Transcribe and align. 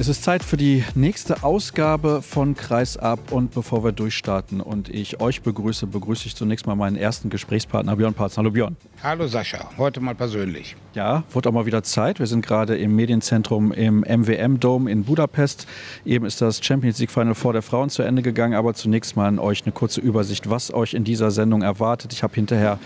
Es 0.00 0.06
ist 0.06 0.22
Zeit 0.22 0.44
für 0.44 0.56
die 0.56 0.84
nächste 0.94 1.42
Ausgabe 1.42 2.22
von 2.22 2.54
Kreisab 2.54 3.32
und 3.32 3.52
bevor 3.52 3.82
wir 3.82 3.90
durchstarten 3.90 4.60
und 4.60 4.88
ich 4.88 5.20
euch 5.20 5.42
begrüße, 5.42 5.88
begrüße 5.88 6.28
ich 6.28 6.36
zunächst 6.36 6.68
mal 6.68 6.76
meinen 6.76 6.94
ersten 6.94 7.30
Gesprächspartner 7.30 7.96
Björn 7.96 8.14
Parz. 8.14 8.38
Hallo 8.38 8.52
Björn. 8.52 8.76
Hallo 9.02 9.26
Sascha, 9.26 9.70
heute 9.76 9.98
mal 9.98 10.14
persönlich. 10.14 10.76
Ja, 10.94 11.24
wurde 11.32 11.48
auch 11.48 11.52
mal 11.52 11.66
wieder 11.66 11.82
Zeit. 11.82 12.20
Wir 12.20 12.28
sind 12.28 12.46
gerade 12.46 12.78
im 12.78 12.94
Medienzentrum 12.94 13.72
im 13.72 14.04
MWM 14.08 14.60
Dome 14.60 14.88
in 14.88 15.02
Budapest. 15.02 15.66
Eben 16.04 16.26
ist 16.26 16.40
das 16.40 16.64
Champions 16.64 17.00
League 17.00 17.10
Final 17.10 17.34
vor 17.34 17.52
der 17.52 17.62
Frauen 17.62 17.90
zu 17.90 18.02
Ende 18.02 18.22
gegangen, 18.22 18.54
aber 18.54 18.74
zunächst 18.74 19.16
mal 19.16 19.26
an 19.26 19.40
euch 19.40 19.64
eine 19.64 19.72
kurze 19.72 20.00
Übersicht, 20.00 20.48
was 20.48 20.72
euch 20.72 20.94
in 20.94 21.02
dieser 21.02 21.32
Sendung 21.32 21.62
erwartet. 21.62 22.12
Ich 22.12 22.22
habe 22.22 22.36
hinterher 22.36 22.78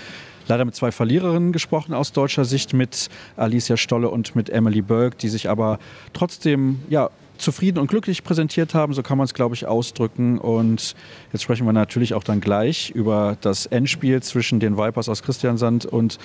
leider 0.48 0.64
mit 0.64 0.74
zwei 0.74 0.92
Verliererinnen 0.92 1.52
gesprochen 1.52 1.94
aus 1.94 2.12
deutscher 2.12 2.44
Sicht, 2.44 2.72
mit 2.72 3.08
Alicia 3.36 3.76
Stolle 3.76 4.08
und 4.08 4.36
mit 4.36 4.50
Emily 4.50 4.82
Berg, 4.82 5.18
die 5.18 5.28
sich 5.28 5.48
aber 5.48 5.78
trotzdem 6.12 6.80
ja, 6.88 7.10
zufrieden 7.42 7.78
und 7.78 7.88
glücklich 7.88 8.24
präsentiert 8.24 8.74
haben, 8.74 8.94
so 8.94 9.02
kann 9.02 9.18
man 9.18 9.24
es, 9.24 9.34
glaube 9.34 9.54
ich, 9.54 9.66
ausdrücken. 9.66 10.38
Und 10.38 10.94
jetzt 11.32 11.42
sprechen 11.42 11.66
wir 11.66 11.72
natürlich 11.72 12.14
auch 12.14 12.24
dann 12.24 12.40
gleich 12.40 12.90
über 12.90 13.36
das 13.40 13.66
Endspiel 13.66 14.22
zwischen 14.22 14.60
den 14.60 14.76
Vipers 14.76 15.08
aus 15.08 15.22
Christiansand 15.22 15.84
und 15.84 16.18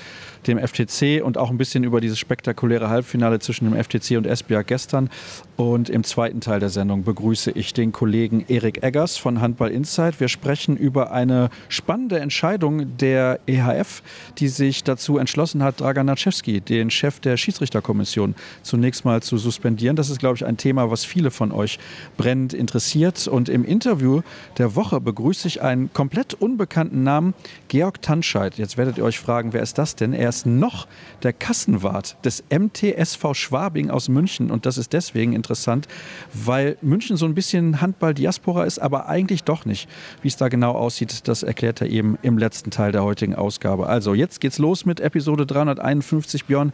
dem 0.45 0.57
FTC 0.59 1.23
und 1.23 1.37
auch 1.37 1.49
ein 1.49 1.57
bisschen 1.57 1.83
über 1.83 1.99
dieses 1.99 2.19
spektakuläre 2.19 2.89
Halbfinale 2.89 3.39
zwischen 3.39 3.65
dem 3.65 3.83
FTC 3.83 4.17
und 4.17 4.25
Esbjerg 4.25 4.67
gestern. 4.67 5.09
Und 5.55 5.89
im 5.89 6.03
zweiten 6.03 6.39
Teil 6.39 6.59
der 6.59 6.69
Sendung 6.69 7.03
begrüße 7.03 7.51
ich 7.51 7.73
den 7.73 7.91
Kollegen 7.91 8.45
Erik 8.47 8.83
Eggers 8.83 9.17
von 9.17 9.41
Handball 9.41 9.71
Insight. 9.71 10.19
Wir 10.19 10.27
sprechen 10.27 10.77
über 10.77 11.11
eine 11.11 11.49
spannende 11.67 12.19
Entscheidung 12.19 12.97
der 12.97 13.39
EHF, 13.47 14.03
die 14.37 14.47
sich 14.47 14.83
dazu 14.83 15.17
entschlossen 15.17 15.63
hat, 15.63 15.79
Dragan 15.79 16.05
Naczewski, 16.05 16.61
den 16.61 16.91
Chef 16.91 17.19
der 17.19 17.37
Schiedsrichterkommission, 17.37 18.35
zunächst 18.61 19.03
mal 19.03 19.23
zu 19.23 19.37
suspendieren. 19.37 19.95
Das 19.95 20.09
ist, 20.09 20.19
glaube 20.19 20.35
ich, 20.35 20.45
ein 20.45 20.57
Thema, 20.57 20.91
was 20.91 21.05
viele 21.07 21.31
von 21.31 21.51
euch 21.51 21.79
brennend 22.17 22.53
interessiert. 22.53 23.27
Und 23.27 23.49
im 23.49 23.65
Interview 23.65 24.21
der 24.57 24.75
Woche 24.75 25.01
begrüße 25.01 25.47
ich 25.47 25.61
einen 25.61 25.91
komplett 25.93 26.33
unbekannten 26.35 27.03
Namen, 27.03 27.33
Georg 27.67 28.01
Tanscheid. 28.01 28.57
Jetzt 28.57 28.77
werdet 28.77 28.97
ihr 28.97 29.03
euch 29.03 29.19
fragen, 29.19 29.53
wer 29.53 29.61
ist 29.61 29.77
das 29.77 29.95
denn? 29.95 30.13
Er 30.13 30.29
ist 30.29 30.45
noch 30.45 30.87
der 31.23 31.33
Kassenwart 31.33 32.17
des 32.23 32.43
MTSV 32.49 33.33
Schwabing 33.33 33.89
aus 33.89 34.09
München. 34.09 34.51
Und 34.51 34.65
das 34.65 34.77
ist 34.77 34.93
deswegen 34.93 35.33
interessant 35.33 35.87
weil 36.33 36.77
München 36.81 37.17
so 37.17 37.25
ein 37.25 37.33
bisschen 37.33 37.81
Handball-Diaspora 37.81 38.65
ist, 38.65 38.79
aber 38.79 39.07
eigentlich 39.07 39.43
doch 39.43 39.65
nicht. 39.65 39.89
Wie 40.21 40.27
es 40.27 40.37
da 40.37 40.47
genau 40.47 40.71
aussieht, 40.71 41.27
das 41.27 41.43
erklärt 41.43 41.81
er 41.81 41.87
eben 41.87 42.17
im 42.21 42.37
letzten 42.37 42.71
Teil 42.71 42.91
der 42.91 43.03
heutigen 43.03 43.35
Ausgabe. 43.35 43.87
Also 43.87 44.13
jetzt 44.13 44.39
geht's 44.39 44.57
los 44.57 44.85
mit 44.85 44.99
Episode 44.99 45.45
351. 45.45 46.45
Björn, 46.45 46.73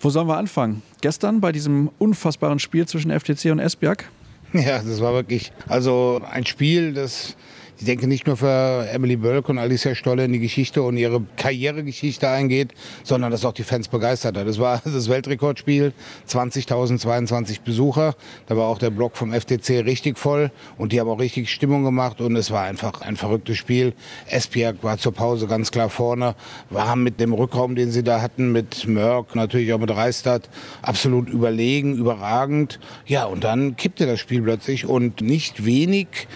wo 0.00 0.10
sollen 0.10 0.26
wir 0.26 0.36
anfangen? 0.36 0.82
Gestern 1.00 1.40
bei 1.40 1.52
diesem 1.52 1.90
unfassbaren 1.98 2.58
Spiel 2.58 2.86
zwischen 2.86 3.10
FTC 3.10 3.52
und 3.52 3.58
Esbjerg? 3.58 4.08
Ja, 4.52 4.82
das 4.82 5.00
war 5.00 5.12
wirklich 5.12 5.52
also 5.68 6.20
ein 6.28 6.44
Spiel, 6.44 6.92
das 6.92 7.36
ich 7.80 7.86
denke, 7.86 8.06
nicht 8.06 8.26
nur 8.26 8.36
für 8.36 8.86
Emily 8.92 9.16
Bölk 9.16 9.48
und 9.48 9.56
Alicia 9.56 9.94
Stolle 9.94 10.26
in 10.26 10.34
die 10.34 10.38
Geschichte 10.38 10.82
und 10.82 10.98
ihre 10.98 11.22
Karrieregeschichte 11.38 12.28
eingeht, 12.28 12.74
sondern 13.04 13.30
dass 13.30 13.46
auch 13.46 13.54
die 13.54 13.62
Fans 13.62 13.88
begeistert 13.88 14.36
hat. 14.36 14.46
Das 14.46 14.58
war 14.58 14.82
das 14.84 15.08
Weltrekordspiel, 15.08 15.94
20.022 16.28 17.62
Besucher. 17.64 18.14
Da 18.48 18.58
war 18.58 18.66
auch 18.66 18.76
der 18.76 18.90
Block 18.90 19.16
vom 19.16 19.32
FTC 19.32 19.86
richtig 19.86 20.18
voll 20.18 20.50
und 20.76 20.92
die 20.92 21.00
haben 21.00 21.08
auch 21.08 21.18
richtig 21.18 21.48
Stimmung 21.48 21.82
gemacht 21.82 22.20
und 22.20 22.36
es 22.36 22.50
war 22.50 22.64
einfach 22.64 23.00
ein 23.00 23.16
verrücktes 23.16 23.56
Spiel. 23.56 23.94
Esbjerg 24.28 24.84
war 24.84 24.98
zur 24.98 25.12
Pause 25.12 25.46
ganz 25.46 25.70
klar 25.70 25.88
vorne, 25.88 26.34
war 26.68 26.96
mit 26.96 27.18
dem 27.18 27.32
Rückraum, 27.32 27.76
den 27.76 27.92
sie 27.92 28.02
da 28.02 28.20
hatten, 28.20 28.52
mit 28.52 28.86
Mörk, 28.88 29.34
natürlich 29.34 29.72
auch 29.72 29.78
mit 29.78 29.90
Reistadt, 29.90 30.50
absolut 30.82 31.30
überlegen, 31.30 31.94
überragend. 31.94 32.78
Ja, 33.06 33.24
und 33.24 33.42
dann 33.42 33.76
kippte 33.76 34.04
das 34.04 34.20
Spiel 34.20 34.42
plötzlich 34.42 34.84
und 34.84 35.22
nicht 35.22 35.64
wenig 35.64 36.28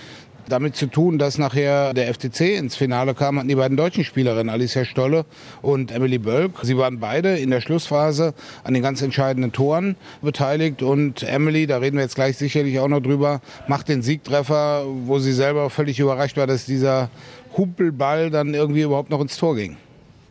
damit 0.48 0.76
zu 0.76 0.86
tun, 0.86 1.18
dass 1.18 1.38
nachher 1.38 1.94
der 1.94 2.12
FTC 2.12 2.56
ins 2.56 2.76
Finale 2.76 3.14
kam, 3.14 3.38
hatten 3.38 3.48
die 3.48 3.54
beiden 3.54 3.76
deutschen 3.76 4.04
Spielerinnen, 4.04 4.50
Alicia 4.50 4.84
Stolle 4.84 5.24
und 5.62 5.90
Emily 5.90 6.18
Bölk. 6.18 6.52
Sie 6.62 6.76
waren 6.76 7.00
beide 7.00 7.36
in 7.38 7.50
der 7.50 7.60
Schlussphase 7.60 8.34
an 8.62 8.74
den 8.74 8.82
ganz 8.82 9.02
entscheidenden 9.02 9.52
Toren 9.52 9.96
beteiligt 10.22 10.82
und 10.82 11.22
Emily, 11.22 11.66
da 11.66 11.78
reden 11.78 11.96
wir 11.96 12.02
jetzt 12.02 12.14
gleich 12.14 12.36
sicherlich 12.36 12.78
auch 12.80 12.88
noch 12.88 13.00
drüber, 13.00 13.40
macht 13.68 13.88
den 13.88 14.02
Siegtreffer, 14.02 14.84
wo 15.04 15.18
sie 15.18 15.32
selber 15.32 15.70
völlig 15.70 15.98
überrascht 15.98 16.36
war, 16.36 16.46
dass 16.46 16.66
dieser 16.66 17.10
Humpelball 17.56 18.30
dann 18.30 18.54
irgendwie 18.54 18.82
überhaupt 18.82 19.10
noch 19.10 19.20
ins 19.20 19.36
Tor 19.36 19.56
ging. 19.56 19.76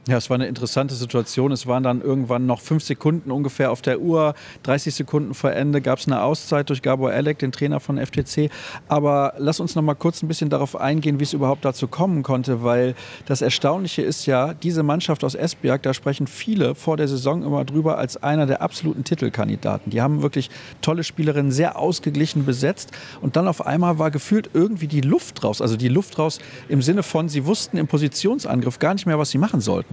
Ja, 0.06 0.18
es 0.18 0.30
war 0.30 0.36
eine 0.36 0.48
interessante 0.48 0.96
Situation. 0.96 1.54
Es 1.54 1.66
waren 1.66 1.82
dann 1.82 2.02
irgendwann 2.02 2.46
noch 2.46 2.60
fünf 2.60 2.84
Sekunden 2.84 3.32
ungefähr 3.32 3.72
auf 3.72 3.82
der 3.82 4.02
Uhr. 4.02 4.34
30 4.64 4.94
Sekunden 4.94 5.34
vor 5.34 5.54
Ende 5.54 5.80
gab 5.80 6.00
es 6.00 6.08
eine 6.08 6.22
Auszeit 6.24 6.70
durch 6.70 6.82
Gabor 6.82 7.14
Elek, 7.14 7.40
den 7.40 7.54
Trainer 7.54 7.80
von 7.80 7.98
FTC. 7.98 8.52
Aber 8.90 9.34
lass 9.38 9.62
uns 9.62 9.76
noch 9.76 9.82
mal 9.82 9.94
kurz 9.94 10.22
ein 10.22 10.28
bisschen 10.28 10.50
darauf 10.50 10.76
eingehen, 10.76 11.22
wie 11.22 11.24
es 11.24 11.32
überhaupt 11.32 11.64
dazu 11.64 11.88
kommen 11.88 12.22
konnte, 12.22 12.64
weil 12.64 12.96
das 13.28 13.42
Erstaunliche 13.42 14.02
ist 14.02 14.26
ja, 14.26 14.54
diese 14.54 14.84
Mannschaft 14.84 15.24
aus 15.24 15.36
Esbjerg, 15.36 15.84
da 15.84 15.94
sprechen 15.94 16.28
viele 16.28 16.76
vor 16.76 16.98
der 16.98 17.08
Saison 17.08 17.42
immer 17.42 17.64
drüber 17.64 17.98
als 17.98 18.22
einer 18.22 18.46
der 18.46 18.62
absoluten 18.62 19.06
Titelkandidaten. 19.06 19.90
Die 19.90 20.02
haben 20.02 20.22
wirklich 20.22 20.50
tolle 20.82 21.06
Spielerinnen, 21.06 21.54
sehr 21.54 21.80
ausgeglichen 21.80 22.44
besetzt. 22.44 22.92
Und 23.22 23.38
dann 23.38 23.48
auf 23.48 23.66
einmal 23.66 24.00
war 24.00 24.12
gefühlt 24.12 24.50
irgendwie 24.54 24.88
die 24.88 25.00
Luft 25.00 25.46
raus. 25.46 25.62
Also 25.62 25.78
die 25.78 25.88
Luft 25.88 26.20
raus 26.20 26.40
im 26.68 26.82
Sinne 26.82 27.04
von, 27.04 27.30
sie 27.30 27.46
wussten 27.46 27.78
im 27.78 27.88
Positionsangriff 27.88 28.80
gar 28.80 28.96
nicht 28.96 29.06
mehr, 29.06 29.18
was 29.18 29.30
sie 29.30 29.38
machen 29.38 29.62
sollten. 29.62 29.93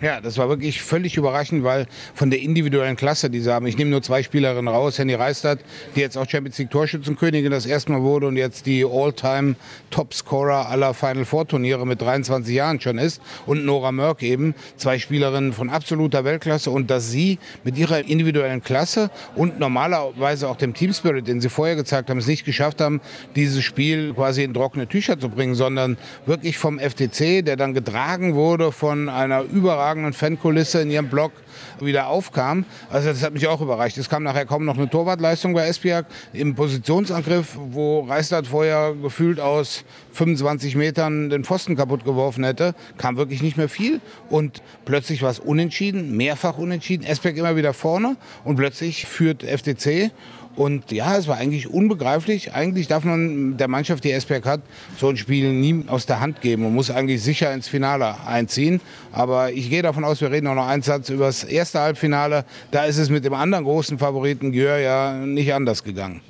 Ja, 0.00 0.20
das 0.20 0.38
war 0.38 0.48
wirklich 0.48 0.80
völlig 0.80 1.16
überraschend, 1.16 1.64
weil 1.64 1.88
von 2.14 2.30
der 2.30 2.38
individuellen 2.40 2.94
Klasse, 2.94 3.30
die 3.30 3.40
sie 3.40 3.52
haben, 3.52 3.66
ich 3.66 3.76
nehme 3.76 3.90
nur 3.90 4.00
zwei 4.00 4.22
Spielerinnen 4.22 4.68
raus, 4.68 4.96
Henny 4.96 5.14
Reistadt, 5.14 5.58
die 5.96 6.00
jetzt 6.00 6.16
auch 6.16 6.28
Champions 6.30 6.56
League 6.58 6.70
Torschützenkönigin 6.70 7.50
das 7.50 7.66
erste 7.66 7.90
Mal 7.90 8.02
wurde 8.02 8.28
und 8.28 8.36
jetzt 8.36 8.66
die 8.66 8.84
All-Time 8.84 9.56
Topscorer 9.90 10.68
aller 10.68 10.94
Final 10.94 11.24
Four 11.24 11.48
Turniere 11.48 11.84
mit 11.84 12.00
23 12.00 12.54
Jahren 12.54 12.80
schon 12.80 12.96
ist 12.96 13.20
und 13.44 13.64
Nora 13.64 13.90
Mörk 13.90 14.22
eben, 14.22 14.54
zwei 14.76 15.00
Spielerinnen 15.00 15.52
von 15.52 15.68
absoluter 15.68 16.24
Weltklasse 16.24 16.70
und 16.70 16.92
dass 16.92 17.10
sie 17.10 17.40
mit 17.64 17.76
ihrer 17.76 17.98
individuellen 17.98 18.62
Klasse 18.62 19.10
und 19.34 19.58
normalerweise 19.58 20.48
auch 20.48 20.56
dem 20.56 20.74
Team 20.74 20.92
Spirit, 20.92 21.26
den 21.26 21.40
sie 21.40 21.48
vorher 21.48 21.74
gezeigt 21.74 22.08
haben, 22.08 22.18
es 22.18 22.28
nicht 22.28 22.44
geschafft 22.44 22.80
haben, 22.80 23.00
dieses 23.34 23.64
Spiel 23.64 24.14
quasi 24.14 24.44
in 24.44 24.54
trockene 24.54 24.86
Tücher 24.86 25.18
zu 25.18 25.28
bringen, 25.28 25.56
sondern 25.56 25.98
wirklich 26.24 26.56
vom 26.56 26.78
FTC, 26.78 27.44
der 27.44 27.56
dann 27.56 27.74
getragen 27.74 28.36
wurde 28.36 28.70
von 28.70 29.08
einer 29.08 29.42
überragenden 29.42 29.87
Fankulisse 30.12 30.82
in 30.82 30.90
ihrem 30.90 31.08
Blog 31.08 31.32
wieder 31.80 32.08
aufkam. 32.08 32.64
Also 32.90 33.08
das 33.08 33.22
hat 33.22 33.32
mich 33.32 33.46
auch 33.46 33.60
überrascht. 33.60 33.98
Es 33.98 34.08
kam 34.08 34.22
nachher 34.22 34.46
kaum 34.46 34.64
noch 34.64 34.76
eine 34.76 34.88
Torwartleistung 34.88 35.54
bei 35.54 35.66
Esbjerg 35.66 36.06
im 36.32 36.54
Positionsangriff, 36.54 37.56
wo 37.56 38.00
Reistadt 38.00 38.46
vorher 38.46 38.94
gefühlt 39.00 39.40
aus 39.40 39.84
25 40.12 40.76
Metern 40.76 41.30
den 41.30 41.44
Pfosten 41.44 41.76
kaputt 41.76 42.04
geworfen 42.04 42.44
hätte, 42.44 42.74
kam 42.96 43.16
wirklich 43.16 43.42
nicht 43.42 43.56
mehr 43.56 43.68
viel 43.68 44.00
und 44.30 44.62
plötzlich 44.84 45.22
war 45.22 45.30
es 45.30 45.38
unentschieden, 45.38 46.16
mehrfach 46.16 46.58
unentschieden. 46.58 47.06
Esbjerg 47.06 47.36
immer 47.36 47.56
wieder 47.56 47.72
vorne 47.72 48.16
und 48.44 48.56
plötzlich 48.56 49.06
führt 49.06 49.42
FTC 49.42 50.10
und 50.56 50.90
ja, 50.90 51.16
es 51.16 51.28
war 51.28 51.36
eigentlich 51.36 51.70
unbegreiflich. 51.70 52.52
Eigentlich 52.52 52.88
darf 52.88 53.04
man 53.04 53.56
der 53.56 53.68
Mannschaft, 53.68 54.02
die 54.02 54.10
Esberg 54.10 54.44
hat, 54.44 54.60
so 54.98 55.08
ein 55.08 55.16
Spiel 55.16 55.52
nie 55.52 55.84
aus 55.86 56.06
der 56.06 56.20
Hand 56.20 56.40
geben 56.40 56.66
und 56.66 56.74
muss 56.74 56.90
eigentlich 56.90 57.22
sicher 57.22 57.52
ins 57.52 57.68
Finale 57.68 58.16
einziehen. 58.26 58.80
Aber 59.12 59.52
ich 59.52 59.70
gehe 59.70 59.82
davon 59.82 60.04
aus, 60.04 60.20
wir 60.20 60.30
reden 60.30 60.48
auch 60.48 60.56
noch 60.56 60.66
einen 60.66 60.82
Satz 60.82 61.10
über 61.10 61.26
das 61.26 61.44
erste 61.44 61.78
Halbfinale. 61.80 62.44
Da 62.72 62.84
ist 62.84 62.98
es 62.98 63.08
mit 63.08 63.24
dem 63.24 63.34
anderen 63.34 63.64
großen 63.64 63.98
Favoriten 63.98 64.50
Gjör 64.50 64.78
ja 64.78 65.14
nicht 65.14 65.54
anders 65.54 65.84
gegangen. 65.84 66.22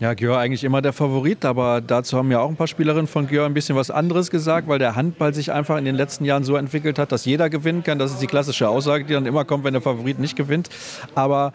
Ja, 0.00 0.14
Gjör 0.14 0.36
eigentlich 0.36 0.64
immer 0.64 0.82
der 0.82 0.92
Favorit, 0.92 1.44
aber 1.44 1.80
dazu 1.80 2.18
haben 2.18 2.30
ja 2.32 2.40
auch 2.40 2.48
ein 2.48 2.56
paar 2.56 2.66
Spielerinnen 2.66 3.06
von 3.06 3.28
Gjör 3.28 3.46
ein 3.46 3.54
bisschen 3.54 3.76
was 3.76 3.90
anderes 3.90 4.30
gesagt, 4.30 4.66
weil 4.66 4.80
der 4.80 4.96
Handball 4.96 5.32
sich 5.32 5.52
einfach 5.52 5.78
in 5.78 5.84
den 5.84 5.94
letzten 5.94 6.24
Jahren 6.24 6.42
so 6.42 6.56
entwickelt 6.56 6.98
hat, 6.98 7.12
dass 7.12 7.24
jeder 7.24 7.48
gewinnen 7.48 7.84
kann. 7.84 8.00
Das 8.00 8.10
ist 8.10 8.20
die 8.20 8.26
klassische 8.26 8.68
Aussage, 8.68 9.04
die 9.04 9.14
dann 9.14 9.26
immer 9.26 9.44
kommt, 9.44 9.62
wenn 9.62 9.74
der 9.74 9.80
Favorit 9.80 10.18
nicht 10.18 10.34
gewinnt. 10.34 10.68
Aber 11.14 11.52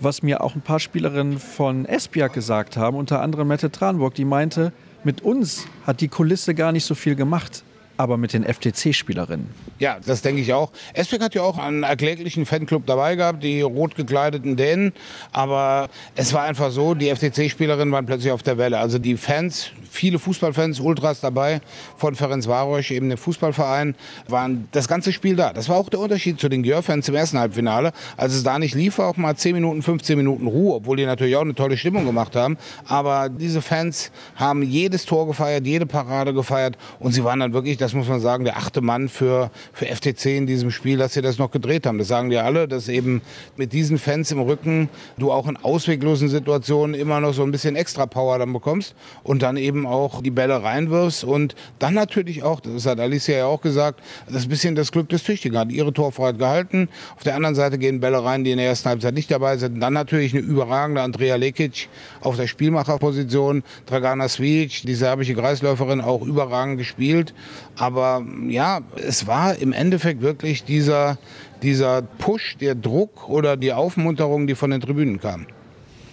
was 0.00 0.22
mir 0.22 0.42
auch 0.42 0.54
ein 0.54 0.60
paar 0.60 0.80
Spielerinnen 0.80 1.38
von 1.38 1.84
Esbjerg 1.84 2.32
gesagt 2.32 2.76
haben, 2.76 2.96
unter 2.96 3.20
anderem 3.20 3.48
Mette 3.48 3.70
Tranburg, 3.70 4.14
die 4.14 4.24
meinte, 4.24 4.72
mit 5.04 5.22
uns 5.22 5.66
hat 5.86 6.00
die 6.00 6.08
Kulisse 6.08 6.54
gar 6.54 6.72
nicht 6.72 6.84
so 6.84 6.94
viel 6.94 7.14
gemacht. 7.14 7.62
Aber 7.98 8.16
mit 8.16 8.32
den 8.32 8.44
FTC-Spielerinnen. 8.44 9.50
Ja, 9.78 9.98
das 10.06 10.22
denke 10.22 10.40
ich 10.40 10.52
auch. 10.54 10.70
Esbeck 10.94 11.20
hat 11.20 11.34
ja 11.34 11.42
auch 11.42 11.58
einen 11.58 11.82
erkläglichen 11.82 12.46
Fanclub 12.46 12.86
dabei 12.86 13.16
gehabt, 13.16 13.42
die 13.42 13.60
rot 13.60 13.96
gekleideten 13.96 14.56
Dänen. 14.56 14.92
Aber 15.32 15.90
es 16.14 16.32
war 16.32 16.44
einfach 16.44 16.70
so, 16.70 16.94
die 16.94 17.14
FTC-Spielerinnen 17.14 17.92
waren 17.92 18.06
plötzlich 18.06 18.32
auf 18.32 18.42
der 18.42 18.56
Welle. 18.56 18.78
Also 18.78 18.98
die 18.98 19.16
Fans, 19.16 19.72
viele 19.90 20.18
Fußballfans, 20.18 20.80
Ultras 20.80 21.20
dabei 21.20 21.60
von 21.96 22.14
Ferenc 22.14 22.46
Varosch, 22.46 22.92
eben 22.92 23.08
dem 23.08 23.18
Fußballverein, 23.18 23.96
waren 24.28 24.68
das 24.70 24.86
ganze 24.86 25.12
Spiel 25.12 25.34
da. 25.34 25.52
Das 25.52 25.68
war 25.68 25.76
auch 25.76 25.88
der 25.88 25.98
Unterschied 25.98 26.38
zu 26.38 26.48
den 26.48 26.62
Gör-Fans 26.62 27.08
im 27.08 27.16
ersten 27.16 27.38
Halbfinale. 27.38 27.92
Als 28.16 28.32
es 28.32 28.44
da 28.44 28.60
nicht 28.60 28.76
lief, 28.76 28.98
war 28.98 29.08
auch 29.08 29.16
mal 29.16 29.34
10 29.34 29.54
Minuten, 29.54 29.82
15 29.82 30.16
Minuten 30.16 30.46
Ruhe, 30.46 30.76
obwohl 30.76 30.96
die 30.96 31.04
natürlich 31.04 31.34
auch 31.34 31.42
eine 31.42 31.54
tolle 31.54 31.76
Stimmung 31.76 32.06
gemacht 32.06 32.36
haben. 32.36 32.58
Aber 32.86 33.28
diese 33.28 33.60
Fans 33.60 34.12
haben 34.36 34.62
jedes 34.62 35.04
Tor 35.04 35.26
gefeiert, 35.26 35.66
jede 35.66 35.86
Parade 35.86 36.32
gefeiert 36.32 36.78
und 37.00 37.12
sie 37.12 37.24
waren 37.24 37.40
dann 37.40 37.52
wirklich, 37.52 37.76
das 37.76 37.87
muss 37.94 38.08
man 38.08 38.20
sagen, 38.20 38.44
der 38.44 38.56
achte 38.56 38.80
Mann 38.80 39.08
für, 39.08 39.50
für 39.72 39.86
FTC 39.86 40.26
in 40.36 40.46
diesem 40.46 40.70
Spiel, 40.70 40.98
dass 40.98 41.14
sie 41.14 41.22
das 41.22 41.38
noch 41.38 41.50
gedreht 41.50 41.86
haben. 41.86 41.98
Das 41.98 42.08
sagen 42.08 42.30
die 42.30 42.38
alle, 42.38 42.66
dass 42.66 42.88
eben 42.88 43.22
mit 43.56 43.72
diesen 43.72 43.98
Fans 43.98 44.30
im 44.30 44.40
Rücken 44.40 44.88
du 45.18 45.30
auch 45.30 45.48
in 45.48 45.56
ausweglosen 45.56 46.28
Situationen 46.28 46.94
immer 46.94 47.20
noch 47.20 47.32
so 47.32 47.42
ein 47.42 47.52
bisschen 47.52 47.76
extra 47.76 48.06
Power 48.06 48.38
dann 48.38 48.52
bekommst 48.52 48.94
und 49.22 49.42
dann 49.42 49.56
eben 49.56 49.86
auch 49.86 50.22
die 50.22 50.30
Bälle 50.30 50.62
reinwirfst 50.62 51.24
und 51.24 51.54
dann 51.78 51.94
natürlich 51.94 52.42
auch, 52.42 52.60
das 52.60 52.86
hat 52.86 53.00
Alicia 53.00 53.38
ja 53.38 53.46
auch 53.46 53.60
gesagt, 53.60 54.00
das 54.28 54.48
bisschen 54.48 54.74
das 54.74 54.90
Glück 54.90 55.08
des 55.08 55.22
Tüchtigen 55.22 55.58
hat 55.58 55.70
ihre 55.70 55.92
Torfreiheit 55.92 56.38
gehalten. 56.38 56.88
Auf 57.16 57.22
der 57.22 57.36
anderen 57.36 57.54
Seite 57.54 57.78
gehen 57.78 58.00
Bälle 58.00 58.24
rein, 58.24 58.44
die 58.44 58.50
in 58.50 58.58
der 58.58 58.66
ersten 58.66 58.88
Halbzeit 58.88 59.14
nicht 59.14 59.30
dabei 59.30 59.56
sind. 59.56 59.80
Dann 59.80 59.92
natürlich 59.92 60.32
eine 60.32 60.42
überragende 60.42 61.02
Andrea 61.02 61.36
Lekic 61.36 61.88
auf 62.20 62.36
der 62.36 62.46
Spielmacherposition, 62.46 63.62
Dragana 63.86 64.28
Svic, 64.28 64.82
die 64.82 64.94
serbische 64.94 65.34
Kreisläuferin, 65.34 66.00
auch 66.00 66.22
überragend 66.22 66.78
gespielt. 66.78 67.34
Aber 67.78 68.24
ja, 68.48 68.80
es 68.96 69.26
war 69.26 69.56
im 69.56 69.72
Endeffekt 69.72 70.20
wirklich 70.20 70.64
dieser, 70.64 71.18
dieser 71.62 72.02
Push, 72.02 72.56
der 72.58 72.74
Druck 72.74 73.28
oder 73.28 73.56
die 73.56 73.72
Aufmunterung, 73.72 74.46
die 74.46 74.54
von 74.54 74.70
den 74.70 74.80
Tribünen 74.80 75.20
kam. 75.20 75.46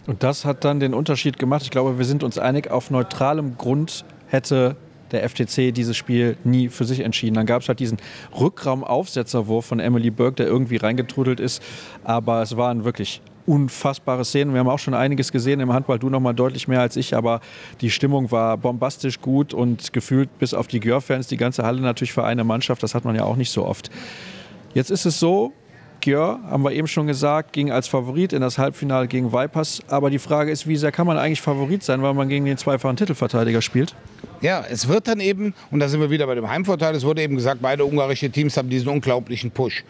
Und 0.07 0.21
das 0.21 0.45
hat 0.45 0.63
dann 0.63 0.79
den 0.79 0.93
Unterschied 0.93 1.39
gemacht. 1.39 1.63
Ich 1.63 1.71
glaube, 1.71 1.97
wir 1.97 2.05
sind 2.05 2.23
uns 2.23 2.37
einig, 2.37 2.69
auf 2.69 2.91
neutralem 2.91 3.57
Grund 3.57 4.05
hätte 4.27 4.75
der 5.11 5.27
FTC 5.27 5.73
dieses 5.73 5.97
Spiel 5.97 6.37
nie 6.43 6.69
für 6.69 6.85
sich 6.85 6.99
entschieden. 6.99 7.35
Dann 7.35 7.45
gab 7.45 7.61
es 7.61 7.67
halt 7.67 7.79
diesen 7.79 7.97
Rückraumaufsetzerwurf 8.39 9.65
von 9.65 9.79
Emily 9.79 10.11
Burke, 10.11 10.35
der 10.35 10.47
irgendwie 10.47 10.77
reingetrudelt 10.77 11.39
ist. 11.39 11.63
Aber 12.03 12.41
es 12.41 12.57
waren 12.57 12.83
wirklich 12.85 13.21
unfassbare 13.45 14.25
Szenen. 14.25 14.53
Wir 14.53 14.59
haben 14.59 14.69
auch 14.69 14.79
schon 14.79 14.93
einiges 14.93 15.31
gesehen 15.31 15.59
im 15.59 15.73
Handball, 15.73 15.99
du 15.99 16.09
noch 16.09 16.19
mal 16.19 16.33
deutlich 16.33 16.67
mehr 16.67 16.81
als 16.81 16.95
ich, 16.95 17.15
aber 17.15 17.41
die 17.81 17.91
Stimmung 17.91 18.31
war 18.31 18.57
bombastisch 18.57 19.21
gut 19.21 19.53
und 19.53 19.93
gefühlt 19.93 20.37
bis 20.39 20.53
auf 20.53 20.67
die 20.67 20.79
Gör-Fans 20.79 21.27
die 21.27 21.37
ganze 21.37 21.63
Halle 21.63 21.81
natürlich 21.81 22.13
für 22.13 22.23
eine 22.23 22.43
Mannschaft. 22.43 22.83
Das 22.83 22.95
hat 22.95 23.05
man 23.05 23.15
ja 23.15 23.23
auch 23.23 23.35
nicht 23.35 23.51
so 23.51 23.65
oft. 23.65 23.89
Jetzt 24.73 24.91
ist 24.91 25.05
es 25.05 25.19
so, 25.19 25.53
Gjör, 26.01 26.39
haben 26.49 26.63
wir 26.63 26.71
eben 26.71 26.87
schon 26.87 27.07
gesagt, 27.07 27.53
ging 27.53 27.71
als 27.71 27.87
Favorit 27.87 28.31
in 28.31 28.41
das 28.41 28.57
Halbfinale 28.57 29.07
gegen 29.07 29.33
Vipers. 29.33 29.81
Aber 29.87 30.09
die 30.09 30.19
Frage 30.19 30.51
ist, 30.51 30.67
wie 30.67 30.75
sehr 30.75 30.91
kann 30.91 31.07
man 31.07 31.17
eigentlich 31.17 31.41
Favorit 31.41 31.83
sein, 31.83 32.01
weil 32.03 32.13
man 32.13 32.29
gegen 32.29 32.45
den 32.45 32.57
zweifachen 32.57 32.95
Titelverteidiger 32.95 33.61
spielt? 33.61 33.95
Ja, 34.41 34.63
es 34.69 34.87
wird 34.87 35.07
dann 35.07 35.19
eben, 35.19 35.53
und 35.71 35.79
da 35.79 35.87
sind 35.87 35.99
wir 36.01 36.09
wieder 36.09 36.27
bei 36.27 36.35
dem 36.35 36.49
Heimvorteil, 36.49 36.93
es 36.95 37.03
wurde 37.03 37.21
eben 37.21 37.35
gesagt, 37.35 37.61
beide 37.61 37.85
ungarische 37.85 38.29
Teams 38.29 38.57
haben 38.57 38.69
diesen 38.69 38.89
unglaublichen 38.89 39.51
Push. 39.51 39.83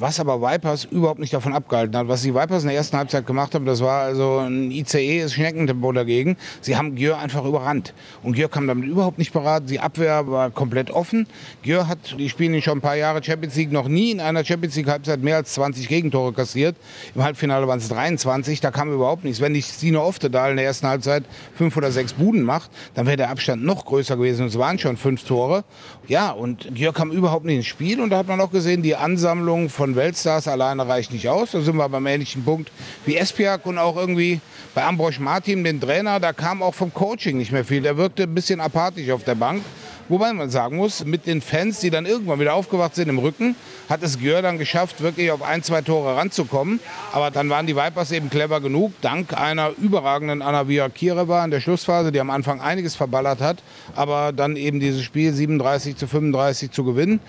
Was 0.00 0.18
aber 0.18 0.40
Vipers 0.40 0.84
überhaupt 0.84 1.20
nicht 1.20 1.34
davon 1.34 1.52
abgehalten 1.52 1.94
hat. 1.94 2.08
Was 2.08 2.22
die 2.22 2.34
Vipers 2.34 2.62
in 2.62 2.68
der 2.68 2.76
ersten 2.78 2.96
Halbzeit 2.96 3.26
gemacht 3.26 3.54
haben, 3.54 3.66
das 3.66 3.82
war 3.82 4.04
also 4.04 4.38
ein 4.38 4.70
ICE, 4.70 5.20
ist 5.20 5.34
Schneckentempo 5.34 5.92
dagegen. 5.92 6.38
Sie 6.62 6.74
haben 6.74 6.94
Gjör 6.94 7.18
einfach 7.18 7.44
überrannt. 7.44 7.92
Und 8.22 8.34
Gjör 8.34 8.48
kam 8.48 8.66
damit 8.66 8.88
überhaupt 8.88 9.18
nicht 9.18 9.30
parat. 9.30 9.68
Die 9.68 9.78
Abwehr 9.78 10.26
war 10.26 10.50
komplett 10.50 10.90
offen. 10.90 11.26
Gjör 11.62 11.86
hat, 11.86 12.16
die 12.18 12.30
spielen 12.30 12.62
schon 12.62 12.78
ein 12.78 12.80
paar 12.80 12.96
Jahre 12.96 13.22
Champions 13.22 13.56
League, 13.56 13.72
noch 13.72 13.88
nie 13.88 14.12
in 14.12 14.20
einer 14.20 14.42
Champions 14.42 14.74
League 14.76 14.88
Halbzeit 14.88 15.20
mehr 15.22 15.36
als 15.36 15.52
20 15.52 15.86
Gegentore 15.86 16.32
kassiert. 16.32 16.76
Im 17.14 17.22
Halbfinale 17.22 17.68
waren 17.68 17.78
es 17.78 17.88
23, 17.88 18.60
da 18.60 18.70
kam 18.70 18.90
überhaupt 18.90 19.24
nichts. 19.24 19.42
Wenn 19.42 19.52
nicht 19.52 19.70
Stino 19.70 20.02
Oftedal 20.02 20.52
in 20.52 20.56
der 20.56 20.64
ersten 20.64 20.86
Halbzeit 20.86 21.24
fünf 21.54 21.76
oder 21.76 21.90
sechs 21.90 22.14
Buden 22.14 22.42
macht, 22.42 22.70
dann 22.94 23.04
wäre 23.04 23.18
der 23.18 23.28
Abstand 23.28 23.64
noch 23.64 23.84
größer 23.90 24.16
gewesen. 24.16 24.46
Es 24.46 24.58
waren 24.58 24.78
schon 24.78 24.96
fünf 24.96 25.24
Tore. 25.24 25.64
Ja, 26.08 26.30
und 26.30 26.74
Gjör 26.74 26.94
kam 26.94 27.10
überhaupt 27.10 27.44
nicht 27.44 27.56
ins 27.56 27.66
Spiel. 27.66 28.00
Und 28.00 28.10
da 28.10 28.18
hat 28.18 28.28
man 28.28 28.40
auch 28.40 28.50
gesehen, 28.50 28.82
die 28.82 28.96
Ansammlung 28.96 29.68
von 29.68 29.96
Weltstars 29.96 30.48
alleine 30.48 30.88
reicht 30.88 31.12
nicht 31.12 31.28
aus. 31.28 31.50
Da 31.50 31.60
sind 31.60 31.76
wir 31.76 31.88
beim 31.88 32.06
ähnlichen 32.06 32.44
Punkt 32.44 32.72
wie 33.04 33.16
Espiak 33.16 33.66
und 33.66 33.76
auch 33.78 33.96
irgendwie 33.96 34.40
bei 34.74 34.84
Ambrosch 34.84 35.18
Martin, 35.18 35.64
den 35.64 35.80
Trainer, 35.80 36.20
da 36.20 36.32
kam 36.32 36.62
auch 36.62 36.74
vom 36.74 36.94
Coaching 36.94 37.36
nicht 37.36 37.52
mehr 37.52 37.64
viel. 37.64 37.82
Der 37.82 37.96
wirkte 37.96 38.22
ein 38.22 38.34
bisschen 38.34 38.60
apathisch 38.60 39.10
auf 39.10 39.24
der 39.24 39.34
Bank. 39.34 39.62
Wobei 40.10 40.32
man 40.32 40.50
sagen 40.50 40.76
muss, 40.76 41.04
mit 41.04 41.28
den 41.28 41.40
Fans, 41.40 41.78
die 41.78 41.88
dann 41.88 42.04
irgendwann 42.04 42.40
wieder 42.40 42.54
aufgewacht 42.54 42.96
sind 42.96 43.08
im 43.08 43.20
Rücken, 43.20 43.54
hat 43.88 44.02
es 44.02 44.18
Gör 44.18 44.42
dann 44.42 44.58
geschafft, 44.58 45.02
wirklich 45.02 45.30
auf 45.30 45.40
ein, 45.40 45.62
zwei 45.62 45.82
Tore 45.82 46.16
ranzukommen. 46.16 46.80
Aber 47.12 47.30
dann 47.30 47.48
waren 47.48 47.68
die 47.68 47.76
Vipers 47.76 48.10
eben 48.10 48.28
clever 48.28 48.60
genug, 48.60 48.92
dank 49.02 49.40
einer 49.40 49.70
überragenden 49.80 50.42
Anavia 50.42 50.88
Kireva 50.88 51.44
in 51.44 51.52
der 51.52 51.60
Schlussphase, 51.60 52.10
die 52.10 52.18
am 52.18 52.30
Anfang 52.30 52.60
einiges 52.60 52.96
verballert 52.96 53.40
hat, 53.40 53.62
aber 53.94 54.32
dann 54.32 54.56
eben 54.56 54.80
dieses 54.80 55.02
Spiel 55.02 55.32
37 55.32 55.94
zu 55.94 56.08
35 56.08 56.72
zu 56.72 56.82
gewinnen. 56.82 57.20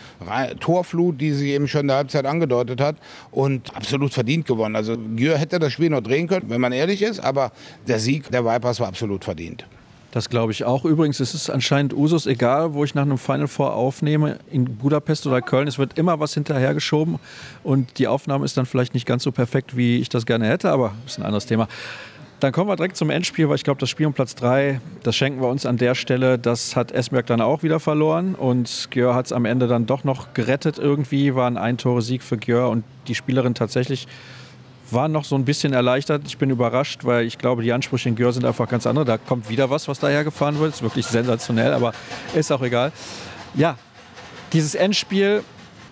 Torflut, 0.60 1.22
die 1.22 1.34
sie 1.34 1.52
eben 1.52 1.68
schon 1.68 1.82
in 1.82 1.88
der 1.90 1.98
Halbzeit 1.98 2.26
angedeutet 2.26 2.82
hat 2.82 2.96
und 3.30 3.76
absolut 3.76 4.12
verdient 4.12 4.48
gewonnen. 4.48 4.76
Also 4.76 4.98
Gür 4.98 5.38
hätte 5.38 5.60
das 5.60 5.72
Spiel 5.72 5.92
noch 5.92 6.02
drehen 6.02 6.28
können, 6.28 6.50
wenn 6.50 6.60
man 6.60 6.72
ehrlich 6.72 7.04
ist, 7.04 7.20
aber 7.20 7.52
der 7.88 8.00
Sieg 8.00 8.32
der 8.32 8.44
Vipers 8.44 8.80
war 8.80 8.88
absolut 8.88 9.24
verdient. 9.24 9.68
Das 10.12 10.30
glaube 10.30 10.52
ich 10.52 10.66
auch. 10.66 10.84
Übrigens 10.84 11.22
ist 11.22 11.34
es 11.34 11.50
anscheinend 11.50 11.94
Usus, 11.94 12.26
egal 12.26 12.74
wo 12.74 12.84
ich 12.84 12.96
nach 12.96 13.04
einem 13.04 13.18
Final 13.18 13.48
Four 13.48 13.74
aufnehme, 13.74 14.40
in 14.52 14.78
Budapest 14.78 15.26
oder 15.26 15.42
Köln, 15.42 15.68
es 15.68 15.80
wird 15.80 15.98
immer 15.98 16.20
was 16.20 16.34
hinterhergeschoben 16.34 17.18
und 17.64 17.98
die 17.98 18.08
Aufnahme 18.08 18.44
ist 18.44 18.58
dann 18.58 18.66
vielleicht 18.66 18.94
nicht 18.94 19.06
ganz 19.06 19.24
so 19.24 19.32
perfekt, 19.32 19.78
wie 19.78 20.00
ich 20.00 20.10
das 20.10 20.26
gerne 20.26 20.48
hätte, 20.48 20.70
aber 20.70 20.94
das 21.04 21.14
ist 21.14 21.20
ein 21.20 21.26
anderes 21.26 21.46
Thema. 21.46 21.70
Dann 22.42 22.52
kommen 22.52 22.70
wir 22.70 22.76
direkt 22.76 22.98
zum 22.98 23.12
Endspiel, 23.12 23.48
weil 23.48 23.56
ich 23.56 23.64
glaube, 23.64 23.80
das 23.80 23.90
Spiel 23.90 24.08
um 24.08 24.14
Platz 24.14 24.34
3, 24.36 24.82
das 25.04 25.16
schenken 25.16 25.42
wir 25.42 25.48
uns 25.48 25.68
an 25.68 25.78
der 25.78 25.94
Stelle. 25.94 26.40
Das 26.40 26.76
hat 26.76 26.92
Esmerk 26.92 27.28
dann 27.28 27.40
auch 27.40 27.62
wieder 27.62 27.80
verloren 27.80 28.34
und 28.34 28.90
Gjör 28.90 29.14
hat 29.14 29.28
es 29.28 29.32
am 29.32 29.46
Ende 29.46 29.68
dann 29.68 29.86
doch 29.86 30.04
noch 30.04 30.34
gerettet 30.34 30.80
irgendwie, 30.80 31.36
war 31.36 31.46
ein 31.46 31.58
Eintore-Sieg 31.58 32.24
für 32.24 32.38
Gjör 32.38 32.70
und 32.70 32.84
die 33.08 33.14
Spielerin 33.14 33.54
tatsächlich 33.54 34.08
war 34.94 35.08
noch 35.08 35.24
so 35.24 35.36
ein 35.36 35.46
bisschen 35.46 35.74
erleichtert. 35.74 36.24
Ich 36.26 36.38
bin 36.38 36.50
überrascht, 36.50 37.06
weil 37.06 37.26
ich 37.26 37.38
glaube, 37.38 37.64
die 37.64 37.72
Ansprüche 37.72 38.10
in 38.10 38.16
Gör 38.16 38.34
sind 38.34 38.46
einfach 38.46 38.68
ganz 38.68 38.86
andere. 38.86 39.06
Da 39.06 39.18
kommt 39.18 39.50
wieder 39.50 39.70
was, 39.70 39.88
was 39.88 40.00
daher 40.00 40.24
gefahren 40.24 40.60
wird. 40.60 40.74
Ist 40.74 40.82
wirklich 40.82 41.06
sensationell, 41.06 41.74
aber 41.74 41.94
ist 42.34 42.52
auch 42.52 42.62
egal. 42.62 42.92
Ja, 43.54 43.78
dieses 44.54 44.76
Endspiel 44.76 45.44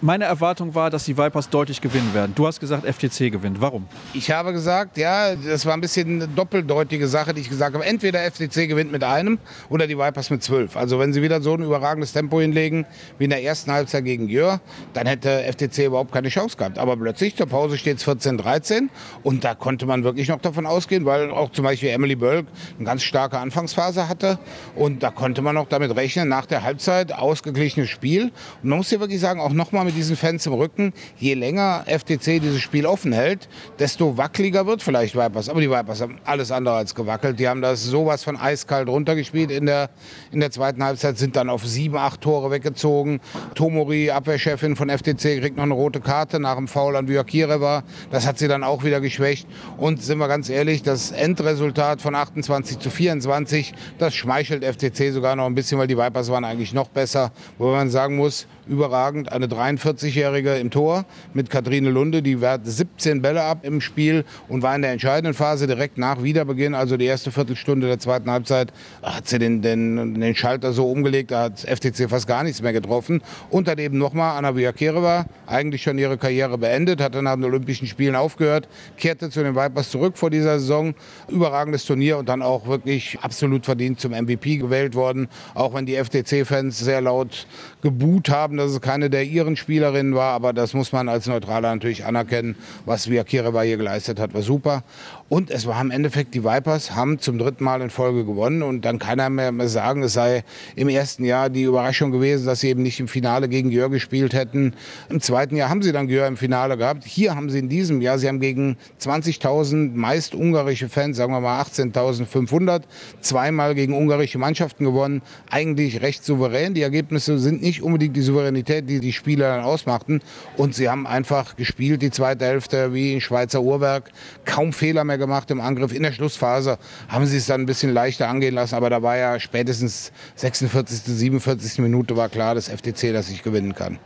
meine 0.02 0.26
Erwartung 0.26 0.76
war, 0.76 0.90
dass 0.90 1.06
die 1.06 1.18
Vipers 1.18 1.50
deutlich 1.50 1.82
gewinnen 1.82 2.14
werden. 2.14 2.34
Du 2.36 2.48
hast 2.48 2.60
gesagt, 2.60 2.86
FTC 2.86 3.32
gewinnt. 3.32 3.60
Warum? 3.60 3.88
Ich 4.14 4.32
habe 4.32 4.54
gesagt, 4.54 4.98
ja, 4.98 5.36
das 5.36 5.66
war 5.66 5.74
ein 5.74 5.82
bisschen 5.82 6.22
eine 6.22 6.28
doppeldeutige 6.28 7.08
Sache, 7.08 7.34
die 7.34 7.42
ich 7.42 7.50
gesagt 7.50 7.74
habe. 7.74 7.86
Entweder 7.86 8.20
FTC 8.20 8.68
gewinnt 8.68 8.92
mit 8.92 9.04
einem 9.04 9.40
oder 9.70 9.88
die 9.88 9.98
Vipers 9.98 10.30
mit 10.30 10.44
zwölf. 10.44 10.78
Also 10.78 11.00
wenn 11.00 11.12
sie 11.12 11.22
wieder 11.22 11.42
so 11.42 11.54
ein 11.54 11.64
überragendes 11.64 12.14
Tempo 12.14 12.40
hinlegen 12.40 12.86
wie 13.18 13.26
in 13.26 13.30
der 13.30 13.44
ersten 13.44 13.72
Halbzeit 13.72 14.06
gegen 14.06 14.30
Jör, 14.30 14.62
dann 14.94 15.06
hätte 15.06 15.44
FTC 15.52 15.86
überhaupt 15.88 16.12
keine 16.12 16.30
Chance 16.30 16.56
gehabt. 16.56 16.78
Aber 16.78 16.96
plötzlich 16.96 17.36
zur 17.36 17.48
Pause 17.48 17.78
steht 17.78 17.98
es 17.98 18.08
14-13 18.08 18.90
und 19.24 19.44
da 19.44 19.54
konnte 19.54 19.86
man 19.86 20.04
wirklich 20.04 20.30
noch 20.30 20.40
davon 20.40 20.66
ausgehen, 20.66 21.06
weil 21.06 21.32
auch 21.32 21.52
zum 21.52 21.66
Beispiel 21.66 21.90
Emily 21.90 22.16
Bölk 22.16 22.48
eine 22.78 22.86
ganz 22.86 23.04
starke 23.04 23.38
Anfangsphase 23.38 24.08
hatte 24.08 24.40
und 24.76 25.04
da 25.04 25.12
konnte 25.12 25.42
man 25.42 25.58
auch 25.58 25.68
damit 25.68 25.96
rechnen, 25.96 26.30
nach 26.30 26.46
der 26.46 26.64
Halbzeit 26.64 27.12
ausgeglichenes 27.12 27.90
Spiel. 27.90 28.32
Und 28.64 28.70
man 28.70 28.78
muss 28.78 28.92
ja 28.92 29.00
wirklich 29.00 29.20
sagen, 29.20 29.42
auch 29.42 29.52
nochmal 29.52 29.89
mit 29.90 29.98
diesen 29.98 30.16
Fans 30.16 30.46
im 30.46 30.54
Rücken, 30.54 30.94
je 31.18 31.34
länger 31.34 31.84
FTC 31.88 32.40
dieses 32.40 32.62
Spiel 32.62 32.86
offen 32.86 33.12
hält, 33.12 33.50
desto 33.80 34.18
wackeliger 34.18 34.68
wird 34.68 34.84
vielleicht 34.84 35.16
Vipers. 35.16 35.50
Aber 35.50 35.62
die 35.62 35.72
Vipers 35.72 36.02
haben 36.02 36.20
alles 36.26 36.52
andere 36.52 36.76
als 36.76 36.94
gewackelt. 36.94 37.40
Die 37.40 37.48
haben 37.48 37.64
das 37.64 37.84
sowas 37.84 38.24
von 38.24 38.38
eiskalt 38.38 38.88
runtergespielt 38.88 39.50
in 39.50 39.66
der, 39.66 39.90
in 40.32 40.42
der 40.42 40.52
zweiten 40.52 40.84
Halbzeit, 40.84 41.18
sind 41.18 41.36
dann 41.36 41.50
auf 41.50 41.66
sieben, 41.66 41.98
acht 41.98 42.22
Tore 42.22 42.52
weggezogen. 42.52 43.20
Tomori, 43.56 44.12
Abwehrchefin 44.12 44.76
von 44.76 44.90
FTC, 44.90 45.40
kriegt 45.42 45.58
noch 45.58 45.64
eine 45.64 45.74
rote 45.74 46.02
Karte 46.02 46.40
nach 46.40 46.58
dem 46.58 46.68
Foul 46.68 46.96
an 46.96 47.08
Vyakireva. 47.08 47.82
Das 48.12 48.28
hat 48.28 48.38
sie 48.38 48.48
dann 48.48 48.64
auch 48.64 48.84
wieder 48.84 49.02
geschwächt. 49.02 49.48
Und 49.78 50.04
sind 50.04 50.20
wir 50.20 50.28
ganz 50.28 50.50
ehrlich, 50.50 50.84
das 50.84 51.10
Endresultat 51.10 52.00
von 52.00 52.14
28 52.14 52.78
zu 52.78 52.92
24, 52.92 53.74
das 53.98 54.14
schmeichelt 54.14 54.64
FTC 54.64 55.12
sogar 55.12 55.36
noch 55.36 55.48
ein 55.48 55.56
bisschen, 55.56 55.80
weil 55.80 55.88
die 55.88 55.98
Vipers 55.98 56.30
waren 56.30 56.46
eigentlich 56.46 56.76
noch 56.76 56.90
besser. 56.90 57.32
Wo 57.58 57.72
man 57.72 57.90
sagen 57.90 58.18
muss, 58.18 58.46
überragend. 58.70 59.32
Eine 59.32 59.48
43-Jährige 59.48 60.56
im 60.56 60.70
Tor 60.70 61.06
mit 61.34 61.50
Katrine 61.50 61.90
Lunde, 61.90 62.22
die 62.22 62.40
wehrt 62.40 62.62
17 62.66 63.22
Bälle 63.22 63.44
ab 63.44 63.60
im 63.64 63.82
Spiel 63.82 64.24
und 64.48 64.62
war 64.62 64.76
in 64.76 64.82
der 64.82 64.92
entscheidenden 64.92 65.34
Phase 65.34 65.68
direkt 65.68 65.98
nach 65.98 66.24
Wiederbeginn, 66.24 66.76
also 66.76 66.96
die 66.96 67.06
erste 67.06 67.32
Viertelstunde 67.32 67.88
der 67.88 68.00
zweiten 68.00 68.30
Halbzeit, 68.30 68.72
hat 69.02 69.28
sie 69.28 69.40
den, 69.40 69.62
den, 69.62 70.20
den 70.20 70.36
Schalter 70.36 70.72
so 70.72 70.90
umgelegt, 70.90 71.32
da 71.32 71.44
hat 71.44 71.60
FTC 71.60 72.10
fast 72.10 72.28
gar 72.28 72.44
nichts 72.44 72.62
mehr 72.62 72.74
getroffen. 72.74 73.22
Und 73.50 73.68
dann 73.68 73.80
eben 73.80 73.98
nochmal 73.98 74.38
Anna 74.38 74.56
Viakireva, 74.56 75.26
eigentlich 75.48 75.82
schon 75.82 75.98
ihre 75.98 76.18
Karriere 76.18 76.58
beendet, 76.58 77.02
hat 77.02 77.16
dann 77.16 77.24
nach 77.26 77.36
den 77.36 77.46
Olympischen 77.46 77.88
Spielen 77.88 78.16
aufgehört, 78.16 78.68
kehrte 78.98 79.30
zu 79.30 79.44
den 79.44 79.56
Vipers 79.56 79.90
zurück 79.90 80.18
vor 80.18 80.30
dieser 80.30 80.60
Saison. 80.60 80.94
Überragendes 81.28 81.86
Turnier 81.86 82.18
und 82.18 82.30
dann 82.30 82.42
auch 82.42 82.68
wirklich 82.68 83.18
absolut 83.22 83.66
verdient 83.66 84.00
zum 84.00 84.12
MVP 84.12 84.58
gewählt 84.58 84.96
worden. 84.96 85.28
Auch 85.56 85.74
wenn 85.74 85.86
die 85.86 85.96
FTC-Fans 85.96 86.78
sehr 86.78 87.02
laut 87.02 87.48
gebuht 87.82 88.30
haben, 88.30 88.59
dass 88.60 88.72
es 88.72 88.82
keine 88.82 89.10
der 89.10 89.24
ihren 89.24 89.56
Spielerinnen 89.56 90.14
war. 90.14 90.34
Aber 90.34 90.54
das 90.54 90.74
muss 90.74 90.92
man 90.92 91.10
als 91.10 91.26
Neutraler 91.28 91.74
natürlich 91.74 92.06
anerkennen. 92.06 92.56
Was 92.86 93.10
Viakireva 93.10 93.62
hier 93.62 93.78
geleistet 93.78 94.20
hat, 94.20 94.34
war 94.34 94.42
super. 94.42 94.84
Und 95.30 95.52
es 95.52 95.68
war 95.68 95.80
im 95.80 95.92
Endeffekt, 95.92 96.34
die 96.34 96.44
Vipers 96.44 96.96
haben 96.96 97.20
zum 97.20 97.38
dritten 97.38 97.64
Mal 97.64 97.82
in 97.82 97.92
Folge 97.92 98.26
gewonnen. 98.26 98.64
Und 98.64 98.84
dann 98.84 98.98
kann 98.98 99.20
er 99.20 99.30
mehr 99.30 99.70
sagen, 99.70 100.02
es 100.02 100.14
sei 100.14 100.44
im 100.76 100.90
ersten 100.90 101.24
Jahr 101.24 101.52
die 101.52 101.64
Überraschung 101.64 102.10
gewesen, 102.10 102.48
dass 102.48 102.62
sie 102.62 102.70
eben 102.70 102.82
nicht 102.82 103.00
im 103.00 103.08
Finale 103.08 103.48
gegen 103.48 103.70
Jörg 103.70 103.92
gespielt 103.92 104.34
hätten. 104.34 104.74
Im 105.08 105.22
zweiten 105.22 105.56
Jahr 105.56 105.70
haben 105.70 105.84
sie 105.84 105.92
dann 105.92 106.10
Jörg 106.10 106.28
im 106.28 106.36
Finale 106.38 106.78
gehabt. 106.78 107.06
Hier 107.06 107.36
haben 107.36 107.52
sie 107.52 107.60
in 107.60 107.70
diesem 107.70 108.02
Jahr, 108.02 108.18
sie 108.18 108.28
haben 108.28 108.40
gegen 108.40 108.78
20.000 109.00 109.94
meist 109.94 110.34
ungarische 110.34 110.90
Fans, 110.90 111.18
sagen 111.18 111.32
wir 111.32 111.42
mal 111.42 111.62
18.500, 111.62 112.82
zweimal 113.22 113.76
gegen 113.76 113.94
ungarische 113.94 114.40
Mannschaften 114.40 114.84
gewonnen. 114.84 115.22
Eigentlich 115.52 116.02
recht 116.02 116.26
souverän. 116.26 116.74
Die 116.74 116.82
Ergebnisse 116.82 117.38
sind 117.38 117.62
nicht 117.62 117.84
unbedingt 117.84 118.16
die 118.16 118.22
Souveränität, 118.22 118.90
die 118.90 119.00
die 119.00 119.14
Spieler 119.14 119.56
dann 119.56 119.64
ausmachten. 119.64 120.22
Und 120.58 120.74
sie 120.74 120.90
haben 120.90 121.06
einfach 121.06 121.56
gespielt, 121.56 122.02
die 122.02 122.10
zweite 122.10 122.46
Hälfte 122.46 122.96
wie 122.96 123.14
ein 123.14 123.22
Schweizer 123.22 123.62
Uhrwerk. 123.62 124.10
Kaum 124.44 124.74
Fehler 124.74 125.04
mehr 125.04 125.19
gemacht 125.20 125.52
im 125.52 125.62
Angriff. 125.62 125.94
In 125.94 126.02
der 126.04 126.12
Schlussphase 126.12 126.80
haben 127.08 127.28
sie 127.28 127.38
es 127.38 127.46
dann 127.46 127.62
ein 127.62 127.66
bisschen 127.68 127.94
leichter 127.94 128.28
angehen 128.28 128.56
lassen, 128.56 128.76
aber 128.76 128.90
da 128.90 129.04
war 129.04 129.18
ja 129.18 129.40
spätestens 129.40 130.12
46., 130.36 131.02
47. 131.04 131.80
Minute 131.80 132.18
war 132.18 132.30
klar, 132.30 132.56
dass 132.56 132.68
FTC 132.70 133.14
das 133.14 133.30
nicht 133.30 133.44
gewinnen 133.44 133.76
kann. 133.76 134.00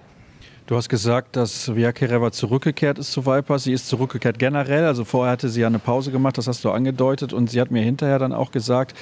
Du 0.66 0.78
hast 0.78 0.88
gesagt, 0.88 1.36
dass 1.36 1.76
Viakereva 1.76 2.32
zurückgekehrt 2.32 2.98
ist 2.98 3.12
zu 3.12 3.26
Vipers. 3.26 3.66
Sie 3.66 3.74
ist 3.74 3.88
zurückgekehrt 3.90 4.40
generell. 4.40 4.86
Also 4.86 5.04
vorher 5.04 5.34
hatte 5.34 5.50
sie 5.50 5.60
ja 5.62 5.68
eine 5.68 5.80
Pause 5.80 6.10
gemacht, 6.12 6.38
das 6.38 6.48
hast 6.48 6.64
du 6.64 6.72
angedeutet. 6.72 7.34
Und 7.34 7.50
sie 7.50 7.60
hat 7.60 7.70
mir 7.70 7.82
hinterher 7.82 8.18
dann 8.18 8.32
auch 8.32 8.52
gesagt, 8.52 8.98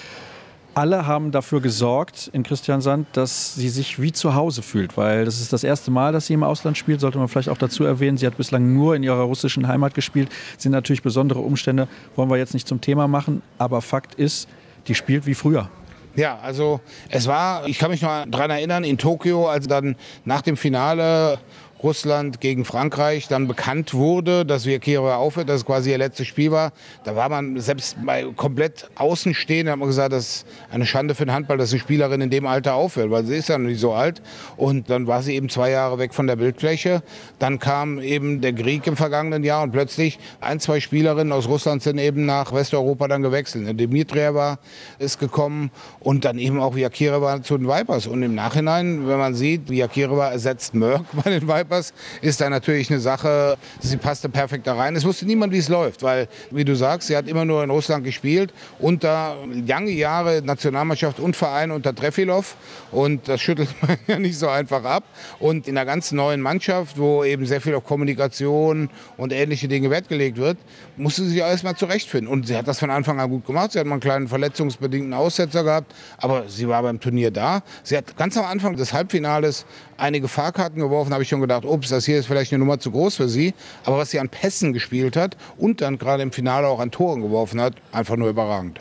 alle 0.74 1.06
haben 1.06 1.32
dafür 1.32 1.62
gesorgt 1.62 2.30
in 2.34 2.44
Christian 2.44 2.82
Sand, 2.82 3.08
dass 3.14 3.56
sie 3.56 3.70
sich 3.70 4.02
wie 4.02 4.12
zu 4.12 4.36
Hause 4.36 4.62
fühlt, 4.62 4.98
weil 4.98 5.26
das 5.26 5.42
ist 5.42 5.52
das 5.52 5.64
erste 5.64 5.92
Mal, 5.92 6.14
dass 6.14 6.28
sie 6.28 6.34
im 6.34 6.44
Ausland 6.44 6.78
spielt, 6.78 7.02
sollte 7.02 7.18
man 7.18 7.28
vielleicht 7.28 7.50
auch 7.50 7.58
dazu 7.58 7.84
erwähnen. 7.84 8.18
Sie 8.18 8.26
hat 8.26 8.38
bislang 8.38 8.74
nur 8.74 8.96
in 8.96 9.04
ihrer 9.04 9.24
russischen 9.24 9.68
Heimat 9.68 9.94
gespielt. 9.94 10.30
Das 10.56 10.64
sind 10.64 10.72
natürlich 10.72 11.04
besondere 11.04 11.40
Umstände, 11.40 11.88
wollen 12.16 12.30
wir 12.30 12.38
jetzt 12.38 12.54
nicht 12.54 12.68
zum 12.68 12.82
Thema 12.82 13.08
machen, 13.08 13.42
aber 13.58 13.82
Fakt 13.82 14.16
ist, 14.16 14.48
die 14.88 14.96
spielt 14.96 15.26
wie 15.26 15.36
früher. 15.36 15.70
Ja, 16.16 16.40
also 16.40 16.82
es 17.10 17.28
war, 17.28 17.68
ich 17.68 17.80
kann 17.80 17.90
mich 17.90 18.02
noch 18.02 18.26
daran 18.28 18.52
erinnern, 18.52 18.84
in 18.84 18.98
Tokio, 18.98 19.48
als 19.48 19.68
dann 19.68 19.96
nach 20.26 20.42
dem 20.42 20.58
Finale 20.58 21.40
Russland 21.84 22.42
gegen 22.42 22.66
Frankreich 22.66 23.28
dann 23.28 23.48
bekannt 23.48 23.94
wurde, 23.94 24.46
dass 24.46 24.66
wir 24.66 24.80
Kiewer 24.80 25.18
aufhört, 25.18 25.50
dass 25.50 25.58
es 25.58 25.66
quasi 25.66 25.92
ihr 25.92 25.98
letztes 25.98 26.28
Spiel 26.28 26.52
war. 26.52 26.74
Da 27.04 27.16
war 27.16 27.30
man 27.30 27.60
selbst 27.60 27.98
bei 28.06 28.26
komplett 28.36 28.90
Außenstehenden, 28.96 29.72
hat 29.72 29.80
man 29.80 29.88
gesagt, 29.88 30.14
das 30.14 30.22
ist 30.22 30.48
eine 30.72 30.86
Schande 30.86 31.16
für 31.16 31.26
den 31.26 31.34
Handball, 31.34 31.58
dass 31.58 31.72
eine 31.72 31.80
Spielerin 31.80 32.22
in 32.22 32.30
dem 32.30 32.46
Alter 32.46 32.76
aufhört, 32.76 33.10
weil 33.10 33.26
sie 33.26 33.36
ist 33.36 33.50
ja 33.50 33.58
noch 33.58 33.70
nicht 33.70 33.80
so 33.80 33.94
alt. 33.94 34.22
Und 34.58 34.90
dann 34.90 35.08
war 35.08 35.24
sie 35.24 35.36
eben 35.36 35.50
zwei 35.50 35.72
Jahre 35.72 35.98
weg 35.98 36.14
von 36.14 36.28
der 36.28 36.36
Bildfläche. 36.36 37.02
Dann 37.40 37.60
kam 37.60 38.00
eben 38.00 38.42
der 38.42 38.54
Krieg 38.54 38.86
im 38.86 38.96
vergangenen 38.96 39.44
Jahr 39.44 39.64
und 39.64 39.72
plötzlich 39.72 40.20
ein, 40.40 40.60
zwei 40.60 40.80
Spielerinnen 40.80 41.34
aus 41.34 41.48
Russland 41.48 41.82
sind 41.82 41.98
eben 41.98 42.26
nach 42.26 42.54
Westeuropa 42.54 43.08
dann 43.08 43.22
gewechselt. 43.22 43.80
Dimitrieva 43.80 44.60
ist 45.00 45.20
gekommen 45.20 45.72
und 46.00 46.26
dann 46.26 46.38
eben 46.38 46.60
auch 46.60 46.76
Yakireva 46.76 47.42
zu 47.42 47.58
den 47.58 47.68
Vipers. 47.68 48.08
Und 48.08 48.24
im 48.24 48.36
Nachhinein, 48.36 49.08
wenn 49.08 49.18
man 49.18 49.34
sieht, 49.34 49.70
Yakireva 49.70 50.30
ersetzt 50.30 50.76
Mörk 50.76 51.06
bei 51.14 51.30
den 51.32 51.48
Vipers, 51.48 51.71
Vipers 51.72 51.94
ist 52.22 52.42
da 52.42 52.50
natürlich 52.50 52.92
eine 52.92 53.00
Sache, 53.00 53.58
sie 53.80 53.96
passte 53.96 54.28
perfekt 54.28 54.68
da 54.68 54.76
rein. 54.76 54.96
Es 54.96 55.06
wusste 55.06 55.26
niemand, 55.26 55.54
wie 55.54 55.58
es 55.58 55.70
läuft, 55.70 56.04
weil, 56.04 56.28
wie 56.52 56.66
du 56.66 56.76
sagst, 56.76 57.08
sie 57.08 57.16
hat 57.16 57.28
immer 57.28 57.46
nur 57.46 57.64
in 57.64 57.70
Russland 57.70 58.04
gespielt, 58.04 58.54
unter 58.80 59.38
lange 59.66 59.92
Jahre 59.92 60.42
Nationalmannschaft 60.44 61.20
und 61.20 61.36
Verein 61.36 61.72
unter 61.72 61.96
Trefilov 61.96 62.56
und 62.92 63.28
das 63.28 63.40
schüttelt 63.42 63.70
man 63.82 63.98
ja 64.08 64.20
nicht 64.20 64.38
so 64.38 64.50
einfach 64.50 64.84
ab. 64.84 65.04
Und 65.40 65.68
in 65.68 65.78
einer 65.78 65.86
ganz 65.86 66.12
neuen 66.12 66.42
Mannschaft, 66.42 66.98
wo 66.98 67.24
eben 67.24 67.46
sehr 67.46 67.62
viel 67.62 67.76
auf 67.76 67.86
Kommunikation 67.86 68.90
und 69.18 69.32
ähnliche 69.32 69.68
Dinge 69.68 69.90
Wert 69.90 70.10
gelegt 70.10 70.38
wird, 70.38 70.58
musste 70.98 71.24
sie 71.24 71.30
sich 71.30 71.44
alles 71.44 71.64
mal 71.64 71.76
zurechtfinden. 71.76 72.32
Und 72.32 72.48
sie 72.48 72.58
hat 72.58 72.68
das 72.68 72.80
von 72.80 72.90
Anfang 72.90 73.20
an 73.20 73.30
gut 73.30 73.46
gemacht. 73.46 73.72
Sie 73.72 73.80
hat 73.80 73.86
mal 73.86 73.94
einen 73.94 74.02
kleinen 74.02 74.28
verletzungsbedingten 74.28 75.14
Aussetzer 75.14 75.64
gehabt, 75.64 75.94
aber 76.18 76.50
sie 76.50 76.68
war 76.68 76.82
beim 76.84 77.00
Turnier 77.00 77.32
da. 77.32 77.64
Sie 77.84 77.96
hat 77.96 78.18
ganz 78.18 78.36
am 78.38 78.46
Anfang 78.46 78.76
des 78.76 78.92
Halbfinales 78.92 79.66
einige 80.02 80.28
Fahrkarten 80.28 80.80
geworfen, 80.80 81.14
habe 81.14 81.24
ich 81.24 81.30
schon 81.30 81.42
gedacht, 81.42 81.64
ups, 81.64 81.90
das 81.90 82.06
hier 82.06 82.18
ist 82.18 82.26
vielleicht 82.26 82.52
eine 82.52 82.60
Nummer 82.60 82.80
zu 82.80 82.92
groß 82.92 83.16
für 83.16 83.30
sie. 83.30 83.54
Aber 83.86 83.98
was 83.98 84.12
sie 84.12 84.20
an 84.20 84.30
Pässen 84.30 84.74
gespielt 84.74 85.16
hat 85.16 85.38
und 85.58 85.82
dann 85.82 85.98
gerade 85.98 86.24
im 86.24 86.32
Finale 86.32 86.68
auch 86.68 86.80
an 86.80 86.92
Toren 86.92 87.22
geworfen 87.22 87.62
hat, 87.62 87.76
einfach 87.92 88.18
nur 88.18 88.30
überragend. 88.30 88.80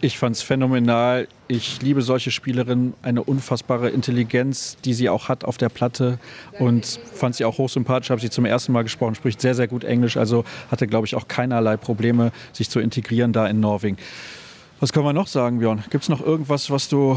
Ich 0.00 0.18
fand 0.18 0.34
es 0.34 0.42
phänomenal. 0.42 1.28
Ich 1.46 1.80
liebe 1.80 2.02
solche 2.02 2.32
Spielerinnen, 2.32 2.94
eine 3.02 3.22
unfassbare 3.22 3.90
Intelligenz, 3.90 4.76
die 4.84 4.94
sie 4.94 5.08
auch 5.08 5.28
hat 5.28 5.44
auf 5.44 5.58
der 5.58 5.68
Platte 5.68 6.18
und 6.58 6.98
fand 7.14 7.36
sie 7.36 7.44
auch 7.44 7.58
hochsympathisch. 7.58 8.10
Habe 8.10 8.20
sie 8.20 8.30
zum 8.30 8.44
ersten 8.44 8.72
Mal 8.72 8.82
gesprochen, 8.82 9.14
spricht 9.14 9.40
sehr, 9.40 9.54
sehr 9.54 9.68
gut 9.68 9.84
Englisch, 9.84 10.16
also 10.16 10.44
hatte, 10.72 10.88
glaube 10.88 11.06
ich, 11.06 11.14
auch 11.14 11.28
keinerlei 11.28 11.76
Probleme, 11.76 12.32
sich 12.52 12.68
zu 12.68 12.80
integrieren 12.80 13.32
da 13.32 13.46
in 13.46 13.60
Norwegen. 13.60 13.96
Was 14.82 14.92
können 14.92 15.06
wir 15.06 15.12
noch 15.12 15.28
sagen, 15.28 15.60
Björn? 15.60 15.84
Gibt 15.90 16.02
es 16.02 16.08
noch 16.08 16.20
irgendwas, 16.20 16.68
was 16.68 16.88
du 16.88 17.16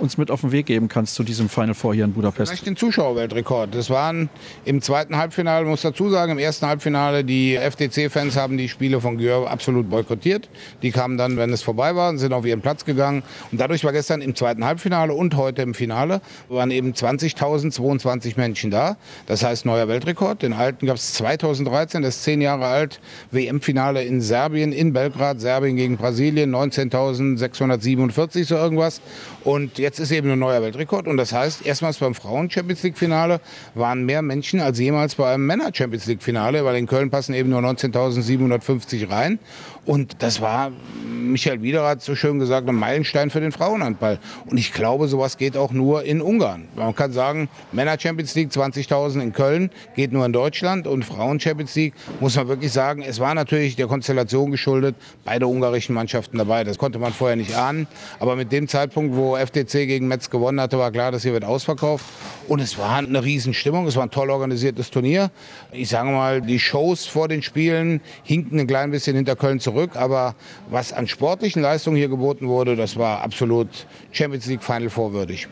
uns 0.00 0.18
mit 0.18 0.30
auf 0.30 0.42
den 0.42 0.52
Weg 0.52 0.66
geben 0.66 0.88
kannst 0.88 1.14
zu 1.14 1.22
diesem 1.22 1.48
Final 1.48 1.72
Four 1.72 1.94
hier 1.94 2.04
in 2.04 2.12
Budapest? 2.12 2.50
Vielleicht 2.50 2.66
den 2.66 2.76
Zuschauerweltrekord. 2.76 3.74
Das 3.74 3.88
waren 3.88 4.28
im 4.66 4.82
zweiten 4.82 5.16
Halbfinale, 5.16 5.64
muss 5.64 5.80
dazu 5.80 6.10
sagen, 6.10 6.32
im 6.32 6.38
ersten 6.38 6.66
Halbfinale, 6.66 7.24
die 7.24 7.56
FTC-Fans 7.56 8.36
haben 8.36 8.58
die 8.58 8.68
Spiele 8.68 9.00
von 9.00 9.16
Györ 9.16 9.50
absolut 9.50 9.88
boykottiert. 9.88 10.50
Die 10.82 10.90
kamen 10.90 11.16
dann, 11.16 11.38
wenn 11.38 11.54
es 11.54 11.62
vorbei 11.62 11.96
war, 11.96 12.18
sind 12.18 12.34
auf 12.34 12.44
ihren 12.44 12.60
Platz 12.60 12.84
gegangen. 12.84 13.22
Und 13.50 13.62
dadurch 13.62 13.82
war 13.84 13.92
gestern 13.92 14.20
im 14.20 14.34
zweiten 14.34 14.66
Halbfinale 14.66 15.14
und 15.14 15.38
heute 15.38 15.62
im 15.62 15.72
Finale 15.72 16.20
waren 16.50 16.70
eben 16.70 16.92
20.022 16.92 18.34
Menschen 18.36 18.70
da. 18.70 18.98
Das 19.24 19.42
heißt 19.42 19.64
neuer 19.64 19.88
Weltrekord. 19.88 20.42
Den 20.42 20.52
alten 20.52 20.84
gab 20.84 20.96
es 20.96 21.14
2013, 21.14 22.02
das 22.02 22.16
ist 22.16 22.24
zehn 22.24 22.42
Jahre 22.42 22.66
alt. 22.66 23.00
WM-Finale 23.30 24.04
in 24.04 24.20
Serbien, 24.20 24.70
in 24.72 24.92
Belgrad, 24.92 25.40
Serbien 25.40 25.76
gegen 25.76 25.96
Brasilien, 25.96 26.54
19.000 26.54 27.05
1647 27.08 28.44
so 28.48 28.56
irgendwas. 28.56 29.00
Und 29.46 29.78
jetzt 29.78 30.00
ist 30.00 30.10
eben 30.10 30.28
ein 30.28 30.40
neuer 30.40 30.60
Weltrekord. 30.60 31.06
Und 31.06 31.18
das 31.18 31.32
heißt, 31.32 31.64
erstmals 31.64 31.98
beim 31.98 32.16
Frauen-Champions 32.16 32.82
League-Finale 32.82 33.40
waren 33.76 34.04
mehr 34.04 34.20
Menschen 34.20 34.58
als 34.58 34.80
jemals 34.80 35.14
bei 35.14 35.32
einem 35.32 35.46
Männer-Champions 35.46 36.06
League-Finale, 36.06 36.64
weil 36.64 36.74
in 36.74 36.88
Köln 36.88 37.10
passen 37.10 37.32
eben 37.32 37.50
nur 37.50 37.60
19.750 37.60 39.08
rein. 39.08 39.38
Und 39.84 40.20
das 40.20 40.40
war, 40.40 40.72
Michael 41.06 41.62
Wiederer 41.62 41.90
hat 41.90 42.02
so 42.02 42.16
schön 42.16 42.40
gesagt, 42.40 42.68
ein 42.68 42.74
Meilenstein 42.74 43.30
für 43.30 43.38
den 43.38 43.52
Frauenhandball. 43.52 44.18
Und 44.46 44.58
ich 44.58 44.72
glaube, 44.72 45.06
sowas 45.06 45.36
geht 45.36 45.56
auch 45.56 45.70
nur 45.70 46.02
in 46.02 46.20
Ungarn. 46.20 46.66
Man 46.74 46.92
kann 46.96 47.12
sagen, 47.12 47.48
Männer 47.70 47.96
Champions 47.96 48.34
League 48.34 48.50
20.000 48.50 49.20
in 49.20 49.32
Köln 49.32 49.70
geht 49.94 50.12
nur 50.12 50.26
in 50.26 50.32
Deutschland 50.32 50.88
und 50.88 51.04
Frauen 51.04 51.38
Champions 51.38 51.76
League 51.76 51.94
muss 52.18 52.34
man 52.34 52.48
wirklich 52.48 52.72
sagen, 52.72 53.02
es 53.02 53.20
war 53.20 53.32
natürlich 53.32 53.76
der 53.76 53.86
Konstellation 53.86 54.50
geschuldet, 54.50 54.96
beide 55.24 55.46
ungarischen 55.46 55.94
Mannschaften 55.94 56.36
dabei. 56.36 56.64
Das 56.64 56.78
konnte 56.78 56.98
man 56.98 57.12
vorher 57.12 57.36
nicht 57.36 57.54
ahnen. 57.54 57.86
Aber 58.18 58.34
mit 58.34 58.50
dem 58.50 58.66
Zeitpunkt, 58.66 59.14
wo 59.14 59.35
FTC 59.38 59.86
gegen 59.86 60.08
Metz 60.08 60.30
gewonnen 60.30 60.60
hatte, 60.60 60.78
war 60.78 60.90
klar, 60.90 61.12
dass 61.12 61.22
hier 61.22 61.32
wird 61.32 61.44
ausverkauft. 61.44 62.04
Und 62.48 62.60
es 62.60 62.78
war 62.78 62.96
eine 62.96 63.22
Riesenstimmung. 63.24 63.86
Es 63.86 63.96
war 63.96 64.04
ein 64.04 64.10
toll 64.10 64.30
organisiertes 64.30 64.90
Turnier. 64.90 65.30
Ich 65.72 65.88
sage 65.88 66.10
mal, 66.10 66.40
die 66.40 66.58
Shows 66.58 67.06
vor 67.06 67.28
den 67.28 67.42
Spielen 67.42 68.00
hinken 68.22 68.60
ein 68.60 68.66
klein 68.66 68.90
bisschen 68.90 69.16
hinter 69.16 69.36
Köln 69.36 69.60
zurück. 69.60 69.96
Aber 69.96 70.34
was 70.70 70.92
an 70.92 71.08
sportlichen 71.08 71.62
Leistungen 71.62 71.96
hier 71.96 72.08
geboten 72.08 72.48
wurde, 72.48 72.76
das 72.76 72.96
war 72.96 73.22
absolut 73.22 73.68
Champions 74.12 74.46
League 74.46 74.62
Final 74.62 74.90
vorwürdig. 74.90 75.48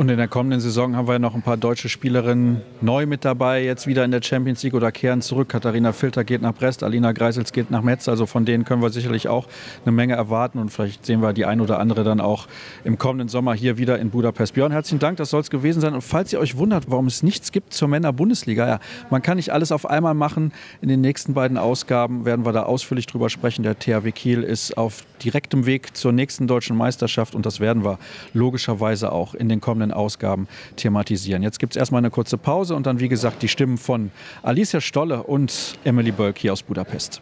Und 0.00 0.08
in 0.08 0.16
der 0.16 0.28
kommenden 0.28 0.60
Saison 0.60 0.96
haben 0.96 1.08
wir 1.08 1.18
noch 1.18 1.34
ein 1.34 1.42
paar 1.42 1.58
deutsche 1.58 1.90
Spielerinnen 1.90 2.62
neu 2.80 3.04
mit 3.04 3.26
dabei, 3.26 3.62
jetzt 3.62 3.86
wieder 3.86 4.02
in 4.02 4.10
der 4.10 4.22
Champions 4.22 4.62
League 4.62 4.72
oder 4.72 4.90
kehren 4.92 5.20
zurück. 5.20 5.50
Katharina 5.50 5.92
Filter 5.92 6.24
geht 6.24 6.40
nach 6.40 6.54
Brest, 6.54 6.82
Alina 6.82 7.12
Greisels 7.12 7.52
geht 7.52 7.70
nach 7.70 7.82
Metz. 7.82 8.08
Also 8.08 8.24
von 8.24 8.46
denen 8.46 8.64
können 8.64 8.80
wir 8.80 8.88
sicherlich 8.88 9.28
auch 9.28 9.46
eine 9.84 9.92
Menge 9.92 10.14
erwarten. 10.14 10.58
Und 10.58 10.70
vielleicht 10.70 11.04
sehen 11.04 11.20
wir 11.20 11.34
die 11.34 11.44
ein 11.44 11.60
oder 11.60 11.78
andere 11.78 12.02
dann 12.02 12.22
auch 12.22 12.46
im 12.82 12.96
kommenden 12.96 13.28
Sommer 13.28 13.52
hier 13.52 13.76
wieder 13.76 13.98
in 13.98 14.08
Budapest. 14.08 14.54
Björn, 14.54 14.72
herzlichen 14.72 15.00
Dank, 15.00 15.18
das 15.18 15.28
soll 15.28 15.42
es 15.42 15.50
gewesen 15.50 15.82
sein. 15.82 15.92
Und 15.92 16.00
falls 16.00 16.32
ihr 16.32 16.40
euch 16.40 16.56
wundert, 16.56 16.84
warum 16.90 17.06
es 17.06 17.22
nichts 17.22 17.52
gibt 17.52 17.74
zur 17.74 17.88
Männer-Bundesliga, 17.88 18.66
ja, 18.66 18.80
man 19.10 19.20
kann 19.20 19.36
nicht 19.36 19.52
alles 19.52 19.70
auf 19.70 19.84
einmal 19.84 20.14
machen. 20.14 20.54
In 20.80 20.88
den 20.88 21.02
nächsten 21.02 21.34
beiden 21.34 21.58
Ausgaben 21.58 22.24
werden 22.24 22.46
wir 22.46 22.52
da 22.52 22.62
ausführlich 22.62 23.04
drüber 23.04 23.28
sprechen. 23.28 23.64
Der 23.64 23.78
THW 23.78 24.12
Kiel 24.12 24.44
ist 24.44 24.78
auf 24.78 25.04
direktem 25.22 25.66
Weg 25.66 25.94
zur 25.94 26.12
nächsten 26.12 26.46
deutschen 26.46 26.74
Meisterschaft 26.74 27.34
und 27.34 27.44
das 27.44 27.60
werden 27.60 27.84
wir 27.84 27.98
logischerweise 28.32 29.12
auch 29.12 29.34
in 29.34 29.50
den 29.50 29.60
kommenden 29.60 29.89
aktuellen 29.90 29.92
Ausgaben 29.92 30.48
thematisieren. 30.76 31.42
Jetzt 31.42 31.58
gibt 31.58 31.74
es 31.74 31.76
erstmal 31.76 32.00
eine 32.00 32.10
kurze 32.10 32.38
Pause 32.38 32.74
und 32.74 32.86
dann, 32.86 33.00
wie 33.00 33.08
gesagt, 33.08 33.42
die 33.42 33.48
Stimmen 33.48 33.78
von 33.78 34.10
Alicia 34.42 34.80
Stolle 34.80 35.22
und 35.22 35.78
Emily 35.84 36.12
Bölk 36.12 36.38
hier 36.38 36.52
aus 36.52 36.62
Budapest. 36.62 37.20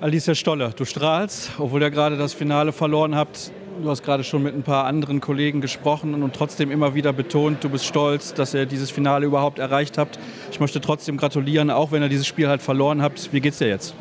Alicia 0.00 0.34
Stolle, 0.34 0.70
du 0.76 0.84
strahlst, 0.84 1.52
obwohl 1.58 1.80
ihr 1.80 1.90
gerade 1.90 2.18
das 2.18 2.34
Finale 2.34 2.72
verloren 2.72 3.14
habt. 3.14 3.52
Du 3.82 3.90
hast 3.90 4.04
gerade 4.04 4.22
schon 4.22 4.42
mit 4.42 4.54
ein 4.54 4.62
paar 4.62 4.84
anderen 4.84 5.20
Kollegen 5.20 5.60
gesprochen 5.60 6.22
und 6.22 6.34
trotzdem 6.34 6.70
immer 6.70 6.94
wieder 6.94 7.12
betont, 7.12 7.64
du 7.64 7.68
bist 7.68 7.86
stolz, 7.86 8.32
dass 8.34 8.54
ihr 8.54 8.66
dieses 8.66 8.90
Finale 8.90 9.26
überhaupt 9.26 9.58
erreicht 9.58 9.98
habt. 9.98 10.18
Ich 10.52 10.60
möchte 10.60 10.80
trotzdem 10.80 11.16
gratulieren, 11.16 11.70
auch 11.70 11.90
wenn 11.90 12.02
ihr 12.02 12.08
dieses 12.08 12.26
Spiel 12.26 12.48
halt 12.48 12.62
verloren 12.62 13.02
habt. 13.02 13.32
Wie 13.32 13.40
geht's 13.40 13.58
dir 13.58 13.68
jetzt? 13.68 13.94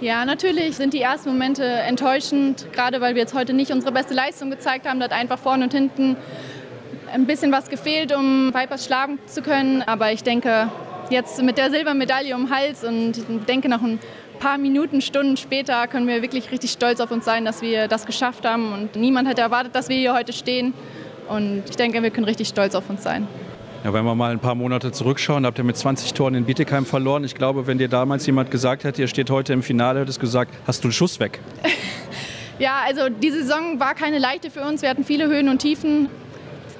Ja, 0.00 0.24
natürlich 0.24 0.76
sind 0.76 0.94
die 0.94 1.02
ersten 1.02 1.28
Momente 1.28 1.62
enttäuschend, 1.62 2.72
gerade 2.72 3.02
weil 3.02 3.14
wir 3.14 3.20
jetzt 3.20 3.34
heute 3.34 3.52
nicht 3.52 3.70
unsere 3.70 3.92
beste 3.92 4.14
Leistung 4.14 4.48
gezeigt 4.48 4.88
haben. 4.88 4.98
Da 4.98 5.04
hat 5.04 5.12
einfach 5.12 5.38
vorne 5.38 5.64
und 5.64 5.74
hinten 5.74 6.16
ein 7.12 7.26
bisschen 7.26 7.52
was 7.52 7.68
gefehlt, 7.68 8.16
um 8.16 8.50
Vipers 8.54 8.86
schlagen 8.86 9.18
zu 9.26 9.42
können. 9.42 9.82
Aber 9.82 10.10
ich 10.10 10.22
denke, 10.22 10.70
jetzt 11.10 11.42
mit 11.42 11.58
der 11.58 11.70
Silbermedaille 11.70 12.34
um 12.34 12.46
den 12.46 12.54
Hals 12.54 12.82
und 12.82 13.18
ich 13.18 13.24
denke 13.46 13.68
noch 13.68 13.82
ein 13.82 13.98
paar 14.38 14.56
Minuten, 14.56 15.02
Stunden 15.02 15.36
später 15.36 15.86
können 15.86 16.06
wir 16.06 16.22
wirklich 16.22 16.50
richtig 16.50 16.70
stolz 16.70 17.00
auf 17.00 17.10
uns 17.10 17.26
sein, 17.26 17.44
dass 17.44 17.60
wir 17.60 17.86
das 17.86 18.06
geschafft 18.06 18.46
haben. 18.46 18.72
Und 18.72 18.96
niemand 18.96 19.28
hätte 19.28 19.42
erwartet, 19.42 19.74
dass 19.74 19.90
wir 19.90 19.96
hier 19.96 20.14
heute 20.14 20.32
stehen. 20.32 20.72
Und 21.28 21.64
ich 21.68 21.76
denke, 21.76 22.02
wir 22.02 22.08
können 22.08 22.24
richtig 22.24 22.48
stolz 22.48 22.74
auf 22.74 22.88
uns 22.88 23.02
sein. 23.02 23.28
Ja, 23.82 23.94
wenn 23.94 24.04
wir 24.04 24.14
mal 24.14 24.30
ein 24.30 24.40
paar 24.40 24.54
Monate 24.54 24.92
zurückschauen, 24.92 25.46
habt 25.46 25.56
ihr 25.56 25.64
mit 25.64 25.74
20 25.74 26.12
Toren 26.12 26.34
in 26.34 26.44
Bietigheim 26.44 26.84
verloren. 26.84 27.24
Ich 27.24 27.34
glaube, 27.34 27.66
wenn 27.66 27.78
dir 27.78 27.88
damals 27.88 28.26
jemand 28.26 28.50
gesagt 28.50 28.84
hätte, 28.84 29.00
ihr 29.00 29.08
steht 29.08 29.30
heute 29.30 29.54
im 29.54 29.62
Finale, 29.62 30.00
hättest 30.00 30.18
du 30.18 30.20
gesagt, 30.20 30.52
hast 30.66 30.84
du 30.84 30.88
einen 30.88 30.92
Schuss 30.92 31.18
weg? 31.18 31.40
ja, 32.58 32.82
also 32.84 33.08
die 33.08 33.30
Saison 33.30 33.80
war 33.80 33.94
keine 33.94 34.18
leichte 34.18 34.50
für 34.50 34.60
uns. 34.60 34.82
Wir 34.82 34.90
hatten 34.90 35.02
viele 35.02 35.28
Höhen 35.28 35.48
und 35.48 35.60
Tiefen. 35.60 36.10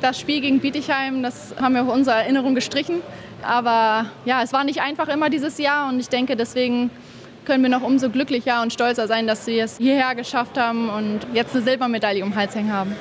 Das 0.02 0.20
Spiel 0.20 0.42
gegen 0.42 0.60
Bietigheim, 0.60 1.22
das 1.22 1.54
haben 1.58 1.74
wir 1.74 1.82
auf 1.82 1.88
unsere 1.88 2.16
Erinnerung 2.16 2.54
gestrichen. 2.54 2.96
Aber 3.42 4.04
ja, 4.26 4.42
es 4.42 4.52
war 4.52 4.64
nicht 4.64 4.82
einfach 4.82 5.08
immer 5.08 5.30
dieses 5.30 5.56
Jahr 5.56 5.88
und 5.88 6.00
ich 6.00 6.10
denke, 6.10 6.36
deswegen 6.36 6.90
können 7.46 7.62
wir 7.62 7.70
noch 7.70 7.82
umso 7.82 8.10
glücklicher 8.10 8.60
und 8.60 8.74
stolzer 8.74 9.08
sein, 9.08 9.26
dass 9.26 9.46
wir 9.46 9.64
es 9.64 9.78
hierher 9.78 10.14
geschafft 10.14 10.58
haben 10.58 10.90
und 10.90 11.20
jetzt 11.32 11.54
eine 11.54 11.64
Silbermedaille 11.64 12.22
um 12.22 12.32
den 12.32 12.36
Hals 12.38 12.54
hängen 12.54 12.74
haben. 12.74 12.94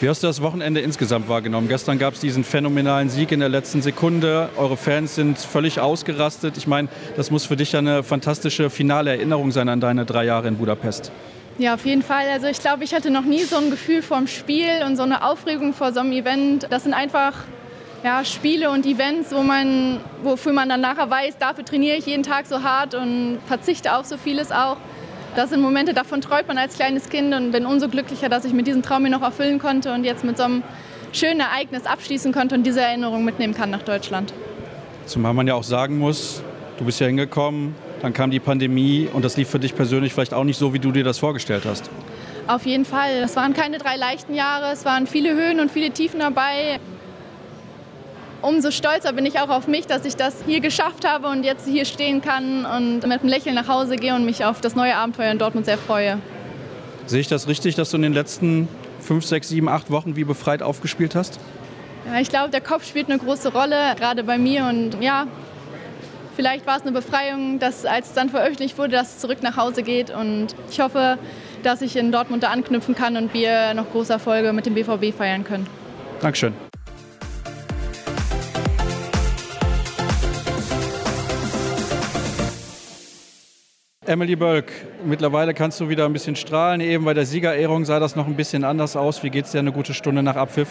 Wie 0.00 0.08
hast 0.08 0.22
du 0.22 0.28
das 0.28 0.40
Wochenende 0.40 0.80
insgesamt 0.80 1.28
wahrgenommen? 1.28 1.68
Gestern 1.68 1.98
gab 1.98 2.14
es 2.14 2.20
diesen 2.20 2.42
phänomenalen 2.42 3.10
Sieg 3.10 3.32
in 3.32 3.40
der 3.40 3.50
letzten 3.50 3.82
Sekunde. 3.82 4.48
Eure 4.56 4.78
Fans 4.78 5.14
sind 5.14 5.38
völlig 5.38 5.78
ausgerastet. 5.78 6.56
Ich 6.56 6.66
meine, 6.66 6.88
das 7.16 7.30
muss 7.30 7.44
für 7.44 7.56
dich 7.56 7.76
eine 7.76 8.02
fantastische 8.02 8.70
finale 8.70 9.10
Erinnerung 9.10 9.52
sein 9.52 9.68
an 9.68 9.78
deine 9.78 10.06
drei 10.06 10.24
Jahre 10.24 10.48
in 10.48 10.56
Budapest. 10.56 11.12
Ja, 11.58 11.74
auf 11.74 11.84
jeden 11.84 12.00
Fall. 12.00 12.30
Also 12.32 12.46
ich 12.46 12.60
glaube, 12.60 12.82
ich 12.82 12.94
hatte 12.94 13.10
noch 13.10 13.26
nie 13.26 13.42
so 13.42 13.58
ein 13.58 13.70
Gefühl 13.70 14.00
vorm 14.00 14.26
Spiel 14.26 14.84
und 14.86 14.96
so 14.96 15.02
eine 15.02 15.22
Aufregung 15.22 15.74
vor 15.74 15.92
so 15.92 16.00
einem 16.00 16.12
Event. 16.12 16.66
Das 16.70 16.84
sind 16.84 16.94
einfach 16.94 17.34
ja, 18.02 18.24
Spiele 18.24 18.70
und 18.70 18.86
Events, 18.86 19.34
wo 19.34 19.42
man, 19.42 20.00
wofür 20.22 20.54
man 20.54 20.70
dann 20.70 20.80
nachher 20.80 21.10
weiß, 21.10 21.36
dafür 21.38 21.66
trainiere 21.66 21.98
ich 21.98 22.06
jeden 22.06 22.22
Tag 22.22 22.46
so 22.46 22.62
hart 22.62 22.94
und 22.94 23.38
verzichte 23.46 23.94
auf 23.94 24.06
so 24.06 24.16
vieles 24.16 24.50
auch. 24.50 24.78
Das 25.36 25.50
sind 25.50 25.60
Momente, 25.60 25.94
davon 25.94 26.20
träumt 26.20 26.48
man 26.48 26.58
als 26.58 26.74
kleines 26.74 27.08
Kind 27.08 27.32
und 27.34 27.52
bin 27.52 27.64
umso 27.64 27.88
glücklicher, 27.88 28.28
dass 28.28 28.44
ich 28.44 28.52
mir 28.52 28.64
diesen 28.64 28.82
Traum 28.82 29.02
mir 29.02 29.10
noch 29.10 29.22
erfüllen 29.22 29.58
konnte 29.60 29.92
und 29.92 30.04
jetzt 30.04 30.24
mit 30.24 30.36
so 30.36 30.42
einem 30.42 30.62
schönen 31.12 31.40
Ereignis 31.40 31.86
abschließen 31.86 32.32
konnte 32.32 32.56
und 32.56 32.64
diese 32.64 32.80
Erinnerung 32.80 33.24
mitnehmen 33.24 33.54
kann 33.54 33.70
nach 33.70 33.82
Deutschland. 33.82 34.32
Zumal 35.06 35.32
man 35.32 35.46
ja 35.46 35.54
auch 35.54 35.62
sagen 35.62 35.98
muss, 35.98 36.42
du 36.78 36.84
bist 36.84 37.00
ja 37.00 37.06
hingekommen, 37.06 37.74
dann 38.02 38.12
kam 38.12 38.30
die 38.30 38.40
Pandemie 38.40 39.08
und 39.12 39.24
das 39.24 39.36
lief 39.36 39.48
für 39.48 39.60
dich 39.60 39.74
persönlich 39.74 40.12
vielleicht 40.12 40.34
auch 40.34 40.44
nicht 40.44 40.58
so, 40.58 40.74
wie 40.74 40.78
du 40.78 40.90
dir 40.90 41.04
das 41.04 41.18
vorgestellt 41.18 41.64
hast. 41.64 41.90
Auf 42.48 42.66
jeden 42.66 42.84
Fall. 42.84 43.22
Es 43.22 43.36
waren 43.36 43.54
keine 43.54 43.78
drei 43.78 43.96
leichten 43.96 44.34
Jahre, 44.34 44.72
es 44.72 44.84
waren 44.84 45.06
viele 45.06 45.34
Höhen 45.34 45.60
und 45.60 45.70
viele 45.70 45.90
Tiefen 45.90 46.20
dabei 46.20 46.80
umso 48.42 48.70
stolzer 48.70 49.12
bin 49.12 49.26
ich 49.26 49.38
auch 49.38 49.48
auf 49.48 49.66
mich, 49.66 49.86
dass 49.86 50.04
ich 50.04 50.16
das 50.16 50.44
hier 50.46 50.60
geschafft 50.60 51.06
habe 51.06 51.28
und 51.28 51.44
jetzt 51.44 51.66
hier 51.66 51.84
stehen 51.84 52.20
kann 52.20 52.64
und 52.64 53.06
mit 53.06 53.20
einem 53.20 53.28
Lächeln 53.28 53.54
nach 53.54 53.68
Hause 53.68 53.96
gehe 53.96 54.14
und 54.14 54.24
mich 54.24 54.44
auf 54.44 54.60
das 54.60 54.74
neue 54.74 54.96
Abenteuer 54.96 55.30
in 55.30 55.38
Dortmund 55.38 55.66
sehr 55.66 55.78
freue. 55.78 56.18
Sehe 57.06 57.20
ich 57.20 57.28
das 57.28 57.48
richtig, 57.48 57.74
dass 57.74 57.90
du 57.90 57.96
in 57.96 58.02
den 58.02 58.12
letzten 58.12 58.68
fünf, 59.00 59.26
sechs, 59.26 59.48
sieben, 59.48 59.68
acht 59.68 59.90
Wochen 59.90 60.16
wie 60.16 60.24
befreit 60.24 60.62
aufgespielt 60.62 61.14
hast? 61.14 61.40
Ja, 62.06 62.20
ich 62.20 62.28
glaube, 62.28 62.50
der 62.50 62.60
Kopf 62.60 62.86
spielt 62.86 63.10
eine 63.10 63.18
große 63.18 63.52
Rolle, 63.52 63.76
gerade 63.96 64.24
bei 64.24 64.38
mir. 64.38 64.66
Und 64.66 65.02
ja, 65.02 65.26
vielleicht 66.36 66.66
war 66.66 66.76
es 66.76 66.82
eine 66.82 66.92
Befreiung, 66.92 67.58
dass 67.58 67.84
als 67.84 68.08
es 68.08 68.12
dann 68.14 68.30
veröffentlicht 68.30 68.78
wurde, 68.78 68.92
dass 68.92 69.16
es 69.16 69.18
zurück 69.18 69.42
nach 69.42 69.56
Hause 69.56 69.82
geht. 69.82 70.10
Und 70.10 70.54
ich 70.70 70.80
hoffe, 70.80 71.18
dass 71.62 71.82
ich 71.82 71.96
in 71.96 72.12
Dortmund 72.12 72.42
da 72.42 72.50
anknüpfen 72.50 72.94
kann 72.94 73.16
und 73.16 73.34
wir 73.34 73.74
noch 73.74 73.90
große 73.90 74.12
Erfolge 74.12 74.52
mit 74.52 74.66
dem 74.66 74.74
BVB 74.74 75.14
feiern 75.16 75.44
können. 75.44 75.66
Dankeschön. 76.20 76.54
Emily 84.10 84.34
Bölk, 84.34 84.72
mittlerweile 85.04 85.54
kannst 85.54 85.78
du 85.78 85.88
wieder 85.88 86.04
ein 86.04 86.12
bisschen 86.12 86.34
strahlen. 86.34 86.80
Eben 86.80 87.04
bei 87.04 87.14
der 87.14 87.24
Siegerehrung 87.24 87.84
sah 87.84 88.00
das 88.00 88.16
noch 88.16 88.26
ein 88.26 88.34
bisschen 88.34 88.64
anders 88.64 88.96
aus. 88.96 89.22
Wie 89.22 89.30
geht 89.30 89.44
es 89.44 89.52
dir 89.52 89.60
eine 89.60 89.70
gute 89.70 89.94
Stunde 89.94 90.20
nach 90.20 90.34
Abpfiff? 90.34 90.68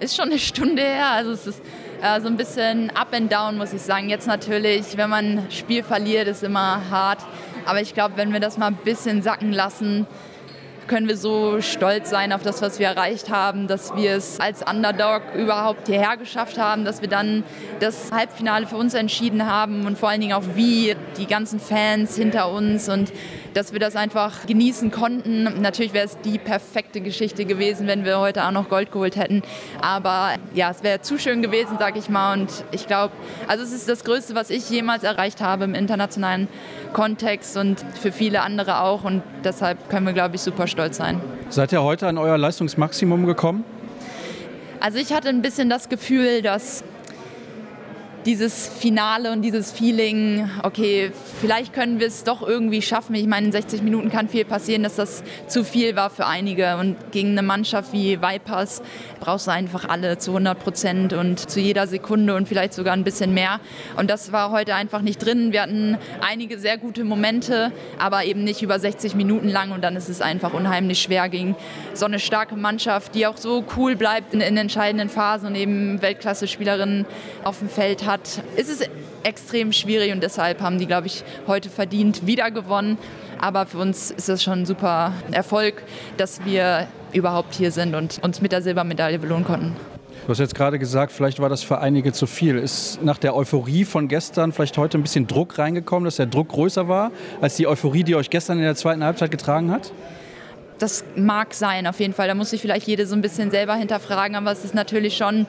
Ist 0.00 0.16
schon 0.16 0.30
eine 0.30 0.40
Stunde 0.40 0.82
her. 0.82 1.10
Also 1.10 1.30
es 1.30 1.46
ist 1.46 1.62
äh, 2.02 2.20
so 2.20 2.26
ein 2.26 2.36
bisschen 2.36 2.90
up 2.90 3.14
and 3.14 3.30
down, 3.30 3.56
muss 3.56 3.72
ich 3.72 3.82
sagen. 3.82 4.08
Jetzt 4.08 4.26
natürlich, 4.26 4.96
wenn 4.96 5.08
man 5.08 5.24
ein 5.38 5.46
Spiel 5.50 5.84
verliert, 5.84 6.26
ist 6.26 6.42
immer 6.42 6.90
hart. 6.90 7.20
Aber 7.66 7.80
ich 7.80 7.94
glaube, 7.94 8.16
wenn 8.16 8.32
wir 8.32 8.40
das 8.40 8.58
mal 8.58 8.66
ein 8.66 8.78
bisschen 8.82 9.22
sacken 9.22 9.52
lassen, 9.52 10.04
können 10.86 11.08
wir 11.08 11.16
so 11.16 11.60
stolz 11.60 12.10
sein 12.10 12.32
auf 12.32 12.42
das, 12.42 12.62
was 12.62 12.78
wir 12.78 12.86
erreicht 12.86 13.30
haben, 13.30 13.66
dass 13.66 13.94
wir 13.96 14.12
es 14.12 14.40
als 14.40 14.62
Underdog 14.62 15.22
überhaupt 15.34 15.86
hierher 15.88 16.16
geschafft 16.16 16.58
haben, 16.58 16.84
dass 16.84 17.00
wir 17.00 17.08
dann 17.08 17.44
das 17.80 18.12
Halbfinale 18.12 18.66
für 18.66 18.76
uns 18.76 18.94
entschieden 18.94 19.46
haben 19.46 19.86
und 19.86 19.98
vor 19.98 20.08
allen 20.08 20.20
Dingen 20.20 20.34
auch 20.34 20.44
wie 20.54 20.96
die 21.18 21.26
ganzen 21.26 21.60
Fans 21.60 22.16
hinter 22.16 22.50
uns 22.50 22.88
und 22.88 23.12
dass 23.56 23.72
wir 23.72 23.80
das 23.80 23.96
einfach 23.96 24.46
genießen 24.46 24.90
konnten. 24.90 25.62
Natürlich 25.62 25.94
wäre 25.94 26.04
es 26.04 26.18
die 26.20 26.36
perfekte 26.36 27.00
Geschichte 27.00 27.46
gewesen, 27.46 27.86
wenn 27.86 28.04
wir 28.04 28.20
heute 28.20 28.44
auch 28.44 28.50
noch 28.50 28.68
Gold 28.68 28.92
geholt 28.92 29.16
hätten. 29.16 29.42
Aber 29.80 30.34
ja, 30.52 30.70
es 30.70 30.82
wäre 30.82 31.00
zu 31.00 31.18
schön 31.18 31.40
gewesen, 31.40 31.76
sag 31.78 31.96
ich 31.96 32.10
mal. 32.10 32.34
Und 32.34 32.50
ich 32.70 32.86
glaube, 32.86 33.14
also 33.48 33.64
es 33.64 33.72
ist 33.72 33.88
das 33.88 34.04
Größte, 34.04 34.34
was 34.34 34.50
ich 34.50 34.68
jemals 34.68 35.04
erreicht 35.04 35.40
habe 35.40 35.64
im 35.64 35.74
internationalen 35.74 36.48
Kontext 36.92 37.56
und 37.56 37.82
für 37.98 38.12
viele 38.12 38.42
andere 38.42 38.82
auch. 38.82 39.04
Und 39.04 39.22
deshalb 39.42 39.88
können 39.88 40.04
wir, 40.04 40.12
glaube 40.12 40.36
ich, 40.36 40.42
super 40.42 40.66
stolz 40.66 40.98
sein. 40.98 41.18
Seid 41.48 41.72
ihr 41.72 41.82
heute 41.82 42.08
an 42.08 42.18
euer 42.18 42.36
Leistungsmaximum 42.36 43.24
gekommen? 43.24 43.64
Also 44.80 44.98
ich 44.98 45.14
hatte 45.14 45.30
ein 45.30 45.40
bisschen 45.40 45.70
das 45.70 45.88
Gefühl, 45.88 46.42
dass 46.42 46.84
dieses 48.26 48.66
Finale 48.66 49.30
und 49.30 49.42
dieses 49.42 49.70
Feeling, 49.70 50.50
okay, 50.64 51.12
vielleicht 51.40 51.72
können 51.72 52.00
wir 52.00 52.08
es 52.08 52.24
doch 52.24 52.46
irgendwie 52.46 52.82
schaffen. 52.82 53.14
Ich 53.14 53.26
meine, 53.26 53.46
in 53.46 53.52
60 53.52 53.82
Minuten 53.82 54.10
kann 54.10 54.28
viel 54.28 54.44
passieren, 54.44 54.82
dass 54.82 54.96
das 54.96 55.22
zu 55.46 55.62
viel 55.62 55.94
war 55.94 56.10
für 56.10 56.26
einige. 56.26 56.76
Und 56.76 56.96
gegen 57.12 57.30
eine 57.30 57.42
Mannschaft 57.42 57.92
wie 57.92 58.20
Vipers 58.20 58.82
brauchst 59.20 59.46
du 59.46 59.52
einfach 59.52 59.88
alle 59.88 60.18
zu 60.18 60.32
100 60.32 60.58
Prozent 60.58 61.12
und 61.12 61.48
zu 61.48 61.60
jeder 61.60 61.86
Sekunde 61.86 62.34
und 62.34 62.48
vielleicht 62.48 62.74
sogar 62.74 62.94
ein 62.94 63.04
bisschen 63.04 63.32
mehr. 63.32 63.60
Und 63.96 64.10
das 64.10 64.32
war 64.32 64.50
heute 64.50 64.74
einfach 64.74 65.02
nicht 65.02 65.24
drin. 65.24 65.52
Wir 65.52 65.62
hatten 65.62 65.96
einige 66.20 66.58
sehr 66.58 66.78
gute 66.78 67.04
Momente, 67.04 67.70
aber 67.98 68.24
eben 68.24 68.42
nicht 68.42 68.60
über 68.60 68.80
60 68.80 69.14
Minuten 69.14 69.48
lang. 69.48 69.70
Und 69.70 69.84
dann 69.84 69.94
ist 69.94 70.08
es 70.08 70.20
einfach 70.20 70.52
unheimlich 70.52 71.00
schwer 71.00 71.28
gegen 71.28 71.54
so 71.94 72.06
eine 72.06 72.18
starke 72.18 72.56
Mannschaft, 72.56 73.14
die 73.14 73.24
auch 73.28 73.36
so 73.36 73.64
cool 73.76 73.94
bleibt 73.94 74.34
in, 74.34 74.40
in 74.40 74.56
entscheidenden 74.56 75.08
Phasen 75.08 75.46
und 75.46 75.54
eben 75.54 76.02
Weltklasse-Spielerinnen 76.02 77.06
auf 77.44 77.60
dem 77.60 77.68
Feld 77.68 78.04
hat 78.04 78.15
hat, 78.16 78.42
ist 78.56 78.70
es 78.70 78.88
extrem 79.22 79.72
schwierig 79.72 80.12
und 80.12 80.22
deshalb 80.22 80.60
haben 80.60 80.78
die, 80.78 80.86
glaube 80.86 81.06
ich, 81.06 81.24
heute 81.46 81.68
verdient 81.68 82.26
wieder 82.26 82.50
gewonnen. 82.50 82.98
Aber 83.38 83.66
für 83.66 83.78
uns 83.78 84.10
ist 84.10 84.28
das 84.28 84.42
schon 84.42 84.60
ein 84.60 84.66
super 84.66 85.12
Erfolg, 85.30 85.82
dass 86.16 86.44
wir 86.44 86.86
überhaupt 87.12 87.54
hier 87.54 87.70
sind 87.70 87.94
und 87.94 88.22
uns 88.22 88.40
mit 88.40 88.52
der 88.52 88.62
Silbermedaille 88.62 89.18
belohnen 89.18 89.44
konnten. 89.44 89.76
Du 90.24 90.30
hast 90.30 90.38
jetzt 90.38 90.54
gerade 90.54 90.78
gesagt, 90.78 91.12
vielleicht 91.12 91.38
war 91.38 91.48
das 91.48 91.62
für 91.62 91.78
einige 91.78 92.12
zu 92.12 92.26
viel. 92.26 92.56
Ist 92.56 93.00
nach 93.02 93.18
der 93.18 93.36
Euphorie 93.36 93.84
von 93.84 94.08
gestern 94.08 94.52
vielleicht 94.52 94.76
heute 94.76 94.98
ein 94.98 95.02
bisschen 95.02 95.26
Druck 95.26 95.58
reingekommen, 95.58 96.04
dass 96.04 96.16
der 96.16 96.26
Druck 96.26 96.48
größer 96.48 96.88
war 96.88 97.12
als 97.40 97.56
die 97.56 97.66
Euphorie, 97.66 98.02
die 98.02 98.16
euch 98.16 98.30
gestern 98.30 98.58
in 98.58 98.64
der 98.64 98.74
zweiten 98.74 99.04
Halbzeit 99.04 99.30
getragen 99.30 99.70
hat? 99.70 99.92
Das 100.78 101.04
mag 101.14 101.54
sein, 101.54 101.86
auf 101.86 102.00
jeden 102.00 102.12
Fall. 102.12 102.28
Da 102.28 102.34
muss 102.34 102.50
sich 102.50 102.60
vielleicht 102.60 102.86
jede 102.86 103.06
so 103.06 103.14
ein 103.14 103.22
bisschen 103.22 103.50
selber 103.50 103.74
hinterfragen, 103.76 104.36
aber 104.36 104.50
es 104.50 104.64
ist 104.64 104.74
natürlich 104.74 105.16
schon 105.16 105.46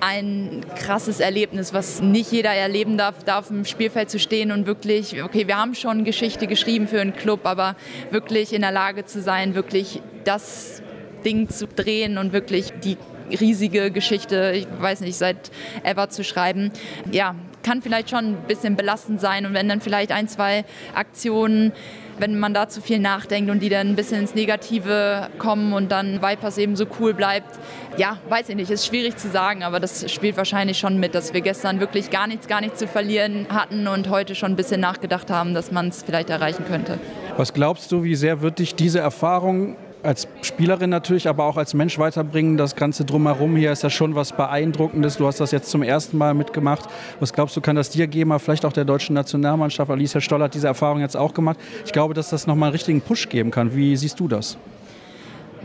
ein 0.00 0.64
krasses 0.76 1.20
Erlebnis, 1.20 1.72
was 1.72 2.00
nicht 2.00 2.32
jeder 2.32 2.50
erleben 2.50 2.96
darf, 2.96 3.22
da 3.24 3.38
auf 3.38 3.48
dem 3.48 3.64
Spielfeld 3.64 4.10
zu 4.10 4.18
stehen 4.18 4.50
und 4.52 4.66
wirklich, 4.66 5.22
okay, 5.22 5.46
wir 5.46 5.56
haben 5.56 5.74
schon 5.74 6.04
Geschichte 6.04 6.46
geschrieben 6.46 6.88
für 6.88 7.00
einen 7.00 7.14
Club, 7.14 7.40
aber 7.44 7.76
wirklich 8.10 8.52
in 8.52 8.62
der 8.62 8.72
Lage 8.72 9.04
zu 9.04 9.20
sein, 9.20 9.54
wirklich 9.54 10.00
das 10.24 10.82
Ding 11.24 11.48
zu 11.48 11.66
drehen 11.66 12.18
und 12.18 12.32
wirklich 12.32 12.72
die 12.82 12.96
riesige 13.38 13.90
Geschichte, 13.90 14.52
ich 14.56 14.66
weiß 14.80 15.00
nicht, 15.00 15.16
seit 15.16 15.50
ever 15.84 16.08
zu 16.08 16.24
schreiben. 16.24 16.72
Ja, 17.12 17.34
kann 17.62 17.82
vielleicht 17.82 18.10
schon 18.10 18.24
ein 18.24 18.36
bisschen 18.48 18.76
belastend 18.76 19.20
sein 19.20 19.46
und 19.46 19.54
wenn 19.54 19.68
dann 19.68 19.80
vielleicht 19.80 20.12
ein, 20.12 20.28
zwei 20.28 20.64
Aktionen 20.94 21.72
wenn 22.20 22.38
man 22.38 22.54
da 22.54 22.68
zu 22.68 22.80
viel 22.80 22.98
nachdenkt 22.98 23.50
und 23.50 23.60
die 23.60 23.68
dann 23.68 23.88
ein 23.88 23.96
bisschen 23.96 24.20
ins 24.20 24.34
Negative 24.34 25.28
kommen 25.38 25.72
und 25.72 25.90
dann 25.90 26.22
Vipers 26.22 26.58
eben 26.58 26.76
so 26.76 26.86
cool 26.98 27.14
bleibt, 27.14 27.58
ja, 27.96 28.18
weiß 28.28 28.48
ich 28.50 28.56
nicht, 28.56 28.70
ist 28.70 28.86
schwierig 28.86 29.16
zu 29.16 29.28
sagen, 29.28 29.62
aber 29.62 29.80
das 29.80 30.10
spielt 30.10 30.36
wahrscheinlich 30.36 30.78
schon 30.78 30.98
mit, 31.00 31.14
dass 31.14 31.34
wir 31.34 31.40
gestern 31.40 31.80
wirklich 31.80 32.10
gar 32.10 32.26
nichts, 32.26 32.46
gar 32.46 32.60
nichts 32.60 32.78
zu 32.78 32.86
verlieren 32.86 33.46
hatten 33.50 33.86
und 33.86 34.08
heute 34.08 34.34
schon 34.34 34.52
ein 34.52 34.56
bisschen 34.56 34.80
nachgedacht 34.80 35.30
haben, 35.30 35.54
dass 35.54 35.72
man 35.72 35.88
es 35.88 36.02
vielleicht 36.02 36.30
erreichen 36.30 36.64
könnte. 36.66 36.98
Was 37.36 37.52
glaubst 37.52 37.90
du, 37.92 38.04
wie 38.04 38.14
sehr 38.14 38.42
wird 38.42 38.58
dich 38.58 38.74
diese 38.74 39.00
Erfahrung 39.00 39.76
als 40.02 40.28
Spielerin 40.42 40.90
natürlich, 40.90 41.28
aber 41.28 41.44
auch 41.44 41.56
als 41.56 41.74
Mensch 41.74 41.98
weiterbringen. 41.98 42.56
Das 42.56 42.76
Ganze 42.76 43.04
drumherum 43.04 43.56
hier 43.56 43.72
ist 43.72 43.82
ja 43.82 43.90
schon 43.90 44.14
was 44.14 44.32
Beeindruckendes. 44.32 45.16
Du 45.16 45.26
hast 45.26 45.40
das 45.40 45.50
jetzt 45.50 45.70
zum 45.70 45.82
ersten 45.82 46.16
Mal 46.16 46.34
mitgemacht. 46.34 46.88
Was 47.20 47.32
glaubst 47.32 47.56
du, 47.56 47.60
kann 47.60 47.76
das 47.76 47.90
dir 47.90 48.06
geben, 48.06 48.38
vielleicht 48.38 48.64
auch 48.64 48.72
der 48.72 48.84
deutschen 48.84 49.14
Nationalmannschaft? 49.14 49.90
Alicia 49.90 50.20
Stoll 50.20 50.42
hat 50.42 50.54
diese 50.54 50.66
Erfahrung 50.66 51.00
jetzt 51.00 51.16
auch 51.16 51.34
gemacht. 51.34 51.58
Ich 51.84 51.92
glaube, 51.92 52.14
dass 52.14 52.30
das 52.30 52.46
nochmal 52.46 52.68
einen 52.68 52.74
richtigen 52.74 53.00
Push 53.00 53.28
geben 53.28 53.50
kann. 53.50 53.74
Wie 53.74 53.96
siehst 53.96 54.18
du 54.20 54.28
das? 54.28 54.56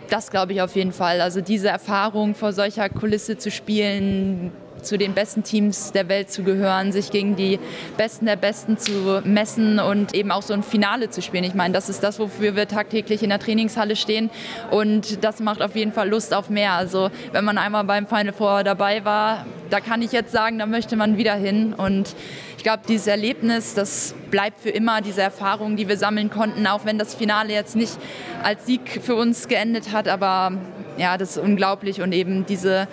Das 0.10 0.30
glaube 0.30 0.54
ich 0.54 0.62
auf 0.62 0.76
jeden 0.76 0.92
Fall. 0.92 1.22
Also 1.22 1.42
diese 1.42 1.70
Erfahrung 1.70 2.36
vor 2.36 2.54
solcher 2.54 2.90
Kulisse 2.90 3.38
zu 3.38 3.50
spielen, 3.50 4.52
zu 4.86 4.98
den 4.98 5.14
besten 5.14 5.44
Teams 5.44 5.92
der 5.92 6.08
Welt 6.08 6.32
zu 6.32 6.44
gehören, 6.44 6.92
sich 6.92 7.12
gegen 7.12 7.36
die 7.36 7.60
Besten 7.98 8.26
der 8.26 8.36
Besten 8.36 8.78
zu 8.78 9.22
messen 9.24 9.80
und 9.80 10.14
eben 10.14 10.32
auch 10.32 10.42
so 10.42 10.54
ein 10.54 10.64
Finale 10.64 11.10
zu 11.10 11.22
spielen. 11.22 11.44
Ich 11.44 11.54
meine, 11.54 11.74
das 11.74 11.90
ist 11.90 12.04
das, 12.04 12.20
wofür 12.20 12.56
wir 12.56 12.68
tagtäglich 12.68 13.24
in 13.24 13.30
der 13.30 13.40
Trainingshalle 13.40 13.96
stehen 13.96 14.30
und 14.72 15.24
das 15.24 15.40
macht 15.40 15.62
auf 15.62 15.76
jeden 15.76 15.92
Fall 15.92 16.10
Lust 16.10 16.34
auf 16.34 16.50
mehr. 16.50 16.74
Also 16.74 17.10
wenn 17.32 17.44
man 17.44 17.58
einmal 17.58 17.84
beim 17.84 18.08
Final 18.08 18.34
Four 18.34 18.64
dabei 18.64 19.04
war, 19.04 19.46
da 19.70 19.80
kann 19.80 20.02
ich 20.02 20.12
jetzt 20.12 20.32
sagen, 20.32 20.60
da 20.60 20.66
möchte 20.66 20.96
man 20.96 21.18
wieder 21.18 21.36
hin 21.36 21.74
und 21.74 22.16
ich 22.58 22.64
glaube, 22.64 22.84
dieses 22.88 23.08
Erlebnis, 23.08 23.74
das 23.76 24.16
bleibt 24.32 24.60
für 24.60 24.70
immer, 24.70 25.02
diese 25.02 25.22
Erfahrung, 25.22 25.76
die 25.76 25.88
wir 25.88 25.98
sammeln 25.98 26.30
konnten, 26.30 26.66
auch 26.66 26.86
wenn 26.86 26.98
das 26.98 27.14
Finale 27.14 27.54
jetzt 27.54 27.76
nicht 27.76 27.94
als 28.42 28.66
Sieg 28.66 29.02
für 29.04 29.16
uns 29.16 29.48
geendet 29.48 29.92
hat, 29.92 30.08
aber 30.08 30.54
ja, 30.98 31.18
das 31.18 31.32
ist 31.32 31.38
unglaublich 31.38 32.02
und 32.02 32.12
eben 32.12 32.46
diese 32.46 32.88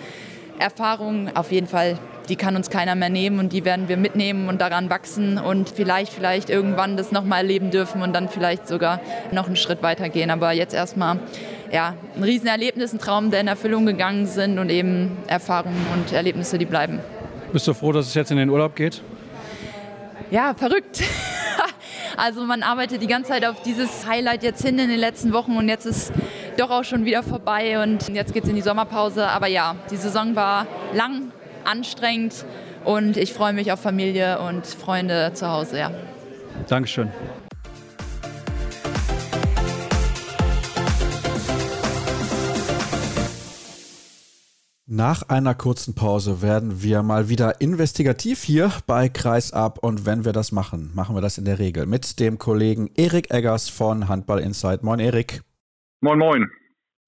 Erfahrung 0.63 1.29
auf 1.35 1.51
jeden 1.51 1.67
Fall, 1.67 1.99
die 2.29 2.37
kann 2.37 2.55
uns 2.55 2.69
keiner 2.69 2.95
mehr 2.95 3.09
nehmen 3.09 3.39
und 3.39 3.51
die 3.51 3.65
werden 3.65 3.89
wir 3.89 3.97
mitnehmen 3.97 4.47
und 4.47 4.61
daran 4.61 4.89
wachsen 4.89 5.37
und 5.37 5.69
vielleicht, 5.69 6.13
vielleicht 6.13 6.49
irgendwann 6.49 6.95
das 6.95 7.11
nochmal 7.11 7.39
erleben 7.39 7.69
dürfen 7.69 8.01
und 8.01 8.13
dann 8.13 8.29
vielleicht 8.29 8.67
sogar 8.67 9.01
noch 9.31 9.47
einen 9.47 9.57
Schritt 9.57 9.83
weiter 9.83 10.07
gehen. 10.07 10.31
Aber 10.31 10.53
jetzt 10.53 10.73
erstmal 10.73 11.19
ja, 11.71 11.95
ein 12.15 12.23
Riesenerlebnis, 12.23 12.93
ein 12.93 12.99
Traum, 12.99 13.29
der 13.29 13.41
in 13.41 13.47
Erfüllung 13.47 13.85
gegangen 13.85 14.25
sind 14.25 14.57
und 14.57 14.69
eben 14.69 15.17
Erfahrungen 15.27 15.85
und 15.93 16.13
Erlebnisse, 16.13 16.57
die 16.57 16.65
bleiben. 16.65 16.99
Bist 17.51 17.67
du 17.67 17.73
froh, 17.73 17.91
dass 17.91 18.07
es 18.07 18.13
jetzt 18.13 18.31
in 18.31 18.37
den 18.37 18.49
Urlaub 18.49 18.75
geht? 18.75 19.01
Ja, 20.33 20.55
verrückt. 20.55 21.03
Also 22.15 22.43
man 22.43 22.61
arbeitet 22.61 23.01
die 23.01 23.07
ganze 23.07 23.31
Zeit 23.31 23.43
auf 23.43 23.63
dieses 23.63 24.05
Highlight 24.05 24.43
jetzt 24.43 24.63
hin 24.63 24.77
in 24.77 24.87
den 24.87 24.99
letzten 24.99 25.33
Wochen 25.33 25.57
und 25.57 25.67
jetzt 25.67 25.87
ist 25.87 26.13
doch 26.57 26.69
auch 26.69 26.83
schon 26.83 27.05
wieder 27.05 27.23
vorbei 27.23 27.81
und 27.81 28.07
jetzt 28.09 28.35
geht 28.35 28.43
es 28.43 28.49
in 28.49 28.55
die 28.55 28.61
Sommerpause. 28.61 29.27
Aber 29.27 29.47
ja, 29.47 29.75
die 29.89 29.95
Saison 29.95 30.35
war 30.35 30.67
lang, 30.93 31.31
anstrengend 31.65 32.45
und 32.85 33.17
ich 33.17 33.33
freue 33.33 33.53
mich 33.53 33.71
auf 33.71 33.79
Familie 33.79 34.37
und 34.41 34.67
Freunde 34.67 35.31
zu 35.33 35.49
Hause. 35.49 35.79
Ja. 35.79 35.91
Dankeschön. 36.67 37.09
Nach 44.85 45.29
einer 45.29 45.55
kurzen 45.55 45.95
Pause 45.95 46.41
werden 46.41 46.83
wir 46.83 47.03
mal 47.03 47.29
wieder 47.29 47.61
investigativ 47.61 48.43
hier 48.43 48.69
bei 48.85 49.07
Kreisab 49.07 49.77
und 49.77 50.05
wenn 50.05 50.25
wir 50.25 50.33
das 50.33 50.51
machen, 50.51 50.91
machen 50.93 51.15
wir 51.15 51.21
das 51.21 51.37
in 51.37 51.45
der 51.45 51.57
Regel 51.57 51.85
mit 51.85 52.19
dem 52.19 52.37
Kollegen 52.37 52.91
Erik 52.95 53.31
Eggers 53.31 53.69
von 53.69 54.09
Handball 54.09 54.39
Insight. 54.39 54.83
Moin 54.83 54.99
Erik. 54.99 55.41
Moin 56.01 56.19
moin. 56.19 56.49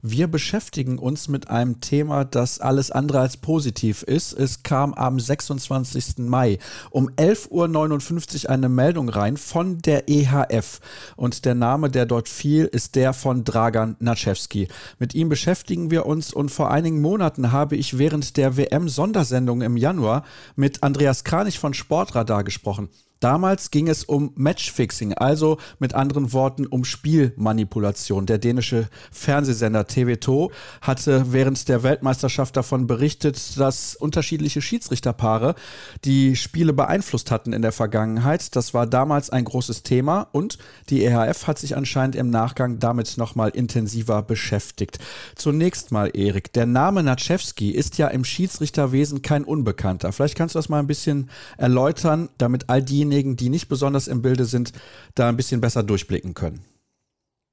Wir 0.07 0.27
beschäftigen 0.27 0.99
uns 0.99 1.29
mit 1.29 1.49
einem 1.49 1.81
Thema, 1.81 2.25
das 2.25 2.59
alles 2.59 2.91
andere 2.91 3.21
als 3.21 3.37
positiv 3.37 4.03
ist. 4.03 4.33
Es 4.33 4.61
kam 4.61 4.93
am 4.93 5.19
26. 5.19 6.19
Mai 6.19 6.59
um 6.91 7.09
11.59 7.09 8.43
Uhr 8.43 8.51
eine 8.51 8.69
Meldung 8.69 9.09
rein 9.09 9.35
von 9.35 9.79
der 9.79 10.07
EHF. 10.07 10.79
Und 11.15 11.43
der 11.45 11.55
Name, 11.55 11.89
der 11.89 12.05
dort 12.05 12.29
fiel, 12.29 12.65
ist 12.65 12.93
der 12.93 13.13
von 13.13 13.45
Dragan 13.45 13.95
Naczewski. 13.97 14.67
Mit 14.99 15.15
ihm 15.15 15.27
beschäftigen 15.27 15.89
wir 15.89 16.05
uns 16.05 16.31
und 16.31 16.49
vor 16.49 16.69
einigen 16.69 17.01
Monaten 17.01 17.51
habe 17.51 17.75
ich 17.75 17.97
während 17.97 18.37
der 18.37 18.57
WM-Sondersendung 18.57 19.63
im 19.63 19.75
Januar 19.75 20.23
mit 20.55 20.83
Andreas 20.83 21.23
Kranich 21.23 21.57
von 21.57 21.73
Sportradar 21.73 22.43
gesprochen. 22.43 22.89
Damals 23.19 23.71
ging 23.71 23.88
es 23.88 24.04
um 24.04 24.32
Matchfixing, 24.36 25.13
also 25.13 25.58
mit 25.80 25.95
anderen 25.95 26.34
Worten 26.34 26.65
um 26.65 26.84
Spielmanipulation. 26.84 28.25
Der 28.25 28.38
dänische 28.38 28.89
Fernsehsender 29.12 29.82
TV2 29.82 30.51
hatte 30.82 31.32
während 31.32 31.67
der 31.69 31.84
Weltmeisterschaft 31.84 32.58
davon 32.58 32.88
berichtet, 32.88 33.58
dass 33.58 33.95
unterschiedliche 33.95 34.62
Schiedsrichterpaare 34.62 35.56
die 36.04 36.36
Spiele 36.36 36.73
beeinflusst 36.73 37.32
hatten 37.32 37.54
in 37.54 37.62
der 37.62 37.71
Vergangenheit. 37.71 38.56
Das 38.56 38.73
war 38.73 38.86
damals 38.86 39.30
ein 39.30 39.45
großes 39.45 39.84
Thema 39.84 40.28
und 40.32 40.58
die 40.89 41.04
EHF 41.04 41.47
hat 41.47 41.58
sich 41.58 41.78
anscheinend 41.78 42.15
im 42.15 42.30
Nachgang 42.30 42.80
damit 42.80 43.17
nochmal 43.17 43.49
intensiver 43.49 44.21
beschäftigt. 44.23 44.99
Zunächst 45.36 45.91
mal, 45.91 46.12
Erik, 46.13 46.51
der 46.54 46.65
Name 46.65 47.01
Natschewski 47.01 47.71
ist 47.71 47.97
ja 47.97 48.08
im 48.08 48.25
Schiedsrichterwesen 48.25 49.21
kein 49.21 49.45
Unbekannter. 49.45 50.12
Vielleicht 50.12 50.36
kannst 50.36 50.56
du 50.56 50.60
das 50.60 50.69
mal 50.69 50.80
ein 50.80 50.88
bisschen 50.88 51.30
erläutern, 51.58 52.30
damit 52.38 52.69
all 52.69 52.84
die 52.84 53.04
diejenigen, 53.09 53.35
die 53.35 53.49
nicht 53.49 53.69
besonders 53.69 54.07
im 54.07 54.21
Bilde 54.21 54.45
sind, 54.45 54.71
da 55.15 55.29
ein 55.29 55.37
bisschen 55.37 55.61
besser 55.61 55.83
durchblicken 55.83 56.33
können? 56.33 56.61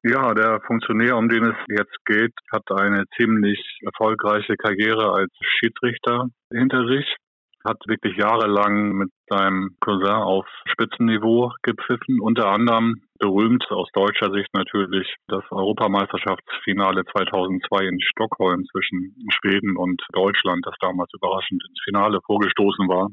Ja, 0.05 0.35
der 0.35 0.61
Funktionär, 0.67 1.17
um 1.17 1.29
den 1.29 1.45
es 1.45 1.57
jetzt 1.69 2.05
geht, 2.05 2.33
hat 2.51 2.65
eine 2.73 3.05
ziemlich 3.17 3.61
erfolgreiche 3.83 4.57
Karriere 4.57 5.13
als 5.13 5.31
Schiedsrichter 5.41 6.27
hinter 6.53 6.89
sich, 6.89 7.07
hat 7.65 7.79
wirklich 7.87 8.17
jahrelang 8.17 8.95
mit 8.95 9.11
seinem 9.31 9.77
Cousin 9.81 10.11
auf 10.11 10.45
Spitzenniveau 10.67 11.53
gepfiffen, 11.63 12.21
unter 12.21 12.49
anderem 12.49 13.03
berühmt 13.21 13.65
aus 13.71 13.89
deutscher 13.93 14.33
Sicht 14.33 14.53
natürlich 14.53 15.07
das 15.29 15.45
Europameisterschaftsfinale 15.53 17.05
2002 17.05 17.85
in 17.85 18.01
Stockholm 18.01 18.65
zwischen 18.73 19.15
Schweden 19.39 19.77
und 19.77 20.03
Deutschland, 20.13 20.67
das 20.67 20.75
damals 20.81 21.13
überraschend 21.15 21.63
ins 21.69 21.81
Finale 21.85 22.19
vorgestoßen 22.27 22.89
war 22.89 23.09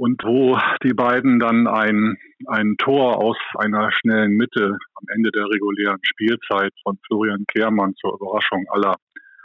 und 0.00 0.24
wo 0.24 0.56
die 0.82 0.94
beiden 0.94 1.38
dann 1.38 1.66
ein, 1.66 2.16
ein 2.46 2.76
Tor 2.78 3.22
aus 3.22 3.36
einer 3.58 3.92
schnellen 3.92 4.32
Mitte 4.32 4.78
am 4.94 5.04
Ende 5.14 5.30
der 5.30 5.44
regulären 5.44 6.00
Spielzeit 6.02 6.72
von 6.82 6.98
Florian 7.06 7.44
Kehrmann 7.52 7.92
zur 7.96 8.14
Überraschung 8.14 8.64
aller 8.70 8.94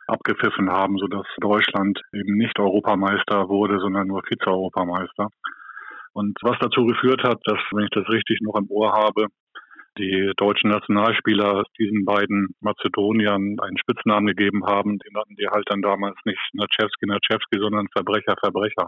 abgepfiffen 0.07 0.71
haben, 0.71 0.97
sodass 0.97 1.27
Deutschland 1.41 1.99
eben 2.13 2.37
nicht 2.37 2.57
Europameister 2.57 3.49
wurde, 3.49 3.79
sondern 3.79 4.07
nur 4.07 4.23
Vize-Europameister. 4.23 5.27
Und 6.13 6.37
was 6.41 6.57
dazu 6.61 6.85
geführt 6.85 7.23
hat, 7.23 7.41
dass, 7.43 7.59
wenn 7.73 7.83
ich 7.83 7.91
das 7.91 8.07
richtig 8.07 8.39
noch 8.41 8.55
im 8.55 8.71
Ohr 8.71 8.93
habe, 8.93 9.27
die 9.97 10.31
deutschen 10.37 10.69
Nationalspieler 10.69 11.65
diesen 11.77 12.05
beiden 12.05 12.55
Mazedoniern 12.61 13.57
einen 13.59 13.77
Spitznamen 13.77 14.27
gegeben 14.27 14.65
haben, 14.65 14.99
den 14.99 15.17
hatten 15.17 15.35
die 15.35 15.47
halt 15.47 15.65
dann 15.67 15.81
damals 15.81 16.15
nicht 16.23 16.39
Natschewski, 16.53 17.07
Natschewski, 17.07 17.59
sondern 17.59 17.89
Verbrecher, 17.93 18.35
Verbrecher. 18.39 18.87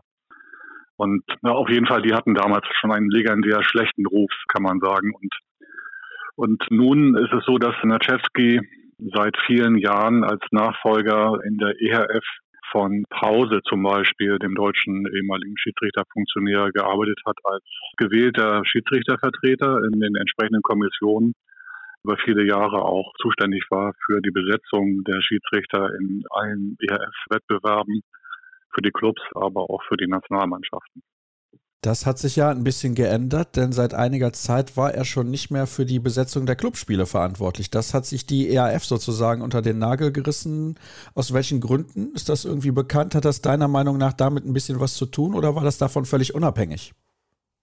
Und 0.98 1.24
na, 1.42 1.52
auf 1.52 1.70
jeden 1.70 1.86
Fall, 1.86 2.02
die 2.02 2.14
hatten 2.14 2.34
damals 2.34 2.66
schon 2.80 2.92
einen 2.92 3.10
legendär 3.10 3.64
schlechten 3.64 4.06
Ruf, 4.08 4.32
kann 4.48 4.64
man 4.64 4.80
sagen. 4.80 5.14
Und, 5.14 5.34
und 6.36 6.64
nun 6.72 7.16
ist 7.18 7.34
es 7.34 7.46
so, 7.46 7.58
dass 7.58 7.76
Naczewski 7.84 8.60
seit 9.14 9.38
vielen 9.46 9.78
Jahren 9.78 10.24
als 10.24 10.42
Nachfolger 10.52 11.40
in 11.46 11.58
der 11.58 11.80
EHF 11.80 12.26
von 12.72 13.06
Pause 13.10 13.62
zum 13.70 13.84
Beispiel, 13.84 14.40
dem 14.40 14.56
deutschen 14.56 15.06
ehemaligen 15.08 15.56
Schiedsrichterfunktionär, 15.58 16.72
gearbeitet 16.74 17.20
hat 17.26 17.38
als 17.44 17.64
gewählter 17.98 18.64
Schiedsrichtervertreter 18.66 19.80
in 19.86 20.00
den 20.00 20.16
entsprechenden 20.16 20.62
Kommissionen 20.64 21.34
über 22.04 22.18
viele 22.24 22.46
Jahre 22.46 22.84
auch 22.84 23.14
zuständig 23.22 23.66
war 23.70 23.94
für 24.06 24.22
die 24.22 24.32
Besetzung 24.32 25.04
der 25.04 25.22
Schiedsrichter 25.22 25.94
in 26.00 26.24
allen 26.30 26.78
EHF-Wettbewerben 26.82 28.02
für 28.78 28.82
die 28.84 28.92
Clubs, 28.92 29.22
aber 29.34 29.62
auch 29.70 29.82
für 29.88 29.98
die 29.98 30.08
Nationalmannschaften. 30.08 31.02
Das 31.82 32.06
hat 32.06 32.18
sich 32.18 32.36
ja 32.36 32.50
ein 32.50 32.64
bisschen 32.64 32.96
geändert, 32.96 33.56
denn 33.56 33.72
seit 33.72 33.94
einiger 33.94 34.34
Zeit 34.34 34.78
war 34.78 34.94
er 34.94 35.06
schon 35.06 35.30
nicht 35.30 35.52
mehr 35.52 35.68
für 35.68 35.86
die 35.86 36.00
Besetzung 36.00 36.46
der 36.46 36.56
Clubspiele 36.56 37.06
verantwortlich. 37.06 37.70
Das 37.70 37.94
hat 37.94 38.06
sich 38.06 38.26
die 38.26 38.50
EAF 38.50 38.84
sozusagen 38.84 39.42
unter 39.42 39.62
den 39.62 39.78
Nagel 39.78 40.12
gerissen. 40.12 40.76
Aus 41.14 41.34
welchen 41.34 41.62
Gründen 41.62 42.12
ist 42.14 42.30
das 42.30 42.46
irgendwie 42.46 42.72
bekannt? 42.72 43.14
Hat 43.16 43.26
das 43.26 43.42
deiner 43.42 43.68
Meinung 43.68 43.98
nach 43.98 44.14
damit 44.14 44.46
ein 44.46 44.54
bisschen 44.54 44.80
was 44.80 44.96
zu 44.96 45.06
tun 45.06 45.36
oder 45.36 45.56
war 45.56 45.64
das 45.64 45.78
davon 45.78 46.06
völlig 46.06 46.34
unabhängig? 46.34 46.94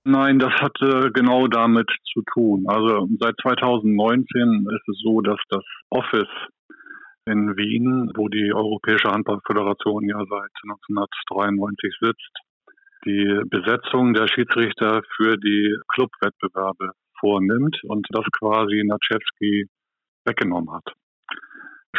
Nein, 0.05 0.39
das 0.39 0.53
hatte 0.61 1.11
genau 1.13 1.49
damit 1.49 1.91
zu 2.13 2.23
tun. 2.33 2.67
Also 2.69 3.09
seit 3.19 3.35
2019 3.43 4.67
ist 4.71 4.89
es 4.89 5.01
so, 5.03 5.23
dass 5.23 5.39
das 5.49 5.65
Office 5.91 6.29
in 7.27 7.57
Wien, 7.57 8.13
wo 8.17 8.29
die 8.29 8.53
Europäische 8.53 9.11
Handballföderation 9.11 10.09
ja 10.09 10.19
seit 10.19 10.53
1993 10.63 11.95
sitzt, 12.01 12.35
die 13.05 13.41
Besetzung 13.49 14.15
der 14.15 14.29
Schiedsrichter 14.29 15.03
für 15.17 15.37
die 15.37 15.77
Clubwettbewerbe 15.95 16.93
vornimmt 17.19 17.79
und 17.85 18.07
das 18.11 18.25
quasi 18.39 18.83
Natschewski 18.85 19.67
weggenommen 20.25 20.73
hat. 20.73 20.93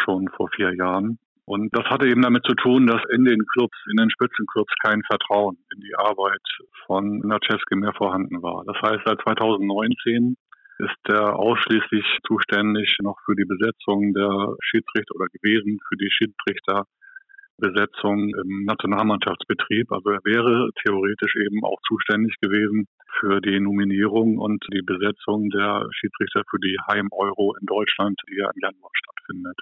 Schon 0.03 0.27
vor 0.35 0.49
vier 0.55 0.75
Jahren. 0.75 1.19
Und 1.45 1.69
das 1.75 1.85
hatte 1.85 2.07
eben 2.07 2.23
damit 2.23 2.43
zu 2.45 2.55
tun, 2.55 2.87
dass 2.87 3.01
in 3.11 3.23
den 3.23 3.45
Clubs, 3.45 3.77
in 3.91 3.97
den 3.97 4.09
Spitzenclubs 4.09 4.73
kein 4.83 5.03
Vertrauen 5.03 5.57
in 5.75 5.81
die 5.81 5.95
Arbeit 5.95 6.41
von 6.87 7.19
Natschewski 7.19 7.75
mehr 7.75 7.93
vorhanden 7.93 8.41
war. 8.41 8.63
Das 8.65 8.77
heißt, 8.81 9.03
seit 9.05 9.21
2019 9.21 10.37
ist 10.79 11.07
er 11.07 11.37
ausschließlich 11.37 12.19
zuständig 12.27 12.97
noch 13.01 13.17
für 13.25 13.35
die 13.35 13.45
Besetzung 13.45 14.13
der 14.13 14.57
Schiedsrichter 14.61 15.15
oder 15.15 15.27
gewesen 15.27 15.79
für 15.87 15.95
die 15.95 16.11
Schiedsrichterbesetzung 16.11 18.35
im 18.35 18.65
Nationalmannschaftsbetrieb. 18.65 19.91
Also 19.91 20.09
er 20.09 20.25
wäre 20.25 20.71
theoretisch 20.83 21.35
eben 21.35 21.63
auch 21.63 21.79
zuständig 21.87 22.35
gewesen 22.41 22.87
für 23.19 23.39
die 23.39 23.59
Nominierung 23.59 24.37
und 24.37 24.65
die 24.73 24.81
Besetzung 24.81 25.49
der 25.49 25.87
Schiedsrichter 25.91 26.43
für 26.49 26.59
die 26.59 26.77
Heim-Euro 26.89 27.55
in 27.59 27.65
Deutschland, 27.65 28.19
die 28.29 28.37
ja 28.37 28.49
im 28.53 28.59
Januar 28.61 28.91
stattfindet. 28.93 29.57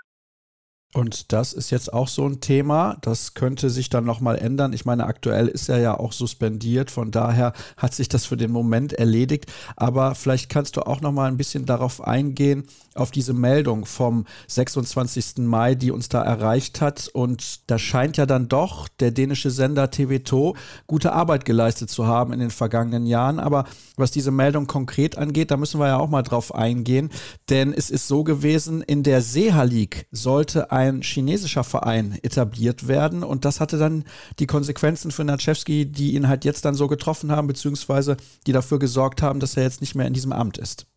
Und 0.94 1.34
das 1.34 1.54
ist 1.54 1.72
jetzt 1.72 1.92
auch 1.92 2.08
so 2.08 2.28
ein 2.28 2.40
Thema. 2.40 2.98
Das 3.02 3.34
könnte 3.34 3.72
sich 3.72 3.90
dann 3.90 4.06
nochmal 4.06 4.38
ändern. 4.38 4.74
Ich 4.74 4.86
meine, 4.86 5.06
aktuell 5.06 5.48
ist 5.48 5.68
er 5.68 5.80
ja 5.80 6.00
auch 6.00 6.14
suspendiert. 6.14 6.92
Von 6.92 7.10
daher 7.10 7.54
hat 7.78 7.96
sich 7.96 8.10
das 8.10 8.26
für 8.28 8.38
den 8.38 8.52
Moment 8.52 8.94
erledigt. 8.94 9.52
Aber 9.76 10.14
vielleicht 10.14 10.50
kannst 10.50 10.78
du 10.78 10.82
auch 10.82 11.02
nochmal 11.02 11.30
ein 11.30 11.38
bisschen 11.38 11.66
darauf 11.66 12.02
eingehen, 12.02 12.68
auf 12.96 13.12
diese 13.12 13.34
Meldung 13.34 13.86
vom 13.86 14.26
26. 14.48 15.40
Mai, 15.40 15.76
die 15.76 15.92
uns 15.92 16.10
da 16.10 16.24
erreicht 16.24 16.80
hat. 16.80 17.10
Und 17.12 17.70
da 17.70 17.78
scheint 17.78 18.18
ja 18.18 18.26
dann 18.26 18.48
doch 18.48 18.88
der 18.88 19.12
dänische 19.12 19.52
Sender 19.52 19.86
TV2 19.86 20.56
gute 20.88 21.14
Arbeit 21.14 21.46
geleistet 21.46 21.90
zu 21.90 22.08
haben 22.08 22.34
in 22.34 22.40
den 22.40 22.52
vergangenen 22.52 23.06
Jahren. 23.06 23.40
Aber 23.40 23.66
was 23.98 24.12
diese 24.12 24.32
Meldung 24.32 24.68
konkret 24.68 25.18
angeht, 25.18 25.52
da 25.52 25.58
müssen 25.58 25.80
wir 25.80 25.88
ja 25.88 25.98
auch 25.98 26.10
mal 26.10 26.24
drauf 26.24 26.56
eingehen. 26.56 27.10
Denn 27.50 27.74
es 27.74 27.90
ist 27.90 28.08
so 28.08 28.24
gewesen, 28.24 28.82
in 28.82 29.04
der 29.04 29.22
Seha 29.22 29.64
League 29.64 30.08
sollte 30.12 30.72
ein 30.72 30.94
ein 30.94 31.02
chinesischer 31.02 31.64
Verein 31.64 32.18
etabliert 32.22 32.88
werden. 32.88 33.24
Und 33.24 33.46
das 33.46 33.60
hatte 33.60 33.78
dann 33.78 34.04
die 34.40 34.48
Konsequenzen 34.48 35.12
für 35.12 35.24
Natschewski, 35.24 35.86
die 35.86 36.14
ihn 36.16 36.28
halt 36.28 36.46
jetzt 36.46 36.66
dann 36.66 36.76
so 36.76 36.88
getroffen 36.88 37.32
haben, 37.32 37.48
beziehungsweise 37.48 38.18
die 38.48 38.52
dafür 38.52 38.80
gesorgt 38.80 39.22
haben, 39.22 39.40
dass 39.40 39.58
er 39.58 39.64
jetzt 39.64 39.82
nicht 39.82 39.96
mehr 39.96 40.08
in 40.08 40.14
diesem 40.14 40.32
Amt 40.32 40.58
ist. 40.58 40.88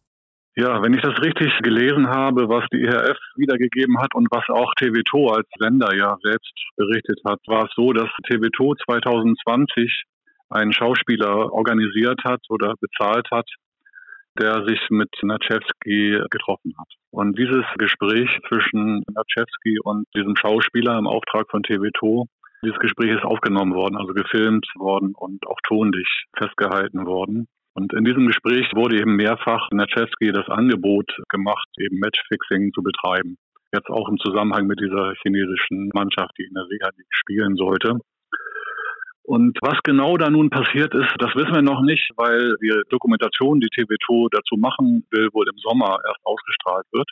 Ja, 0.58 0.82
wenn 0.82 0.94
ich 0.94 1.02
das 1.02 1.20
richtig 1.20 1.52
gelesen 1.58 2.08
habe, 2.08 2.48
was 2.48 2.64
die 2.72 2.82
ERF 2.82 3.18
wiedergegeben 3.36 4.00
hat 4.00 4.14
und 4.14 4.28
was 4.30 4.48
auch 4.48 4.72
TV2 4.80 5.36
als 5.36 5.48
Sender 5.58 5.94
ja 5.94 6.16
selbst 6.22 6.54
berichtet 6.76 7.20
hat, 7.26 7.40
war 7.46 7.66
es 7.66 7.72
so, 7.76 7.92
dass 7.92 8.08
TV2 8.26 8.74
2020 8.86 10.04
einen 10.48 10.72
Schauspieler 10.72 11.52
organisiert 11.52 12.22
hat 12.24 12.40
oder 12.48 12.72
bezahlt 12.80 13.28
hat, 13.30 13.46
der 14.38 14.64
sich 14.66 14.80
mit 14.88 15.10
Natschewski 15.22 16.22
getroffen 16.30 16.72
hat. 16.78 16.88
Und 17.10 17.38
dieses 17.38 17.64
Gespräch 17.76 18.30
zwischen 18.48 19.02
Natschewski 19.12 19.78
und 19.84 20.06
diesem 20.14 20.36
Schauspieler 20.36 20.98
im 20.98 21.06
Auftrag 21.06 21.50
von 21.50 21.62
TV2, 21.64 22.24
dieses 22.62 22.78
Gespräch 22.78 23.10
ist 23.10 23.24
aufgenommen 23.24 23.74
worden, 23.74 23.98
also 23.98 24.14
gefilmt 24.14 24.66
worden 24.76 25.12
und 25.14 25.46
auch 25.46 25.58
tonlich 25.68 26.24
festgehalten 26.34 27.04
worden. 27.04 27.46
Und 27.76 27.92
in 27.92 28.04
diesem 28.04 28.26
Gespräch 28.26 28.72
wurde 28.74 28.98
eben 28.98 29.16
mehrfach 29.16 29.68
Natschewski 29.70 30.32
das 30.32 30.48
Angebot 30.48 31.12
gemacht, 31.28 31.68
eben 31.78 31.98
Matchfixing 31.98 32.72
zu 32.72 32.82
betreiben. 32.82 33.36
Jetzt 33.70 33.90
auch 33.90 34.08
im 34.08 34.16
Zusammenhang 34.16 34.66
mit 34.66 34.80
dieser 34.80 35.12
chinesischen 35.20 35.90
Mannschaft, 35.92 36.32
die 36.38 36.44
in 36.44 36.54
der 36.54 36.64
Liga 36.70 36.88
spielen 37.10 37.54
sollte. 37.56 37.98
Und 39.24 39.58
was 39.60 39.78
genau 39.84 40.16
da 40.16 40.30
nun 40.30 40.48
passiert 40.48 40.94
ist, 40.94 41.12
das 41.18 41.34
wissen 41.34 41.52
wir 41.52 41.60
noch 41.60 41.82
nicht, 41.82 42.08
weil 42.16 42.54
die 42.62 42.72
Dokumentation, 42.88 43.60
die 43.60 43.68
TV2 43.68 44.28
dazu 44.30 44.56
machen 44.56 45.04
will, 45.10 45.28
wohl 45.34 45.46
im 45.46 45.58
Sommer 45.58 45.98
erst 46.08 46.24
ausgestrahlt 46.24 46.86
wird. 46.92 47.10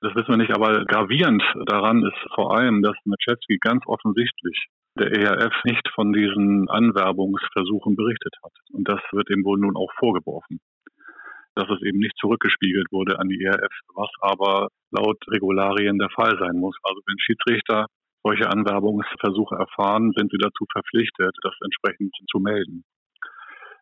Das 0.00 0.14
wissen 0.16 0.30
wir 0.30 0.38
nicht, 0.38 0.52
aber 0.52 0.84
gravierend 0.84 1.44
daran 1.66 2.02
ist 2.02 2.34
vor 2.34 2.56
allem, 2.56 2.82
dass 2.82 2.96
Maczewski 3.04 3.58
ganz 3.60 3.84
offensichtlich 3.86 4.66
der 4.98 5.12
ERF 5.12 5.54
nicht 5.64 5.88
von 5.94 6.12
diesen 6.12 6.68
Anwerbungsversuchen 6.68 7.96
berichtet 7.96 8.34
hat. 8.42 8.52
Und 8.72 8.88
das 8.88 9.00
wird 9.12 9.30
ihm 9.30 9.44
wohl 9.44 9.58
nun 9.58 9.76
auch 9.76 9.92
vorgeworfen. 9.98 10.60
Dass 11.54 11.68
es 11.68 11.82
eben 11.82 11.98
nicht 11.98 12.16
zurückgespiegelt 12.18 12.88
wurde 12.90 13.18
an 13.18 13.28
die 13.28 13.42
ERF, 13.42 13.72
was 13.94 14.10
aber 14.20 14.68
laut 14.90 15.18
Regularien 15.28 15.98
der 15.98 16.10
Fall 16.10 16.38
sein 16.38 16.56
muss. 16.56 16.76
Also 16.82 17.00
wenn 17.06 17.18
Schiedsrichter 17.18 17.86
solche 18.22 18.50
Anwerbungsversuche 18.50 19.56
erfahren, 19.56 20.12
sind 20.16 20.30
sie 20.30 20.38
dazu 20.38 20.64
verpflichtet, 20.70 21.34
das 21.42 21.54
entsprechend 21.64 22.14
zu 22.30 22.38
melden. 22.38 22.84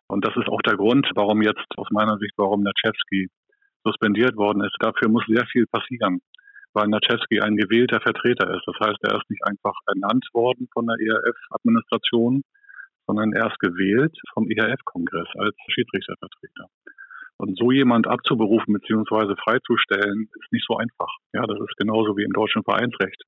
Und 0.08 0.24
das 0.24 0.34
ist 0.36 0.48
auch 0.48 0.62
der 0.62 0.76
Grund, 0.76 1.10
warum 1.14 1.42
jetzt 1.42 1.66
aus 1.76 1.88
meiner 1.90 2.16
Sicht, 2.18 2.32
warum 2.36 2.62
Natschewski 2.62 3.28
suspendiert 3.84 4.36
worden 4.36 4.62
ist. 4.62 4.76
Dafür 4.80 5.08
muss 5.08 5.24
sehr 5.26 5.46
viel 5.46 5.66
passieren, 5.66 6.20
weil 6.74 6.88
Natschewski 6.88 7.40
ein 7.40 7.56
gewählter 7.56 8.00
Vertreter 8.00 8.48
ist. 8.54 8.62
Das 8.66 8.76
heißt, 8.80 8.98
er 9.02 9.16
ist 9.16 9.30
nicht 9.30 9.44
einfach 9.44 9.74
ernannt 9.86 10.26
worden 10.32 10.68
von 10.72 10.86
der 10.86 10.96
ERF-Administration, 10.98 12.42
sondern 13.06 13.32
er 13.32 13.46
ist 13.46 13.58
gewählt 13.58 14.16
vom 14.34 14.48
ERF-Kongress 14.48 15.28
als 15.38 15.56
Schiedsrichtervertreter. 15.68 16.66
Und 17.38 17.56
so 17.56 17.70
jemand 17.70 18.06
abzuberufen 18.06 18.74
bzw. 18.74 19.34
freizustellen, 19.42 20.28
ist 20.40 20.52
nicht 20.52 20.66
so 20.66 20.76
einfach. 20.76 21.16
Ja, 21.32 21.46
das 21.46 21.58
ist 21.60 21.76
genauso 21.76 22.16
wie 22.16 22.24
im 22.24 22.32
deutschen 22.32 22.64
Vereinsrecht 22.64 23.22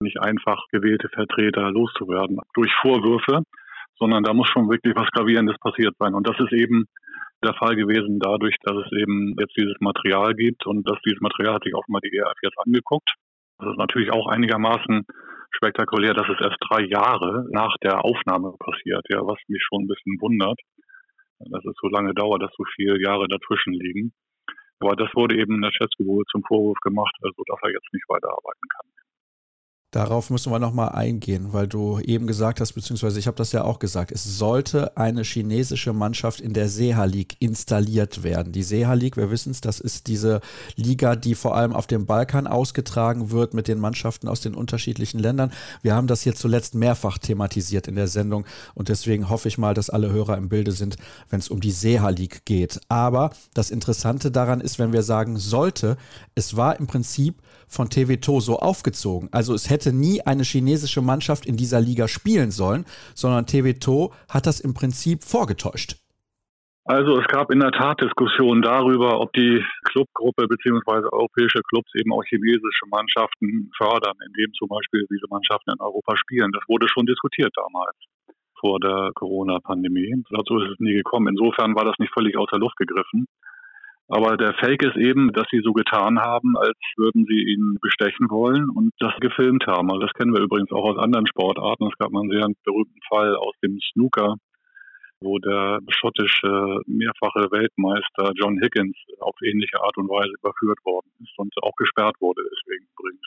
nicht 0.00 0.20
einfach 0.20 0.62
gewählte 0.70 1.08
Vertreter 1.08 1.70
loszuwerden 1.70 2.38
durch 2.54 2.70
Vorwürfe, 2.82 3.42
sondern 3.98 4.24
da 4.24 4.32
muss 4.34 4.48
schon 4.48 4.68
wirklich 4.68 4.94
was 4.96 5.10
Gravierendes 5.10 5.56
passiert 5.58 5.94
sein. 5.98 6.14
Und 6.14 6.26
das 6.26 6.38
ist 6.38 6.52
eben 6.52 6.86
der 7.44 7.54
Fall 7.54 7.76
gewesen 7.76 8.18
dadurch, 8.18 8.56
dass 8.62 8.76
es 8.76 8.92
eben 8.98 9.34
jetzt 9.38 9.56
dieses 9.56 9.76
Material 9.80 10.34
gibt 10.34 10.66
und 10.66 10.88
dass 10.88 10.98
dieses 11.04 11.20
Material 11.20 11.54
hat 11.54 11.64
sich 11.64 11.74
auch 11.74 11.86
mal 11.88 12.00
die 12.00 12.16
ERF 12.16 12.38
jetzt 12.42 12.58
angeguckt. 12.58 13.10
Das 13.58 13.70
ist 13.70 13.78
natürlich 13.78 14.12
auch 14.12 14.26
einigermaßen 14.28 15.04
spektakulär, 15.50 16.14
dass 16.14 16.28
es 16.28 16.40
erst 16.40 16.58
drei 16.60 16.82
Jahre 16.84 17.46
nach 17.50 17.74
der 17.82 18.04
Aufnahme 18.04 18.54
passiert, 18.58 19.04
ja, 19.08 19.20
was 19.20 19.38
mich 19.48 19.62
schon 19.62 19.84
ein 19.84 19.88
bisschen 19.88 20.20
wundert, 20.20 20.60
dass 21.38 21.64
es 21.64 21.76
so 21.80 21.88
lange 21.88 22.14
dauert, 22.14 22.42
dass 22.42 22.52
so 22.56 22.64
viele 22.74 23.00
Jahre 23.00 23.28
dazwischen 23.28 23.72
liegen. 23.72 24.12
Aber 24.80 24.94
das 24.94 25.08
wurde 25.14 25.36
eben 25.38 25.54
in 25.54 25.62
der 25.62 25.72
Schätzgeburt 25.72 26.28
zum 26.30 26.42
Vorwurf 26.44 26.78
gemacht, 26.80 27.14
also 27.22 27.42
dass 27.46 27.58
er 27.62 27.72
jetzt 27.72 27.92
nicht 27.92 28.04
weiterarbeiten 28.08 28.68
kann. 28.68 28.95
Darauf 29.92 30.30
müssen 30.30 30.50
wir 30.50 30.58
nochmal 30.58 30.90
eingehen, 30.90 31.52
weil 31.52 31.68
du 31.68 32.00
eben 32.00 32.26
gesagt 32.26 32.60
hast, 32.60 32.72
beziehungsweise 32.72 33.20
ich 33.20 33.28
habe 33.28 33.36
das 33.36 33.52
ja 33.52 33.62
auch 33.62 33.78
gesagt, 33.78 34.10
es 34.10 34.24
sollte 34.24 34.96
eine 34.96 35.22
chinesische 35.22 35.92
Mannschaft 35.92 36.40
in 36.40 36.54
der 36.54 36.68
Seha 36.68 37.04
League 37.04 37.36
installiert 37.38 38.24
werden. 38.24 38.52
Die 38.52 38.64
Seha 38.64 38.94
League, 38.94 39.16
wir 39.16 39.30
wissen 39.30 39.52
es, 39.52 39.60
das 39.60 39.78
ist 39.78 40.08
diese 40.08 40.40
Liga, 40.74 41.14
die 41.14 41.36
vor 41.36 41.54
allem 41.54 41.72
auf 41.72 41.86
dem 41.86 42.04
Balkan 42.04 42.48
ausgetragen 42.48 43.30
wird 43.30 43.54
mit 43.54 43.68
den 43.68 43.78
Mannschaften 43.78 44.26
aus 44.26 44.40
den 44.40 44.54
unterschiedlichen 44.54 45.20
Ländern. 45.20 45.52
Wir 45.82 45.94
haben 45.94 46.08
das 46.08 46.22
hier 46.22 46.34
zuletzt 46.34 46.74
mehrfach 46.74 47.16
thematisiert 47.18 47.86
in 47.86 47.94
der 47.94 48.08
Sendung 48.08 48.44
und 48.74 48.88
deswegen 48.88 49.30
hoffe 49.30 49.46
ich 49.46 49.56
mal, 49.56 49.72
dass 49.72 49.88
alle 49.88 50.10
Hörer 50.10 50.36
im 50.36 50.48
Bilde 50.48 50.72
sind, 50.72 50.96
wenn 51.30 51.38
es 51.38 51.48
um 51.48 51.60
die 51.60 51.70
Seha 51.70 52.08
League 52.08 52.44
geht. 52.44 52.80
Aber 52.88 53.30
das 53.54 53.70
Interessante 53.70 54.32
daran 54.32 54.60
ist, 54.60 54.80
wenn 54.80 54.92
wir 54.92 55.04
sagen 55.04 55.38
sollte, 55.38 55.96
es 56.34 56.56
war 56.56 56.78
im 56.80 56.88
Prinzip 56.88 57.36
von 57.68 57.88
TV2 57.88 58.40
so 58.40 58.58
aufgezogen. 58.58 59.28
Also 59.32 59.54
es 59.54 59.70
hätte 59.70 59.92
nie 59.92 60.20
eine 60.22 60.42
chinesische 60.42 61.02
Mannschaft 61.02 61.46
in 61.46 61.56
dieser 61.56 61.80
Liga 61.80 62.08
spielen 62.08 62.50
sollen, 62.50 62.84
sondern 63.14 63.44
TV2 63.44 64.12
hat 64.28 64.46
das 64.46 64.60
im 64.60 64.74
Prinzip 64.74 65.24
vorgetäuscht. 65.24 65.96
Also 66.88 67.18
es 67.18 67.26
gab 67.26 67.50
in 67.50 67.58
der 67.58 67.72
Tat 67.72 68.00
Diskussionen 68.00 68.62
darüber, 68.62 69.18
ob 69.18 69.32
die 69.32 69.60
Clubgruppe 69.90 70.46
bzw. 70.46 71.08
europäische 71.10 71.60
Clubs 71.68 71.90
eben 71.96 72.12
auch 72.12 72.22
chinesische 72.22 72.86
Mannschaften 72.88 73.72
fördern, 73.76 74.14
indem 74.24 74.52
zum 74.54 74.68
Beispiel 74.68 75.04
diese 75.10 75.26
Mannschaften 75.28 75.72
in 75.72 75.80
Europa 75.80 76.16
spielen. 76.16 76.52
Das 76.52 76.62
wurde 76.68 76.86
schon 76.88 77.06
diskutiert 77.06 77.52
damals 77.56 77.96
vor 78.60 78.78
der 78.78 79.10
Corona-Pandemie. 79.14 80.14
Dazu 80.30 80.58
ist 80.58 80.72
es 80.72 80.78
nie 80.78 80.94
gekommen. 80.94 81.26
Insofern 81.28 81.74
war 81.74 81.84
das 81.84 81.98
nicht 81.98 82.14
völlig 82.14 82.36
aus 82.38 82.48
der 82.52 82.60
Luft 82.60 82.76
gegriffen. 82.76 83.26
Aber 84.08 84.36
der 84.36 84.54
Fake 84.54 84.84
ist 84.84 84.96
eben, 84.96 85.32
dass 85.32 85.46
sie 85.50 85.60
so 85.64 85.72
getan 85.72 86.20
haben, 86.20 86.56
als 86.56 86.78
würden 86.96 87.26
sie 87.26 87.42
ihn 87.42 87.76
bestechen 87.80 88.30
wollen 88.30 88.70
und 88.70 88.92
das 89.00 89.14
gefilmt 89.20 89.66
haben. 89.66 89.90
Also 89.90 90.06
das 90.06 90.12
kennen 90.12 90.32
wir 90.32 90.42
übrigens 90.42 90.70
auch 90.70 90.84
aus 90.84 90.98
anderen 90.98 91.26
Sportarten. 91.26 91.88
Es 91.88 91.98
gab 91.98 92.12
mal 92.12 92.20
einen 92.20 92.30
sehr 92.30 92.46
berühmten 92.64 93.00
Fall 93.08 93.34
aus 93.34 93.54
dem 93.64 93.80
Snooker, 93.92 94.36
wo 95.20 95.38
der 95.38 95.80
schottische 95.88 96.82
mehrfache 96.86 97.50
Weltmeister 97.50 98.30
John 98.36 98.60
Higgins 98.62 98.96
auf 99.18 99.34
ähnliche 99.42 99.82
Art 99.82 99.96
und 99.96 100.08
Weise 100.08 100.34
überführt 100.38 100.78
worden 100.84 101.10
ist 101.24 101.36
und 101.36 101.52
auch 101.62 101.74
gesperrt 101.74 102.14
wurde 102.20 102.42
deswegen 102.44 102.86
übrigens. 102.96 103.26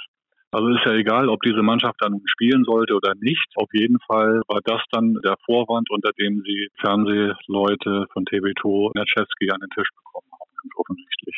Also 0.52 0.70
ist 0.70 0.86
ja 0.86 0.94
egal, 0.94 1.28
ob 1.28 1.42
diese 1.42 1.62
Mannschaft 1.62 1.98
dann 2.00 2.22
spielen 2.26 2.64
sollte 2.64 2.96
oder 2.96 3.14
nicht. 3.20 3.52
Auf 3.56 3.70
jeden 3.74 4.00
Fall 4.08 4.42
war 4.48 4.62
das 4.64 4.82
dann 4.92 5.20
der 5.26 5.36
Vorwand, 5.46 5.92
unter 5.92 6.12
dem 6.14 6.42
sie 6.42 6.70
Fernsehleute 6.80 8.08
von 8.14 8.24
TV2 8.26 8.92
Natschewski 8.96 9.52
an 9.52 9.60
den 9.60 9.70
Tisch 9.70 9.90
bekommen 9.94 10.29
ganz 10.62 10.74
offensichtlich. 10.76 11.36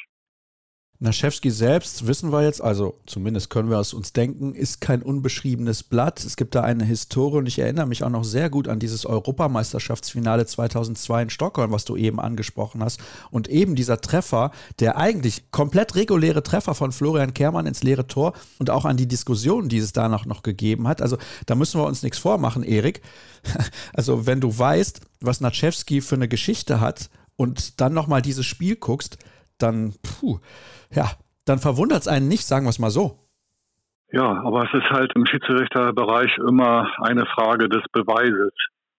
Naschewski 1.03 1.49
selbst, 1.49 2.05
wissen 2.05 2.31
wir 2.31 2.43
jetzt, 2.43 2.61
also 2.61 2.99
zumindest 3.07 3.49
können 3.49 3.71
wir 3.71 3.79
es 3.79 3.91
uns 3.91 4.13
denken, 4.13 4.53
ist 4.53 4.81
kein 4.81 5.01
unbeschriebenes 5.01 5.81
Blatt. 5.81 6.23
Es 6.23 6.35
gibt 6.35 6.53
da 6.53 6.61
eine 6.61 6.83
Historie 6.83 7.39
und 7.39 7.47
ich 7.47 7.57
erinnere 7.57 7.87
mich 7.87 8.03
auch 8.03 8.11
noch 8.11 8.23
sehr 8.23 8.51
gut 8.51 8.67
an 8.67 8.77
dieses 8.77 9.07
Europameisterschaftsfinale 9.07 10.45
2002 10.45 11.23
in 11.23 11.29
Stockholm, 11.31 11.71
was 11.71 11.85
du 11.85 11.97
eben 11.97 12.19
angesprochen 12.19 12.83
hast. 12.83 13.01
Und 13.31 13.47
eben 13.47 13.73
dieser 13.73 13.99
Treffer, 13.99 14.51
der 14.79 14.95
eigentlich 14.97 15.49
komplett 15.49 15.95
reguläre 15.95 16.43
Treffer 16.43 16.75
von 16.75 16.91
Florian 16.91 17.33
Kehrmann 17.33 17.65
ins 17.65 17.81
leere 17.81 18.05
Tor 18.05 18.33
und 18.59 18.69
auch 18.69 18.85
an 18.85 18.95
die 18.95 19.07
Diskussion, 19.07 19.69
die 19.69 19.79
es 19.79 19.93
danach 19.93 20.27
noch 20.27 20.43
gegeben 20.43 20.87
hat. 20.87 21.01
Also 21.01 21.17
da 21.47 21.55
müssen 21.55 21.81
wir 21.81 21.87
uns 21.87 22.03
nichts 22.03 22.19
vormachen, 22.19 22.61
Erik. 22.61 23.01
Also 23.93 24.27
wenn 24.27 24.39
du 24.39 24.55
weißt, 24.55 25.01
was 25.19 25.41
Naschewski 25.41 26.01
für 26.01 26.15
eine 26.15 26.27
Geschichte 26.27 26.79
hat 26.79 27.09
und 27.35 27.81
dann 27.81 27.93
nochmal 27.93 28.21
dieses 28.21 28.45
Spiel 28.45 28.75
guckst, 28.75 29.17
dann, 29.57 29.93
puh, 30.03 30.39
ja, 30.91 31.11
dann 31.45 31.59
verwundert 31.59 32.01
es 32.01 32.07
einen 32.07 32.27
nicht, 32.27 32.45
sagen 32.45 32.65
wir 32.65 32.69
es 32.69 32.79
mal 32.79 32.91
so. 32.91 33.19
Ja, 34.11 34.41
aber 34.43 34.63
es 34.63 34.73
ist 34.73 34.89
halt 34.89 35.13
im 35.15 35.25
Schiedsrichterbereich 35.25 36.37
immer 36.47 36.91
eine 37.01 37.25
Frage 37.27 37.69
des 37.69 37.83
Beweises. 37.93 38.51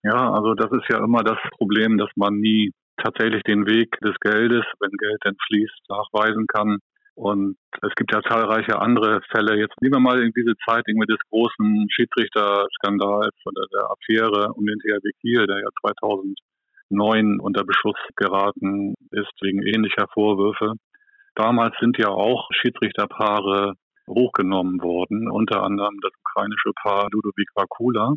Ja, 0.03 0.33
also 0.33 0.55
das 0.55 0.73
ist 0.73 0.88
ja 0.88 1.05
immer 1.05 1.23
das 1.23 1.38
Problem, 1.59 1.99
dass 1.99 2.09
man 2.16 2.38
nie 2.38 2.73
tatsächlich 2.97 3.42
den 3.42 3.66
Weg 3.66 3.99
des 4.01 4.14
Geldes, 4.21 4.64
wenn 4.81 4.90
Geld 4.92 5.21
denn 5.25 5.37
fließt, 5.47 5.88
nachweisen 5.88 6.47
kann. 6.47 6.79
Und 7.14 7.57
es 7.83 7.95
gibt 7.95 8.12
ja 8.12 8.23
zahlreiche 8.23 8.81
andere 8.81 9.21
Fälle. 9.31 9.59
Jetzt 9.59 9.75
nehmen 9.83 9.95
wir 9.95 10.01
mal 10.01 10.23
in 10.23 10.33
diese 10.35 10.55
Zeit 10.64 10.85
irgendwie 10.87 11.12
des 11.12 11.21
großen 11.31 11.87
Schiedsrichterskandals 11.90 13.37
oder 13.45 13.66
der 13.71 13.90
Affäre 13.90 14.53
um 14.55 14.64
den 14.64 14.79
THW 14.79 15.11
Kiel, 15.21 15.47
der 15.47 15.61
ja 15.61 15.68
2009 16.92 17.40
unter 17.40 17.64
Beschuss 17.64 17.96
geraten 18.16 18.94
ist 19.11 19.33
wegen 19.40 19.62
ähnlicher 19.62 20.07
Vorwürfe. 20.12 20.74
Damals 21.35 21.74
sind 21.81 21.96
ja 21.98 22.09
auch 22.09 22.48
Schiedsrichterpaare 22.52 23.74
hochgenommen 24.09 24.83
worden, 24.83 25.31
unter 25.31 25.62
anderem 25.62 25.98
das 26.02 26.12
ukrainische 26.20 26.72
Paar 26.83 27.09
Ludovic 27.11 27.48
Vakula. 27.55 28.14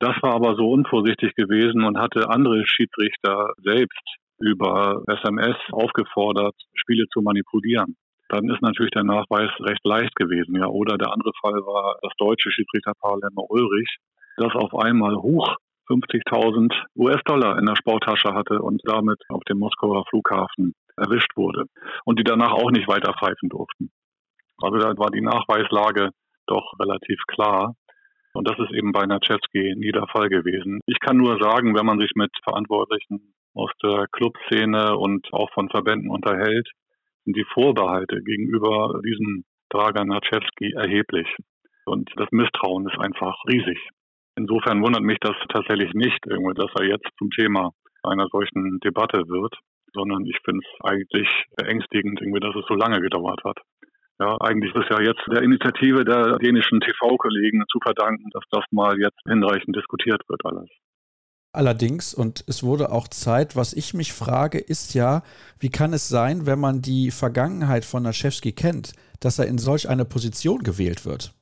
Das 0.00 0.14
war 0.22 0.34
aber 0.34 0.54
so 0.56 0.70
unvorsichtig 0.70 1.34
gewesen 1.34 1.84
und 1.84 1.98
hatte 1.98 2.28
andere 2.28 2.64
Schiedsrichter 2.66 3.52
selbst 3.62 4.02
über 4.38 5.02
SMS 5.08 5.56
aufgefordert, 5.72 6.54
Spiele 6.74 7.06
zu 7.12 7.22
manipulieren. 7.22 7.96
Dann 8.28 8.48
ist 8.50 8.60
natürlich 8.60 8.92
der 8.92 9.04
Nachweis 9.04 9.50
recht 9.60 9.84
leicht 9.84 10.14
gewesen. 10.14 10.54
Ja. 10.56 10.66
Oder 10.66 10.98
der 10.98 11.12
andere 11.12 11.32
Fall 11.40 11.54
war 11.64 11.96
das 12.02 12.12
deutsche 12.18 12.50
Schiedsrichterpaar 12.50 13.18
Lemmer 13.22 13.48
Ulrich, 13.48 13.96
das 14.36 14.54
auf 14.54 14.74
einmal 14.74 15.16
hoch 15.16 15.56
50.000 15.88 16.72
US-Dollar 16.96 17.58
in 17.58 17.66
der 17.66 17.76
Sporttasche 17.76 18.34
hatte 18.34 18.60
und 18.60 18.82
damit 18.84 19.18
auf 19.28 19.42
dem 19.44 19.58
Moskauer 19.58 20.04
Flughafen 20.10 20.74
erwischt 20.96 21.36
wurde 21.36 21.64
und 22.04 22.18
die 22.18 22.24
danach 22.24 22.52
auch 22.52 22.70
nicht 22.70 22.88
weiter 22.88 23.14
pfeifen 23.14 23.48
durften. 23.48 23.90
Also 24.60 24.78
da 24.78 24.96
war 24.98 25.10
die 25.10 25.20
Nachweislage 25.20 26.10
doch 26.46 26.72
relativ 26.80 27.20
klar. 27.28 27.74
Und 28.34 28.48
das 28.48 28.58
ist 28.58 28.72
eben 28.72 28.92
bei 28.92 29.06
Naczewski 29.06 29.74
nie 29.76 29.92
der 29.92 30.06
Fall 30.08 30.28
gewesen. 30.28 30.80
Ich 30.86 31.00
kann 31.00 31.16
nur 31.16 31.40
sagen, 31.40 31.74
wenn 31.74 31.86
man 31.86 31.98
sich 31.98 32.10
mit 32.14 32.30
Verantwortlichen 32.44 33.34
aus 33.54 33.70
der 33.82 34.06
Clubszene 34.12 34.96
und 34.96 35.26
auch 35.32 35.50
von 35.52 35.68
Verbänden 35.68 36.10
unterhält, 36.10 36.68
sind 37.24 37.36
die 37.36 37.46
Vorbehalte 37.52 38.22
gegenüber 38.22 39.00
diesem 39.04 39.44
Dragan 39.70 40.08
Naczewski 40.08 40.72
erheblich. 40.72 41.26
Und 41.84 42.10
das 42.16 42.28
Misstrauen 42.30 42.86
ist 42.88 42.98
einfach 42.98 43.36
riesig. 43.48 43.78
Insofern 44.38 44.80
wundert 44.82 45.02
mich 45.02 45.18
das 45.20 45.34
tatsächlich 45.52 45.92
nicht, 45.94 46.18
dass 46.24 46.70
er 46.78 46.86
jetzt 46.86 47.08
zum 47.18 47.30
Thema 47.30 47.72
einer 48.04 48.28
solchen 48.30 48.78
Debatte 48.80 49.26
wird 49.26 49.54
sondern 49.94 50.24
ich 50.26 50.36
finde 50.44 50.62
es 50.64 50.84
eigentlich 50.84 51.28
beängstigend, 51.56 52.20
irgendwie, 52.20 52.40
dass 52.40 52.54
es 52.56 52.64
so 52.68 52.74
lange 52.74 53.00
gedauert 53.00 53.40
hat. 53.44 53.58
Ja, 54.20 54.36
eigentlich 54.40 54.74
ist 54.74 54.82
es 54.82 54.88
ja 54.90 55.00
jetzt 55.00 55.22
der 55.30 55.42
Initiative 55.42 56.04
der 56.04 56.38
dänischen 56.38 56.80
TV-Kollegen 56.80 57.64
zu 57.70 57.78
verdanken, 57.80 58.28
dass 58.32 58.42
das 58.50 58.64
mal 58.72 58.98
jetzt 58.98 59.18
hinreichend 59.26 59.76
diskutiert 59.76 60.22
wird 60.28 60.40
alles. 60.44 60.68
Allerdings, 61.52 62.14
und 62.14 62.44
es 62.46 62.62
wurde 62.62 62.92
auch 62.92 63.08
Zeit, 63.08 63.56
was 63.56 63.72
ich 63.72 63.94
mich 63.94 64.12
frage, 64.12 64.58
ist 64.58 64.94
ja, 64.94 65.22
wie 65.60 65.70
kann 65.70 65.92
es 65.92 66.08
sein, 66.08 66.46
wenn 66.46 66.60
man 66.60 66.82
die 66.82 67.10
Vergangenheit 67.10 67.84
von 67.84 68.02
Naschewski 68.02 68.52
kennt, 68.52 68.92
dass 69.20 69.38
er 69.38 69.46
in 69.46 69.58
solch 69.58 69.88
eine 69.88 70.04
Position 70.04 70.62
gewählt 70.62 71.06
wird? 71.06 71.32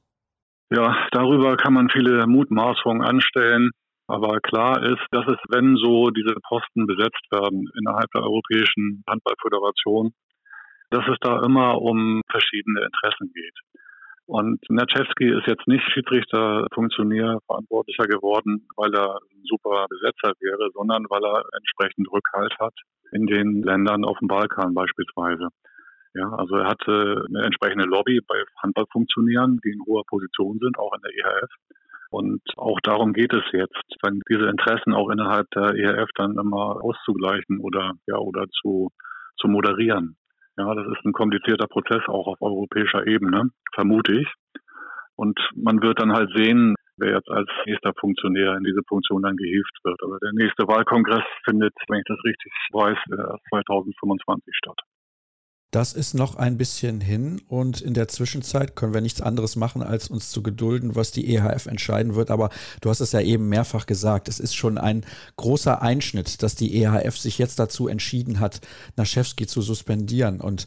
Ja, 0.71 1.07
darüber 1.13 1.57
kann 1.57 1.75
man 1.75 1.91
viele 1.91 2.27
Mutmaßungen 2.27 3.03
anstellen. 3.03 3.71
Aber 4.09 4.39
klar 4.41 4.83
ist, 4.83 5.03
dass 5.11 5.27
es, 5.27 5.39
wenn 5.49 5.77
so 5.77 6.11
diese 6.11 6.37
Posten 6.49 6.87
besetzt 6.87 7.27
werden 7.31 7.69
innerhalb 7.79 8.11
der 8.13 8.23
Europäischen 8.23 9.03
Handballföderation, 9.09 10.13
dass 10.91 11.05
es 11.09 11.17
da 11.21 11.45
immer 11.45 11.81
um 11.81 12.23
verschiedene 12.31 12.85
Interessen 12.85 13.33
geht. 13.35 13.59
Und 14.27 14.59
Natschewski 14.69 15.31
ist 15.31 15.47
jetzt 15.47 15.67
nicht 15.69 15.85
Schiedsrichter, 15.93 16.67
Funktionär, 16.75 17.39
Verantwortlicher 17.47 18.07
geworden, 18.07 18.67
weil 18.77 18.93
er 18.95 19.17
ein 19.17 19.43
super 19.45 19.87
Besetzer 19.89 20.33
wäre, 20.41 20.71
sondern 20.75 21.05
weil 21.09 21.25
er 21.25 21.45
entsprechend 21.57 22.11
Rückhalt 22.11 22.55
hat 22.59 22.75
in 23.13 23.27
den 23.27 23.63
Ländern 23.63 24.05
auf 24.05 24.19
dem 24.19 24.29
Balkan 24.29 24.75
beispielsweise. 24.75 25.49
Ja, 26.17 26.31
also 26.31 26.57
er 26.57 26.67
hatte 26.67 27.27
eine 27.29 27.45
entsprechende 27.45 27.85
Lobby 27.85 28.21
bei 28.27 28.43
Handballfunktionären, 28.63 29.61
die 29.63 29.73
in 29.73 29.85
hoher 29.87 30.03
Position 30.07 30.59
sind, 30.59 30.79
auch 30.79 30.95
in 30.95 31.03
der 31.03 31.13
EHF. 31.13 31.51
Und 32.09 32.41
auch 32.57 32.81
darum 32.83 33.13
geht 33.13 33.35
es 33.35 33.43
jetzt, 33.53 33.85
dann 34.01 34.23
diese 34.31 34.47
Interessen 34.49 34.95
auch 34.95 35.11
innerhalb 35.11 35.51
der 35.51 35.75
ERF 35.75 36.09
dann 36.15 36.39
immer 36.39 36.83
auszugleichen 36.83 37.61
oder 37.61 37.93
ja 38.07 38.17
oder 38.17 38.47
zu, 38.49 38.91
zu 39.39 39.49
moderieren. 39.49 40.17
Ja, 40.57 40.75
das 40.75 40.87
ist 40.87 41.05
ein 41.05 41.13
komplizierter 41.13 41.67
Prozess 41.67 42.03
auch 42.07 42.29
auf 42.29 42.41
europäischer 42.41 43.07
Ebene, 43.07 43.51
vermute 43.75 44.13
ich. 44.13 44.29
Und 45.17 45.39
man 45.55 45.83
wird 45.83 46.01
dann 46.01 46.13
halt 46.13 46.31
sehen, 46.35 46.77
wer 46.97 47.13
jetzt 47.13 47.29
als 47.29 47.51
nächster 47.67 47.93
Funktionär 48.01 48.57
in 48.57 48.65
diese 48.65 48.81
Funktion 48.89 49.21
dann 49.21 49.37
gehievt 49.37 49.79
wird. 49.85 50.03
Aber 50.03 50.17
der 50.23 50.33
nächste 50.33 50.67
Wahlkongress 50.67 51.25
findet, 51.45 51.75
wenn 51.89 51.99
ich 51.99 52.05
das 52.07 52.25
richtig 52.25 52.53
weiß, 52.73 52.97
2025 53.51 54.55
statt. 54.57 54.81
Das 55.77 55.93
ist 55.93 56.15
noch 56.15 56.37
ein 56.37 56.57
bisschen 56.57 57.03
hin 57.03 57.43
und 57.49 57.83
in 57.83 57.93
der 57.93 58.09
Zwischenzeit 58.09 58.77
können 58.77 58.95
wir 58.95 59.03
nichts 59.03 59.21
anderes 59.21 59.57
machen, 59.57 59.83
als 59.83 60.09
uns 60.09 60.31
zu 60.31 60.43
gedulden, 60.43 60.95
was 60.97 61.11
die 61.11 61.35
EHF 61.35 61.67
entscheiden 61.67 62.15
wird. 62.15 62.31
Aber 62.31 62.49
du 62.81 62.89
hast 62.89 63.01
es 63.01 63.13
ja 63.13 63.21
eben 63.21 63.51
mehrfach 63.51 63.85
gesagt, 63.85 64.31
es 64.31 64.41
ist 64.41 64.55
schon 64.55 64.79
ein 64.79 65.05
großer 65.37 65.83
Einschnitt, 65.83 66.43
dass 66.43 66.55
die 66.55 66.83
EHF 66.83 67.19
sich 67.19 67.37
jetzt 67.37 67.59
dazu 67.59 67.89
entschieden 67.89 68.41
hat, 68.41 68.63
Naschewski 68.97 69.47
zu 69.47 69.61
suspendieren. 69.61 70.41
Und 70.41 70.67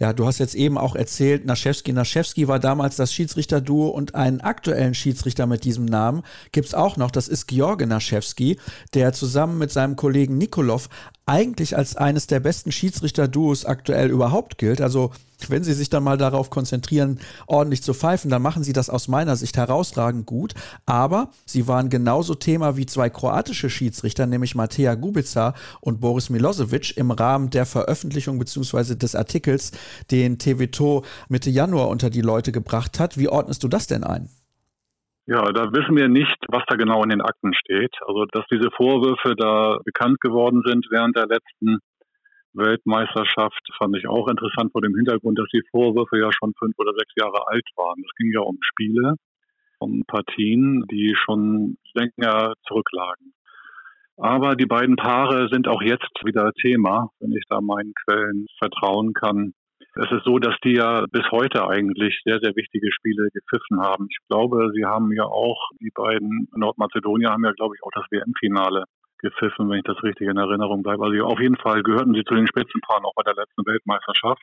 ja, 0.00 0.14
du 0.14 0.26
hast 0.26 0.38
jetzt 0.38 0.54
eben 0.54 0.78
auch 0.78 0.96
erzählt, 0.96 1.44
Naschewski. 1.44 1.92
Naschewski 1.92 2.48
war 2.48 2.58
damals 2.58 2.96
das 2.96 3.12
Schiedsrichterduo 3.12 3.88
und 3.88 4.14
einen 4.14 4.40
aktuellen 4.40 4.94
Schiedsrichter 4.94 5.46
mit 5.46 5.64
diesem 5.64 5.84
Namen 5.84 6.22
gibt 6.52 6.68
es 6.68 6.74
auch 6.74 6.96
noch. 6.96 7.10
Das 7.10 7.28
ist 7.28 7.48
George 7.48 7.86
Naschewski, 7.86 8.58
der 8.94 9.12
zusammen 9.12 9.58
mit 9.58 9.70
seinem 9.70 9.96
Kollegen 9.96 10.38
Nikolov 10.38 10.88
eigentlich 11.26 11.76
als 11.76 11.96
eines 11.96 12.26
der 12.26 12.40
besten 12.40 12.72
Schiedsrichter-Duos 12.72 13.66
aktuell 13.66 14.08
überhaupt 14.08 14.56
gilt. 14.56 14.80
Also 14.80 15.12
wenn 15.48 15.64
Sie 15.64 15.72
sich 15.72 15.88
dann 15.88 16.04
mal 16.04 16.18
darauf 16.18 16.50
konzentrieren, 16.50 17.20
ordentlich 17.46 17.82
zu 17.82 17.94
pfeifen, 17.94 18.30
dann 18.30 18.42
machen 18.42 18.62
Sie 18.62 18.72
das 18.72 18.90
aus 18.90 19.08
meiner 19.08 19.36
Sicht 19.36 19.56
herausragend 19.56 20.26
gut. 20.26 20.54
Aber 20.84 21.30
Sie 21.46 21.68
waren 21.68 21.88
genauso 21.88 22.34
Thema 22.34 22.76
wie 22.76 22.86
zwei 22.86 23.08
kroatische 23.08 23.70
Schiedsrichter, 23.70 24.26
nämlich 24.26 24.54
Mateja 24.54 24.94
Gubica 24.96 25.54
und 25.80 26.00
Boris 26.00 26.28
Milosevic 26.28 26.96
im 26.96 27.10
Rahmen 27.10 27.50
der 27.50 27.64
Veröffentlichung 27.64 28.38
bzw. 28.38 28.96
des 28.96 29.14
Artikels, 29.14 29.72
den 30.10 30.38
TVTO 30.38 31.04
Mitte 31.28 31.50
Januar 31.50 31.88
unter 31.88 32.10
die 32.10 32.20
Leute 32.20 32.52
gebracht 32.52 32.98
hat. 32.98 33.16
Wie 33.16 33.28
ordnest 33.28 33.62
du 33.62 33.68
das 33.68 33.86
denn 33.86 34.04
ein? 34.04 34.28
Ja, 35.26 35.44
da 35.52 35.72
wissen 35.72 35.96
wir 35.96 36.08
nicht, 36.08 36.36
was 36.48 36.64
da 36.66 36.74
genau 36.74 37.04
in 37.04 37.10
den 37.10 37.20
Akten 37.20 37.54
steht. 37.54 37.94
Also, 38.04 38.24
dass 38.32 38.44
diese 38.50 38.70
Vorwürfe 38.72 39.36
da 39.36 39.78
bekannt 39.84 40.20
geworden 40.20 40.62
sind 40.66 40.86
während 40.90 41.16
der 41.16 41.28
letzten 41.28 41.78
Weltmeisterschaft, 42.54 43.60
fand 43.78 43.96
ich 43.96 44.08
auch 44.08 44.28
interessant 44.28 44.72
vor 44.72 44.82
dem 44.82 44.94
Hintergrund, 44.96 45.38
dass 45.38 45.48
die 45.52 45.62
Vorwürfe 45.70 46.18
ja 46.18 46.30
schon 46.32 46.52
fünf 46.58 46.74
oder 46.78 46.92
sechs 46.98 47.12
Jahre 47.16 47.46
alt 47.48 47.66
waren. 47.76 48.02
Es 48.04 48.14
ging 48.16 48.32
ja 48.32 48.40
um 48.40 48.58
Spiele, 48.60 49.14
um 49.78 50.02
Partien, 50.06 50.84
die 50.90 51.14
schon 51.16 51.76
länger 51.94 52.54
zurücklagen. 52.66 53.34
Aber 54.16 54.54
die 54.54 54.66
beiden 54.66 54.96
Paare 54.96 55.48
sind 55.50 55.66
auch 55.66 55.80
jetzt 55.80 56.12
wieder 56.24 56.52
Thema, 56.60 57.08
wenn 57.20 57.32
ich 57.32 57.44
da 57.48 57.60
meinen 57.60 57.94
Quellen 58.04 58.46
vertrauen 58.58 59.14
kann. 59.14 59.54
Es 59.94 60.12
ist 60.12 60.24
so, 60.24 60.38
dass 60.38 60.54
die 60.62 60.74
ja 60.74 61.04
bis 61.10 61.24
heute 61.30 61.66
eigentlich 61.66 62.20
sehr, 62.24 62.38
sehr 62.40 62.54
wichtige 62.54 62.92
Spiele 62.92 63.28
gepfiffen 63.32 63.80
haben. 63.80 64.06
Ich 64.10 64.18
glaube, 64.28 64.70
sie 64.74 64.84
haben 64.84 65.10
ja 65.12 65.24
auch, 65.24 65.70
die 65.80 65.90
beiden 65.94 66.48
Nordmazedonier 66.54 67.30
haben 67.30 67.44
ja, 67.44 67.52
glaube 67.52 67.74
ich, 67.76 67.82
auch 67.82 67.90
das 67.94 68.04
WM-Finale 68.10 68.84
gepfiffen, 69.22 69.68
wenn 69.68 69.78
ich 69.78 69.84
das 69.84 70.02
richtig 70.02 70.28
in 70.28 70.36
Erinnerung 70.36 70.82
bleibe. 70.82 71.04
Also 71.04 71.24
auf 71.24 71.40
jeden 71.40 71.56
Fall 71.56 71.82
gehörten 71.82 72.14
sie 72.14 72.24
zu 72.24 72.34
den 72.34 72.46
Spitzenpaaren 72.46 73.04
auch 73.04 73.14
bei 73.14 73.22
der 73.22 73.34
letzten 73.34 73.64
Weltmeisterschaft. 73.66 74.42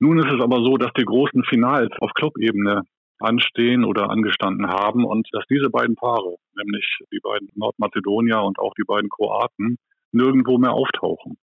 Nun 0.00 0.18
ist 0.18 0.32
es 0.32 0.40
aber 0.40 0.62
so, 0.62 0.76
dass 0.76 0.92
die 0.96 1.04
großen 1.04 1.44
Finals 1.44 1.92
auf 2.00 2.12
Clubebene 2.14 2.82
anstehen 3.18 3.84
oder 3.84 4.10
angestanden 4.10 4.68
haben 4.68 5.04
und 5.04 5.28
dass 5.32 5.44
diese 5.50 5.70
beiden 5.70 5.96
Paare, 5.96 6.36
nämlich 6.56 6.98
die 7.12 7.20
beiden 7.20 7.48
Nordmazedonier 7.54 8.40
und 8.42 8.58
auch 8.58 8.74
die 8.74 8.84
beiden 8.86 9.10
Kroaten, 9.10 9.76
nirgendwo 10.12 10.58
mehr 10.58 10.72
auftauchen. 10.72 11.36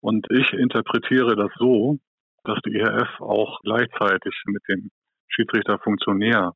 Und 0.00 0.26
ich 0.30 0.52
interpretiere 0.52 1.34
das 1.34 1.50
so, 1.56 1.98
dass 2.44 2.58
die 2.66 2.76
ERF 2.76 3.20
auch 3.20 3.60
gleichzeitig 3.62 4.34
mit 4.46 4.62
dem 4.68 4.90
Schiedsrichterfunktionär 5.28 6.52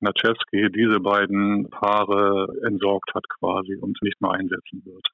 Naczewski 0.00 0.70
diese 0.70 1.00
beiden 1.00 1.68
Paare 1.70 2.46
entsorgt 2.66 3.14
hat 3.14 3.24
quasi 3.28 3.76
und 3.76 3.98
nicht 4.02 4.20
mehr 4.20 4.32
einsetzen 4.32 4.82
wird. 4.84 5.06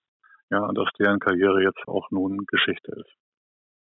Ja, 0.50 0.70
dass 0.72 0.88
deren 0.98 1.20
Karriere 1.20 1.62
jetzt 1.62 1.86
auch 1.88 2.10
nun 2.10 2.44
Geschichte 2.46 2.92
ist. 2.92 3.10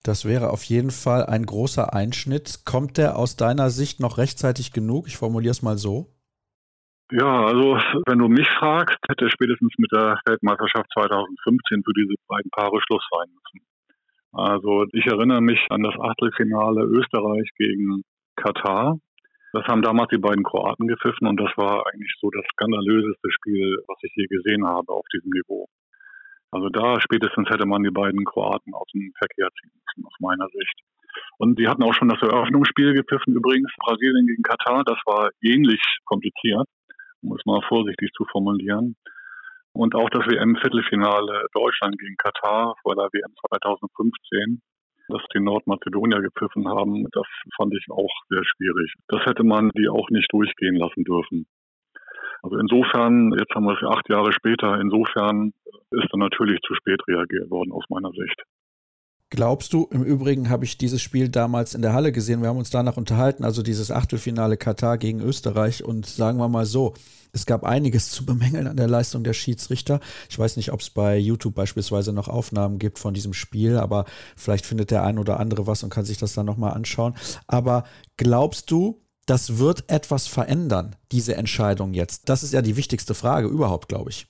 Das 0.04 0.26
wäre 0.26 0.50
auf 0.50 0.64
jeden 0.64 0.92
Fall 0.92 1.26
ein 1.26 1.46
großer 1.46 1.94
Einschnitt. 1.94 2.66
Kommt 2.66 2.98
der 2.98 3.18
aus 3.18 3.38
deiner 3.38 3.70
Sicht 3.70 4.00
noch 4.00 4.18
rechtzeitig 4.18 4.74
genug? 4.74 5.08
Ich 5.08 5.18
formuliere 5.18 5.52
es 5.52 5.62
mal 5.62 5.78
so. 5.78 6.08
Ja, 7.12 7.46
also 7.46 7.78
wenn 8.08 8.20
du 8.20 8.28
mich 8.28 8.50
fragst, 8.60 8.98
hätte 9.08 9.30
spätestens 9.30 9.74
mit 9.78 9.92
der 9.92 10.20
Weltmeisterschaft 10.26 10.90
2015 10.94 11.84
für 11.84 11.94
diese 11.94 12.16
beiden 12.28 12.50
Paare 12.52 12.82
Schluss 12.82 13.04
sein 13.12 13.30
müssen. 13.30 13.66
Also 14.32 14.86
ich 14.94 15.06
erinnere 15.06 15.42
mich 15.42 15.60
an 15.70 15.84
das 15.84 15.94
Achtelfinale 16.00 16.84
Österreich 16.84 17.50
gegen 17.58 18.04
Katar. 18.36 18.98
Das 19.54 19.66
haben 19.68 19.84
damals 19.84 20.10
die 20.10 20.18
beiden 20.18 20.44
Kroaten 20.44 20.88
gepfiffen 20.88 21.28
und 21.28 21.40
das 21.40 21.52
war 21.58 21.86
eigentlich 21.86 22.12
so 22.20 22.32
das 22.32 22.44
skandalöseste 22.54 23.32
Spiel, 23.32 23.78
was 23.88 23.98
ich 24.02 24.12
je 24.16 24.26
gesehen 24.26 24.66
habe 24.66 24.92
auf 24.92 25.06
diesem 25.14 25.30
Niveau. 25.30 25.68
Also 26.50 26.70
da 26.70 27.00
spätestens 27.00 27.50
hätte 27.50 27.68
man 27.68 27.84
die 27.84 27.92
beiden 27.92 28.26
Kroaten 28.26 28.74
aus 28.74 28.88
dem 28.94 29.14
Verkehr 29.18 29.50
ziehen 29.62 29.72
müssen, 29.74 30.08
aus 30.08 30.18
meiner 30.20 30.48
Sicht. 30.50 30.82
Und 31.38 31.60
die 31.60 31.68
hatten 31.68 31.84
auch 31.84 31.94
schon 31.94 32.10
das 32.10 32.22
Eröffnungsspiel 32.22 32.94
gepfiffen 32.94 33.36
übrigens, 33.36 33.72
Brasilien 33.78 34.26
gegen 34.26 34.42
Katar. 34.42 34.84
Das 34.86 34.98
war 35.06 35.30
ähnlich 35.42 35.82
kompliziert, 36.06 36.68
um 37.22 37.36
es 37.36 37.46
mal 37.46 37.62
vorsichtig 37.68 38.12
zu 38.18 38.26
formulieren. 38.26 38.96
Und 39.74 39.94
auch 39.94 40.10
das 40.10 40.26
WM-Viertelfinale 40.26 41.46
Deutschland 41.54 41.98
gegen 42.00 42.18
Katar 42.18 42.76
vor 42.82 42.96
der 42.96 43.10
WM 43.14 43.34
2015 43.50 44.62
dass 45.10 45.22
die 45.34 45.40
Nordmazedonier 45.40 46.22
gepfiffen 46.22 46.68
haben, 46.68 47.06
das 47.12 47.28
fand 47.58 47.74
ich 47.74 47.86
auch 47.90 48.12
sehr 48.30 48.44
schwierig. 48.44 48.94
Das 49.08 49.26
hätte 49.26 49.44
man 49.44 49.70
die 49.78 49.90
auch 49.90 50.10
nicht 50.10 50.32
durchgehen 50.32 50.76
lassen 50.76 51.04
dürfen. 51.04 51.46
Also 52.42 52.58
insofern, 52.58 53.32
jetzt 53.38 53.54
haben 53.56 53.66
wir 53.66 53.76
es 53.76 53.88
acht 53.88 54.10
Jahre 54.10 54.34
später, 54.34 54.80
insofern 54.80 55.54
ist 55.92 56.08
dann 56.12 56.20
natürlich 56.20 56.60
zu 56.62 56.76
spät 56.76 57.02
reagiert 57.08 57.50
worden 57.50 57.72
aus 57.72 57.86
meiner 57.90 58.12
Sicht. 58.12 58.44
Glaubst 59.36 59.74
du, 59.74 59.88
im 59.90 60.04
Übrigen 60.04 60.52
habe 60.52 60.64
ich 60.64 60.78
dieses 60.78 61.02
Spiel 61.02 61.28
damals 61.28 61.74
in 61.74 61.82
der 61.82 61.94
Halle 61.94 62.12
gesehen, 62.12 62.44
wir 62.44 62.50
haben 62.50 62.60
uns 62.60 62.70
danach 62.70 62.98
unterhalten, 62.98 63.44
also 63.44 63.64
dieses 63.64 63.90
Achtelfinale 63.90 64.58
Katar 64.58 65.00
gegen 65.00 65.22
Österreich 65.22 65.84
und 65.84 66.06
sagen 66.06 66.38
wir 66.38 66.50
mal 66.50 66.68
so, 66.68 66.94
es 67.32 67.48
gab 67.48 67.64
einiges 67.64 68.12
zu 68.12 68.28
bemängeln 68.28 68.68
an 68.68 68.78
der 68.78 68.88
Leistung 68.88 69.24
der 69.24 69.34
Schiedsrichter. 69.34 70.02
Ich 70.30 70.38
weiß 70.38 70.56
nicht, 70.56 70.72
ob 70.72 70.82
es 70.82 70.92
bei 70.92 71.18
YouTube 71.18 71.56
beispielsweise 71.56 72.14
noch 72.14 72.28
Aufnahmen 72.28 72.78
gibt 72.78 73.00
von 73.00 73.16
diesem 73.16 73.34
Spiel, 73.34 73.78
aber 73.78 74.06
vielleicht 74.36 74.68
findet 74.68 74.92
der 74.92 75.04
ein 75.04 75.18
oder 75.18 75.40
andere 75.40 75.66
was 75.66 75.82
und 75.82 75.90
kann 75.90 76.06
sich 76.06 76.20
das 76.20 76.34
dann 76.36 76.46
nochmal 76.46 76.74
anschauen. 76.74 77.16
Aber 77.48 77.86
glaubst 78.18 78.70
du, 78.70 79.02
das 79.26 79.58
wird 79.58 79.86
etwas 79.88 80.28
verändern, 80.28 80.96
diese 81.12 81.36
Entscheidung 81.38 81.96
jetzt? 81.96 82.30
Das 82.30 82.44
ist 82.44 82.54
ja 82.54 82.62
die 82.62 82.78
wichtigste 82.78 83.16
Frage 83.16 83.48
überhaupt, 83.48 83.90
glaube 83.90 84.12
ich. 84.12 84.28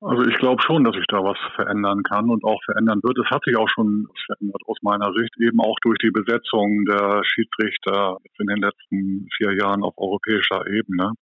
Also 0.00 0.22
ich 0.28 0.36
glaube 0.36 0.62
schon, 0.62 0.84
dass 0.84 0.94
sich 0.94 1.06
da 1.08 1.24
was 1.24 1.38
verändern 1.54 2.02
kann 2.02 2.28
und 2.28 2.44
auch 2.44 2.62
verändern 2.64 3.00
wird. 3.02 3.16
Es 3.18 3.30
hat 3.30 3.44
sich 3.44 3.56
auch 3.56 3.68
schon 3.68 4.06
verändert 4.26 4.60
aus 4.66 4.76
meiner 4.82 5.12
Sicht, 5.14 5.32
eben 5.40 5.58
auch 5.60 5.76
durch 5.82 5.98
die 5.98 6.10
Besetzung 6.10 6.84
der 6.84 7.22
Schiedsrichter 7.24 8.18
in 8.38 8.46
den 8.46 8.60
letzten 8.60 9.26
vier 9.36 9.56
Jahren 9.56 9.82
auf 9.82 9.94
europäischer 9.96 10.66
Ebene. 10.66 11.12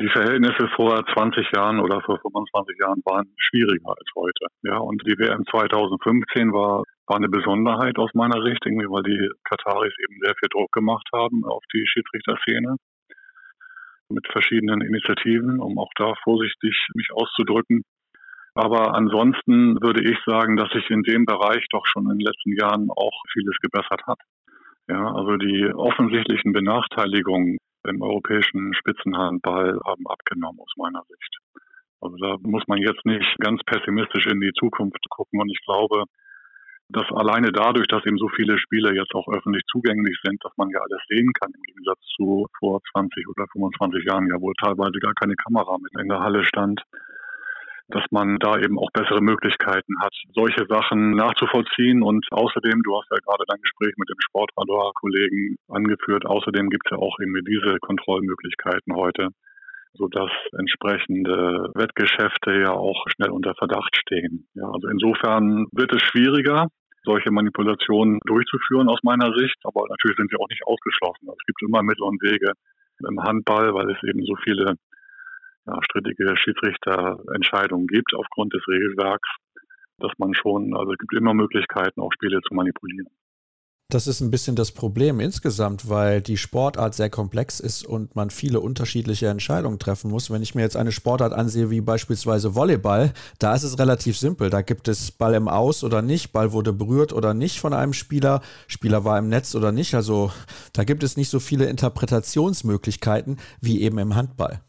Die 0.00 0.08
Verhältnisse 0.08 0.68
vor 0.76 1.04
20 1.12 1.50
Jahren 1.54 1.80
oder 1.80 2.00
vor 2.00 2.18
25 2.20 2.78
Jahren 2.78 3.02
waren 3.04 3.34
schwieriger 3.36 3.90
als 3.90 4.08
heute. 4.14 4.46
Ja, 4.62 4.78
und 4.78 5.02
die 5.04 5.18
WM 5.18 5.44
2015 5.50 6.52
war, 6.52 6.84
war 7.06 7.16
eine 7.16 7.28
Besonderheit 7.28 7.98
aus 7.98 8.14
meiner 8.14 8.40
Sicht, 8.44 8.64
irgendwie, 8.64 8.88
weil 8.88 9.02
die 9.02 9.28
Kataris 9.44 9.92
eben 10.08 10.20
sehr 10.22 10.34
viel 10.38 10.48
Druck 10.50 10.72
gemacht 10.72 11.08
haben 11.12 11.44
auf 11.44 11.64
die 11.74 11.84
Schiedsrichterszene 11.86 12.76
mit 14.08 14.26
verschiedenen 14.28 14.80
Initiativen, 14.80 15.60
um 15.60 15.78
auch 15.78 15.90
da 15.96 16.14
vorsichtig 16.22 16.88
mich 16.94 17.08
auszudrücken. 17.12 17.82
Aber 18.54 18.94
ansonsten 18.94 19.80
würde 19.80 20.02
ich 20.02 20.18
sagen, 20.26 20.56
dass 20.56 20.70
sich 20.72 20.90
in 20.90 21.02
dem 21.02 21.24
Bereich 21.26 21.64
doch 21.70 21.86
schon 21.86 22.10
in 22.10 22.18
den 22.18 22.26
letzten 22.26 22.56
Jahren 22.56 22.90
auch 22.90 23.22
vieles 23.32 23.56
gebessert 23.60 24.02
hat. 24.06 24.18
Ja, 24.88 25.12
also 25.14 25.36
die 25.36 25.70
offensichtlichen 25.72 26.52
Benachteiligungen 26.52 27.58
im 27.86 28.02
europäischen 28.02 28.74
Spitzenhandball 28.74 29.78
haben 29.84 30.06
abgenommen 30.08 30.60
aus 30.60 30.72
meiner 30.76 31.02
Sicht. 31.08 31.38
Also 32.00 32.16
da 32.16 32.36
muss 32.42 32.62
man 32.66 32.78
jetzt 32.78 33.04
nicht 33.04 33.36
ganz 33.38 33.60
pessimistisch 33.64 34.26
in 34.26 34.40
die 34.40 34.52
Zukunft 34.58 35.04
gucken 35.10 35.40
und 35.40 35.50
ich 35.50 35.60
glaube, 35.64 36.04
dass 36.90 37.04
alleine 37.12 37.52
dadurch, 37.52 37.86
dass 37.86 38.04
eben 38.06 38.16
so 38.16 38.28
viele 38.28 38.58
Spiele 38.58 38.94
jetzt 38.94 39.14
auch 39.14 39.28
öffentlich 39.28 39.62
zugänglich 39.70 40.16
sind, 40.24 40.42
dass 40.42 40.52
man 40.56 40.70
ja 40.70 40.80
alles 40.80 41.02
sehen 41.08 41.32
kann, 41.38 41.52
im 41.54 41.62
Gegensatz 41.62 42.00
zu 42.16 42.46
vor 42.58 42.80
20 42.92 43.28
oder 43.28 43.46
25 43.52 44.04
Jahren, 44.04 44.28
ja 44.28 44.40
wohl 44.40 44.54
teilweise 44.54 44.98
gar 45.00 45.14
keine 45.14 45.34
Kamera 45.36 45.76
mit 45.78 45.92
in 46.00 46.08
der 46.08 46.20
Halle 46.20 46.44
stand, 46.44 46.82
dass 47.88 48.04
man 48.10 48.38
da 48.38 48.58
eben 48.58 48.78
auch 48.78 48.90
bessere 48.92 49.20
Möglichkeiten 49.20 50.00
hat, 50.00 50.12
solche 50.34 50.66
Sachen 50.68 51.12
nachzuvollziehen. 51.12 52.02
Und 52.02 52.26
außerdem, 52.30 52.82
du 52.82 52.96
hast 52.96 53.08
ja 53.10 53.18
gerade 53.24 53.44
dein 53.48 53.60
Gespräch 53.60 53.94
mit 53.96 54.08
dem 54.08 54.20
Sportradar-Kollegen 54.20 55.56
angeführt, 55.68 56.26
außerdem 56.26 56.68
gibt 56.68 56.86
es 56.86 56.92
ja 56.92 56.98
auch 56.98 57.18
irgendwie 57.18 57.44
diese 57.44 57.78
Kontrollmöglichkeiten 57.80 58.94
heute, 58.94 59.28
sodass 59.94 60.30
entsprechende 60.58 61.70
Wettgeschäfte 61.74 62.60
ja 62.60 62.72
auch 62.72 63.04
schnell 63.08 63.30
unter 63.30 63.54
Verdacht 63.54 63.96
stehen. 63.96 64.48
Ja, 64.54 64.68
also 64.70 64.88
insofern 64.88 65.66
wird 65.72 65.92
es 65.94 66.02
schwieriger, 66.02 66.68
solche 67.04 67.30
Manipulationen 67.30 68.20
durchzuführen 68.24 68.88
aus 68.88 69.00
meiner 69.02 69.32
Sicht, 69.36 69.56
aber 69.64 69.86
natürlich 69.88 70.16
sind 70.16 70.30
sie 70.30 70.36
auch 70.36 70.48
nicht 70.48 70.66
ausgeschlossen. 70.66 71.28
Also 71.28 71.38
es 71.38 71.46
gibt 71.46 71.62
immer 71.62 71.82
Mittel 71.82 72.02
und 72.02 72.20
Wege 72.22 72.52
im 73.08 73.22
Handball, 73.22 73.74
weil 73.74 73.90
es 73.90 74.02
eben 74.02 74.24
so 74.24 74.34
viele 74.42 74.74
ja, 75.66 75.78
strittige 75.82 76.36
Schiedsrichterentscheidungen 76.36 77.86
gibt 77.86 78.14
aufgrund 78.14 78.54
des 78.54 78.66
Regelwerks, 78.66 79.28
dass 79.98 80.12
man 80.18 80.34
schon, 80.34 80.76
also 80.76 80.92
es 80.92 80.98
gibt 80.98 81.14
immer 81.14 81.34
Möglichkeiten, 81.34 82.00
auch 82.00 82.12
Spiele 82.12 82.40
zu 82.42 82.54
manipulieren. 82.54 83.08
Das 83.90 84.06
ist 84.06 84.20
ein 84.20 84.30
bisschen 84.30 84.54
das 84.54 84.72
Problem 84.72 85.18
insgesamt, 85.18 85.88
weil 85.88 86.20
die 86.20 86.36
Sportart 86.36 86.94
sehr 86.94 87.08
komplex 87.08 87.58
ist 87.58 87.86
und 87.86 88.14
man 88.14 88.28
viele 88.28 88.60
unterschiedliche 88.60 89.28
Entscheidungen 89.28 89.78
treffen 89.78 90.10
muss. 90.10 90.30
Wenn 90.30 90.42
ich 90.42 90.54
mir 90.54 90.60
jetzt 90.60 90.76
eine 90.76 90.92
Sportart 90.92 91.32
ansehe, 91.32 91.70
wie 91.70 91.80
beispielsweise 91.80 92.54
Volleyball, 92.54 93.14
da 93.38 93.54
ist 93.54 93.62
es 93.62 93.78
relativ 93.78 94.18
simpel. 94.18 94.50
Da 94.50 94.60
gibt 94.60 94.88
es 94.88 95.10
Ball 95.10 95.32
im 95.32 95.48
Aus 95.48 95.84
oder 95.84 96.02
nicht, 96.02 96.32
Ball 96.32 96.52
wurde 96.52 96.74
berührt 96.74 97.14
oder 97.14 97.32
nicht 97.32 97.60
von 97.60 97.72
einem 97.72 97.94
Spieler, 97.94 98.42
Spieler 98.66 99.06
war 99.06 99.18
im 99.18 99.30
Netz 99.30 99.54
oder 99.54 99.72
nicht. 99.72 99.94
Also 99.94 100.32
da 100.74 100.84
gibt 100.84 101.02
es 101.02 101.16
nicht 101.16 101.30
so 101.30 101.40
viele 101.40 101.64
Interpretationsmöglichkeiten 101.64 103.38
wie 103.62 103.80
eben 103.80 103.96
im 103.96 104.14
Handball. 104.14 104.60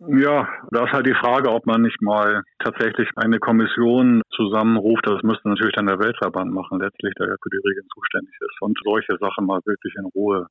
Ja, 0.00 0.46
da 0.70 0.84
ist 0.84 0.92
halt 0.92 1.08
die 1.08 1.18
Frage, 1.18 1.50
ob 1.50 1.66
man 1.66 1.82
nicht 1.82 2.00
mal 2.00 2.44
tatsächlich 2.60 3.10
eine 3.16 3.40
Kommission 3.40 4.22
zusammenruft. 4.30 5.04
Das 5.04 5.24
müsste 5.24 5.48
natürlich 5.48 5.74
dann 5.74 5.86
der 5.88 5.98
Weltverband 5.98 6.52
machen, 6.52 6.78
letztlich, 6.78 7.12
der 7.18 7.26
ja 7.26 7.34
für 7.42 7.50
die 7.50 7.68
Regeln 7.68 7.88
zuständig 7.92 8.34
ist 8.38 8.62
und 8.62 8.78
solche 8.84 9.16
Sachen 9.18 9.44
mal 9.46 9.58
wirklich 9.64 9.94
in 9.98 10.04
Ruhe 10.14 10.46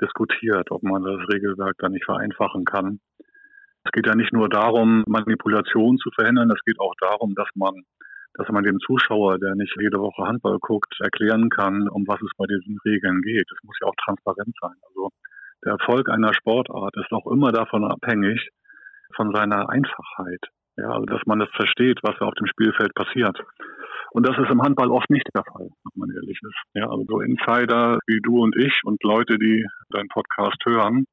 diskutiert, 0.00 0.72
ob 0.72 0.82
man 0.82 1.04
das 1.04 1.20
Regelwerk 1.32 1.76
da 1.78 1.88
nicht 1.88 2.04
vereinfachen 2.04 2.64
kann. 2.64 2.98
Es 3.84 3.92
geht 3.92 4.08
ja 4.08 4.16
nicht 4.16 4.32
nur 4.32 4.48
darum, 4.48 5.04
Manipulation 5.06 5.98
zu 5.98 6.10
verhindern, 6.10 6.50
es 6.50 6.64
geht 6.64 6.80
auch 6.80 6.94
darum, 7.00 7.34
dass 7.36 7.48
man, 7.54 7.84
dass 8.34 8.48
man 8.48 8.64
dem 8.64 8.80
Zuschauer, 8.80 9.38
der 9.38 9.54
nicht 9.54 9.76
jede 9.80 10.00
Woche 10.00 10.26
Handball 10.26 10.58
guckt, 10.58 10.92
erklären 10.98 11.50
kann, 11.50 11.88
um 11.88 12.04
was 12.08 12.20
es 12.20 12.30
bei 12.36 12.46
diesen 12.46 12.78
Regeln 12.84 13.22
geht. 13.22 13.46
Es 13.46 13.62
muss 13.62 13.76
ja 13.80 13.86
auch 13.86 13.96
transparent 14.04 14.56
sein. 14.60 14.74
Also 14.88 15.10
der 15.64 15.72
Erfolg 15.78 16.08
einer 16.08 16.34
Sportart 16.34 16.96
ist 16.96 17.12
auch 17.12 17.30
immer 17.30 17.52
davon 17.52 17.84
abhängig, 17.84 18.50
von 19.16 19.34
seiner 19.34 19.68
Einfachheit. 19.70 20.40
Ja, 20.76 20.90
also 20.90 21.04
dass 21.04 21.20
man 21.26 21.38
das 21.38 21.50
versteht, 21.50 22.00
was 22.02 22.18
auf 22.20 22.34
dem 22.34 22.46
Spielfeld 22.46 22.94
passiert. 22.94 23.38
Und 24.12 24.26
das 24.26 24.36
ist 24.38 24.50
im 24.50 24.62
Handball 24.62 24.90
oft 24.90 25.08
nicht 25.10 25.26
der 25.34 25.44
Fall, 25.44 25.68
wenn 25.68 25.96
man 25.96 26.10
ehrlich 26.10 26.38
ist. 26.42 26.62
Ja, 26.74 26.88
also 26.88 27.04
so 27.08 27.20
Insider 27.20 27.98
wie 28.06 28.20
du 28.20 28.42
und 28.42 28.56
ich 28.56 28.80
und 28.84 29.02
Leute, 29.02 29.38
die 29.38 29.64
deinen 29.90 30.08
Podcast 30.08 30.56
hören, 30.64 31.06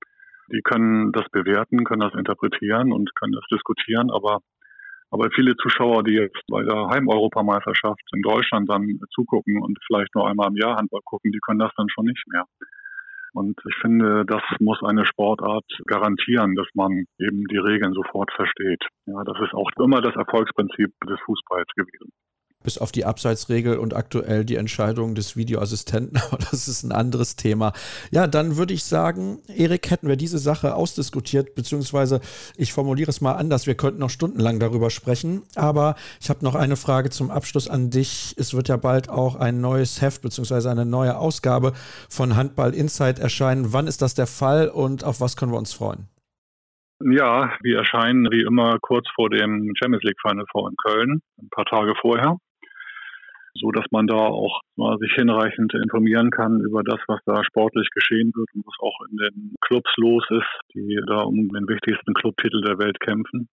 die 0.52 0.62
können 0.62 1.12
das 1.12 1.28
bewerten, 1.32 1.84
können 1.84 2.02
das 2.02 2.14
interpretieren 2.14 2.92
und 2.92 3.14
können 3.16 3.34
das 3.34 3.46
diskutieren, 3.52 4.12
aber 4.12 4.40
aber 5.12 5.30
viele 5.32 5.56
Zuschauer, 5.58 6.04
die 6.04 6.14
jetzt 6.14 6.40
bei 6.52 6.62
der 6.64 6.88
Heimeuropameisterschaft 6.88 8.02
in 8.14 8.22
Deutschland 8.22 8.70
dann 8.70 9.00
zugucken 9.10 9.60
und 9.60 9.80
vielleicht 9.88 10.14
nur 10.14 10.30
einmal 10.30 10.50
im 10.50 10.58
Jahr 10.58 10.78
Handball 10.78 11.02
gucken, 11.04 11.32
die 11.32 11.40
können 11.40 11.58
das 11.58 11.72
dann 11.78 11.90
schon 11.90 12.06
nicht 12.06 12.24
mehr. 12.28 12.46
Und 13.34 13.60
ich 13.68 13.76
finde, 13.82 14.26
das 14.26 14.42
muss 14.60 14.82
eine 14.84 15.06
Sportart 15.06 15.66
garantieren, 15.86 16.56
dass 16.56 16.68
man 16.74 17.06
eben 17.20 17.46
die 17.46 17.58
Regeln 17.58 17.94
sofort 17.94 18.32
versteht. 18.34 18.84
Ja, 19.06 19.24
das 19.24 19.38
ist 19.42 19.54
auch 19.54 19.70
immer 19.78 20.02
das 20.02 20.16
Erfolgsprinzip 20.16 20.92
des 21.08 21.20
Fußballs 21.26 21.68
gewesen. 21.76 22.12
Bis 22.64 22.78
auf 22.78 22.92
die 22.92 23.06
Abseitsregel 23.06 23.78
und 23.78 23.96
aktuell 23.96 24.44
die 24.44 24.58
Entscheidung 24.58 25.16
des 25.16 25.38
Videoassistenten, 25.38 26.20
aber 26.28 26.38
das 26.38 26.68
ist 26.68 26.84
ein 26.84 26.92
anderes 26.92 27.36
Thema. 27.36 27.72
Ja, 28.12 28.28
dann 28.28 28.58
würde 28.58 28.74
ich 28.74 28.84
sagen, 28.84 29.40
Erik, 29.48 29.90
hätten 29.90 30.08
wir 30.08 30.18
diese 30.18 30.40
Sache 30.40 30.76
ausdiskutiert, 30.76 31.56
beziehungsweise 31.56 32.20
ich 32.58 32.74
formuliere 32.74 33.10
es 33.10 33.22
mal 33.22 33.34
anders, 33.34 33.66
wir 33.66 33.76
könnten 33.76 34.00
noch 34.00 34.10
stundenlang 34.10 34.60
darüber 34.60 34.90
sprechen, 34.90 35.44
aber 35.56 35.96
ich 36.20 36.30
habe 36.30 36.44
noch 36.44 36.56
eine 36.56 36.76
Frage 36.76 37.10
zum 37.10 37.32
Abschluss 37.32 37.70
an 37.70 37.92
dich. 37.92 38.36
Es 38.38 38.54
wird 38.54 38.68
ja 38.68 38.78
bald 38.78 39.10
auch 39.10 39.36
ein 39.36 39.62
neues 39.62 40.02
Heft, 40.02 40.22
beziehungsweise 40.22 40.70
eine 40.70 40.86
neue 40.86 41.18
Ausgabe 41.18 41.74
von 42.10 42.36
Handball 42.36 42.74
Insight 42.74 43.20
erscheinen. 43.20 43.72
Wann 43.72 43.88
ist 43.88 44.02
das 44.02 44.16
der 44.16 44.28
Fall 44.28 44.68
und 44.68 45.04
auf 45.06 45.22
was 45.22 45.38
können 45.38 45.54
wir 45.54 45.58
uns 45.58 45.74
freuen? 45.74 46.08
Ja, 47.02 47.54
wir 47.62 47.78
erscheinen 47.78 48.30
wie 48.30 48.42
immer 48.42 48.78
kurz 48.82 49.08
vor 49.16 49.30
dem 49.30 49.72
Champions 49.82 50.04
League 50.04 50.20
Final 50.22 50.46
Four 50.52 50.70
in 50.70 50.76
Köln, 50.76 51.22
ein 51.42 51.50
paar 51.50 51.64
Tage 51.64 51.94
vorher, 52.02 52.36
so 53.56 53.72
dass 53.72 53.86
man 53.92 54.08
da 54.08 54.16
auch 54.16 54.62
mal 54.76 54.98
sich 55.00 55.14
hinreichend 55.14 55.74
informieren 55.74 56.32
kann 56.32 56.62
über 56.62 56.84
das, 56.84 57.00
was 57.08 57.20
da 57.26 57.44
sportlich 57.44 57.90
geschehen 57.94 58.32
wird 58.36 58.50
und 58.54 58.66
was 58.66 58.76
auch 58.80 59.00
in 59.10 59.18
den 59.18 59.56
Clubs 59.62 59.92
los 59.98 60.26
ist, 60.30 60.74
die 60.74 61.00
da 61.08 61.22
um 61.22 61.50
den 61.50 61.68
wichtigsten 61.68 62.14
Clubtitel 62.14 62.62
der 62.62 62.80
Welt 62.80 63.00
kämpfen. 63.00 63.48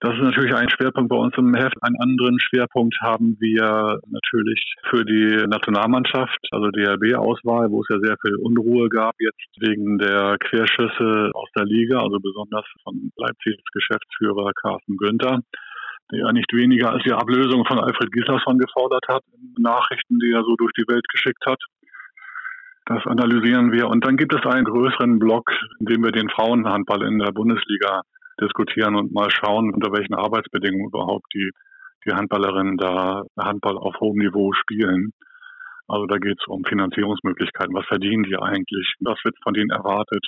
Das 0.00 0.12
ist 0.12 0.20
natürlich 0.20 0.54
ein 0.54 0.68
Schwerpunkt 0.68 1.08
bei 1.08 1.16
uns 1.16 1.32
im 1.38 1.54
Heft. 1.54 1.82
Einen 1.82 1.96
anderen 1.96 2.38
Schwerpunkt 2.38 2.94
haben 3.00 3.36
wir 3.40 3.98
natürlich 4.08 4.60
für 4.90 5.06
die 5.06 5.46
Nationalmannschaft, 5.48 6.38
also 6.50 6.68
DRB-Auswahl, 6.68 7.70
wo 7.70 7.80
es 7.80 7.88
ja 7.88 7.98
sehr 8.00 8.16
viel 8.20 8.36
Unruhe 8.36 8.90
gab 8.90 9.14
jetzt 9.20 9.48
wegen 9.58 9.96
der 9.96 10.36
Querschüsse 10.38 11.30
aus 11.32 11.48
der 11.56 11.64
Liga, 11.64 12.00
also 12.00 12.18
besonders 12.20 12.66
von 12.84 13.10
Leipzigs 13.16 13.62
Geschäftsführer 13.72 14.52
Carsten 14.52 14.98
Günther 14.98 15.40
ja 16.12 16.32
nicht 16.32 16.52
weniger 16.52 16.92
als 16.92 17.02
die 17.04 17.12
Ablösung 17.12 17.64
von 17.66 17.78
Alfred 17.78 18.12
Gislason 18.12 18.58
gefordert 18.58 19.04
hat, 19.08 19.22
Nachrichten, 19.58 20.18
die 20.18 20.32
er 20.32 20.42
so 20.42 20.54
durch 20.56 20.72
die 20.72 20.86
Welt 20.88 21.06
geschickt 21.08 21.44
hat. 21.46 21.60
Das 22.86 23.04
analysieren 23.06 23.72
wir. 23.72 23.88
Und 23.88 24.06
dann 24.06 24.16
gibt 24.16 24.32
es 24.32 24.46
einen 24.46 24.64
größeren 24.64 25.18
Block, 25.18 25.50
in 25.80 25.86
dem 25.86 26.04
wir 26.04 26.12
den 26.12 26.30
Frauenhandball 26.30 27.02
in 27.02 27.18
der 27.18 27.32
Bundesliga 27.32 28.02
diskutieren 28.40 28.94
und 28.94 29.12
mal 29.12 29.30
schauen, 29.30 29.74
unter 29.74 29.92
welchen 29.92 30.14
Arbeitsbedingungen 30.14 30.88
überhaupt 30.88 31.26
die, 31.34 31.50
die 32.06 32.12
Handballerinnen 32.12 32.76
da 32.76 33.24
Handball 33.36 33.76
auf 33.76 33.98
hohem 33.98 34.18
Niveau 34.18 34.52
spielen. 34.52 35.10
Also 35.88 36.06
da 36.06 36.18
geht 36.18 36.38
es 36.38 36.46
um 36.46 36.64
Finanzierungsmöglichkeiten. 36.64 37.74
Was 37.74 37.86
verdienen 37.86 38.22
die 38.22 38.36
eigentlich? 38.36 38.94
Was 39.00 39.18
wird 39.24 39.36
von 39.42 39.54
denen 39.54 39.70
erwartet? 39.70 40.24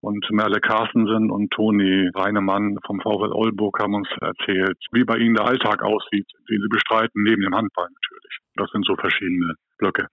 Und 0.00 0.24
Merle 0.30 0.60
Carstensen 0.60 1.30
und 1.30 1.50
Toni 1.50 2.10
Reinemann 2.14 2.76
vom 2.86 3.00
VfL 3.00 3.32
Oldenburg 3.32 3.78
haben 3.80 3.94
uns 3.94 4.08
erzählt, 4.20 4.78
wie 4.92 5.04
bei 5.04 5.16
ihnen 5.18 5.34
der 5.34 5.46
Alltag 5.46 5.82
aussieht, 5.82 6.26
den 6.48 6.60
sie 6.60 6.68
bestreiten, 6.68 7.22
neben 7.22 7.42
dem 7.42 7.54
Handball 7.54 7.88
natürlich. 7.88 8.38
Das 8.54 8.70
sind 8.70 8.86
so 8.86 8.94
verschiedene 8.96 9.54
Blöcke. 9.78 10.06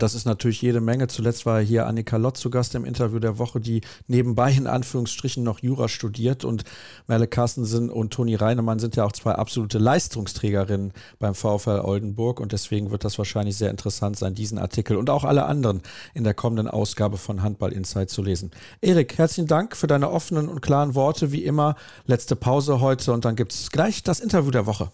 Das 0.00 0.14
ist 0.14 0.24
natürlich 0.24 0.62
jede 0.62 0.80
Menge. 0.80 1.08
Zuletzt 1.08 1.44
war 1.44 1.60
hier 1.60 1.86
Annika 1.86 2.16
Lott 2.16 2.38
zu 2.38 2.48
Gast 2.48 2.74
im 2.74 2.86
Interview 2.86 3.18
der 3.18 3.36
Woche, 3.38 3.60
die 3.60 3.82
nebenbei 4.08 4.50
in 4.50 4.66
Anführungsstrichen 4.66 5.42
noch 5.42 5.58
Jura 5.58 5.88
studiert. 5.88 6.42
Und 6.42 6.64
Merle 7.06 7.26
Carstensen 7.26 7.90
und 7.90 8.10
Toni 8.10 8.34
Reinemann 8.34 8.78
sind 8.78 8.96
ja 8.96 9.04
auch 9.04 9.12
zwei 9.12 9.32
absolute 9.32 9.76
Leistungsträgerinnen 9.78 10.94
beim 11.18 11.34
VfL 11.34 11.82
Oldenburg. 11.84 12.40
Und 12.40 12.52
deswegen 12.52 12.90
wird 12.90 13.04
das 13.04 13.18
wahrscheinlich 13.18 13.58
sehr 13.58 13.70
interessant 13.70 14.16
sein, 14.16 14.34
diesen 14.34 14.58
Artikel 14.58 14.96
und 14.96 15.10
auch 15.10 15.24
alle 15.24 15.44
anderen 15.44 15.82
in 16.14 16.24
der 16.24 16.32
kommenden 16.32 16.68
Ausgabe 16.68 17.18
von 17.18 17.42
Handball 17.42 17.72
Insight 17.72 18.08
zu 18.08 18.22
lesen. 18.22 18.52
Erik, 18.80 19.18
herzlichen 19.18 19.48
Dank 19.48 19.76
für 19.76 19.86
deine 19.86 20.10
offenen 20.10 20.48
und 20.48 20.62
klaren 20.62 20.94
Worte. 20.94 21.30
Wie 21.30 21.44
immer, 21.44 21.74
letzte 22.06 22.36
Pause 22.36 22.80
heute 22.80 23.12
und 23.12 23.26
dann 23.26 23.36
gibt 23.36 23.52
es 23.52 23.70
gleich 23.70 24.02
das 24.02 24.20
Interview 24.20 24.50
der 24.50 24.64
Woche. 24.64 24.90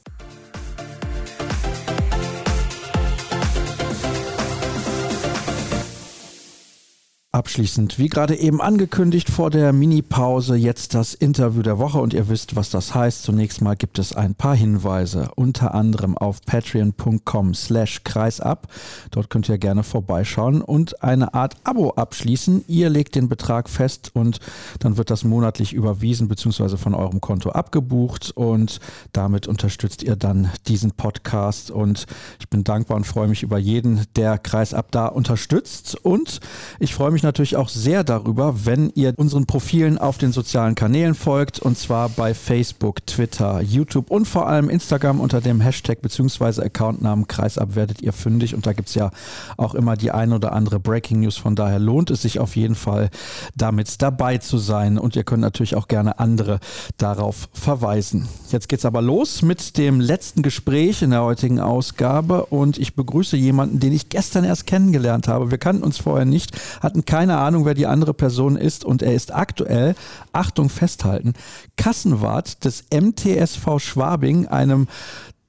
Abschließend, 7.36 7.98
wie 7.98 8.08
gerade 8.08 8.34
eben 8.34 8.62
angekündigt 8.62 9.28
vor 9.28 9.50
der 9.50 9.74
Mini-Pause, 9.74 10.56
jetzt 10.56 10.94
das 10.94 11.12
Interview 11.12 11.60
der 11.60 11.78
Woche 11.78 11.98
und 11.98 12.14
ihr 12.14 12.30
wisst, 12.30 12.56
was 12.56 12.70
das 12.70 12.94
heißt. 12.94 13.24
Zunächst 13.24 13.60
mal 13.60 13.76
gibt 13.76 13.98
es 13.98 14.14
ein 14.14 14.34
paar 14.34 14.56
Hinweise, 14.56 15.28
unter 15.36 15.74
anderem 15.74 16.16
auf 16.16 16.40
patreon.com 16.40 17.52
slash 17.52 18.04
kreisab. 18.04 18.68
Dort 19.10 19.28
könnt 19.28 19.50
ihr 19.50 19.58
gerne 19.58 19.82
vorbeischauen 19.82 20.62
und 20.62 21.02
eine 21.02 21.34
Art 21.34 21.56
Abo 21.64 21.90
abschließen. 21.90 22.64
Ihr 22.68 22.88
legt 22.88 23.14
den 23.14 23.28
Betrag 23.28 23.68
fest 23.68 24.12
und 24.14 24.38
dann 24.78 24.96
wird 24.96 25.10
das 25.10 25.22
monatlich 25.22 25.74
überwiesen 25.74 26.28
bzw. 26.28 26.78
von 26.78 26.94
eurem 26.94 27.20
Konto 27.20 27.50
abgebucht 27.50 28.30
und 28.34 28.80
damit 29.12 29.46
unterstützt 29.46 30.02
ihr 30.02 30.16
dann 30.16 30.50
diesen 30.68 30.92
Podcast 30.92 31.70
und 31.70 32.06
ich 32.40 32.48
bin 32.48 32.64
dankbar 32.64 32.96
und 32.96 33.04
freue 33.04 33.28
mich 33.28 33.42
über 33.42 33.58
jeden, 33.58 34.06
der 34.16 34.38
Kreisab 34.38 34.90
da 34.90 35.06
unterstützt 35.08 36.02
und 36.02 36.40
ich 36.80 36.94
freue 36.94 37.10
mich 37.10 37.25
natürlich 37.26 37.56
auch 37.56 37.68
sehr 37.68 38.04
darüber, 38.04 38.64
wenn 38.64 38.90
ihr 38.94 39.12
unseren 39.16 39.46
Profilen 39.46 39.98
auf 39.98 40.16
den 40.16 40.32
sozialen 40.32 40.74
Kanälen 40.74 41.14
folgt 41.14 41.58
und 41.58 41.76
zwar 41.76 42.08
bei 42.08 42.32
Facebook, 42.32 43.04
Twitter, 43.06 43.60
YouTube 43.60 44.10
und 44.10 44.26
vor 44.26 44.48
allem 44.48 44.70
Instagram 44.70 45.20
unter 45.20 45.40
dem 45.40 45.60
Hashtag 45.60 46.00
bzw. 46.00 46.62
Accountnamen 46.62 47.26
Kreisab 47.26 47.74
werdet 47.74 48.00
ihr 48.00 48.12
fündig 48.12 48.54
und 48.54 48.66
da 48.66 48.72
gibt 48.72 48.88
es 48.88 48.94
ja 48.94 49.10
auch 49.56 49.74
immer 49.74 49.96
die 49.96 50.12
ein 50.12 50.32
oder 50.32 50.52
andere 50.52 50.80
Breaking 50.80 51.20
News. 51.20 51.36
Von 51.36 51.56
daher 51.56 51.78
lohnt 51.78 52.10
es 52.10 52.22
sich 52.22 52.38
auf 52.38 52.56
jeden 52.56 52.76
Fall 52.76 53.10
damit 53.56 54.00
dabei 54.00 54.38
zu 54.38 54.58
sein 54.58 54.96
und 54.96 55.16
ihr 55.16 55.24
könnt 55.24 55.42
natürlich 55.42 55.74
auch 55.74 55.88
gerne 55.88 56.18
andere 56.20 56.60
darauf 56.96 57.48
verweisen. 57.52 58.28
Jetzt 58.50 58.68
geht 58.68 58.78
es 58.78 58.84
aber 58.84 59.02
los 59.02 59.42
mit 59.42 59.76
dem 59.76 60.00
letzten 60.00 60.42
Gespräch 60.42 61.02
in 61.02 61.10
der 61.10 61.24
heutigen 61.24 61.58
Ausgabe 61.58 62.46
und 62.46 62.78
ich 62.78 62.94
begrüße 62.94 63.36
jemanden, 63.36 63.80
den 63.80 63.92
ich 63.92 64.08
gestern 64.08 64.44
erst 64.44 64.66
kennengelernt 64.66 65.26
habe. 65.26 65.50
Wir 65.50 65.58
kannten 65.58 65.82
uns 65.82 65.98
vorher 65.98 66.24
nicht, 66.24 66.52
hatten 66.80 67.04
keine 67.04 67.15
keine 67.16 67.38
Ahnung, 67.38 67.64
wer 67.64 67.72
die 67.72 67.86
andere 67.86 68.12
Person 68.12 68.56
ist 68.56 68.84
und 68.84 69.00
er 69.00 69.14
ist 69.14 69.34
aktuell, 69.34 69.94
Achtung 70.34 70.68
festhalten, 70.68 71.32
Kassenwart 71.78 72.62
des 72.62 72.84
MTSV 72.92 73.78
Schwabing, 73.78 74.48
einem 74.48 74.86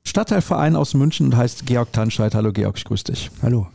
Stadtteilverein 0.06 0.78
aus 0.78 0.94
München 0.94 1.26
und 1.26 1.36
heißt 1.36 1.66
Georg 1.66 1.92
Tanscheid. 1.92 2.36
Hallo 2.36 2.54
Georg, 2.54 2.78
ich 2.78 2.86
grüße 2.86 3.04
dich. 3.04 3.30
Hallo. 3.42 3.68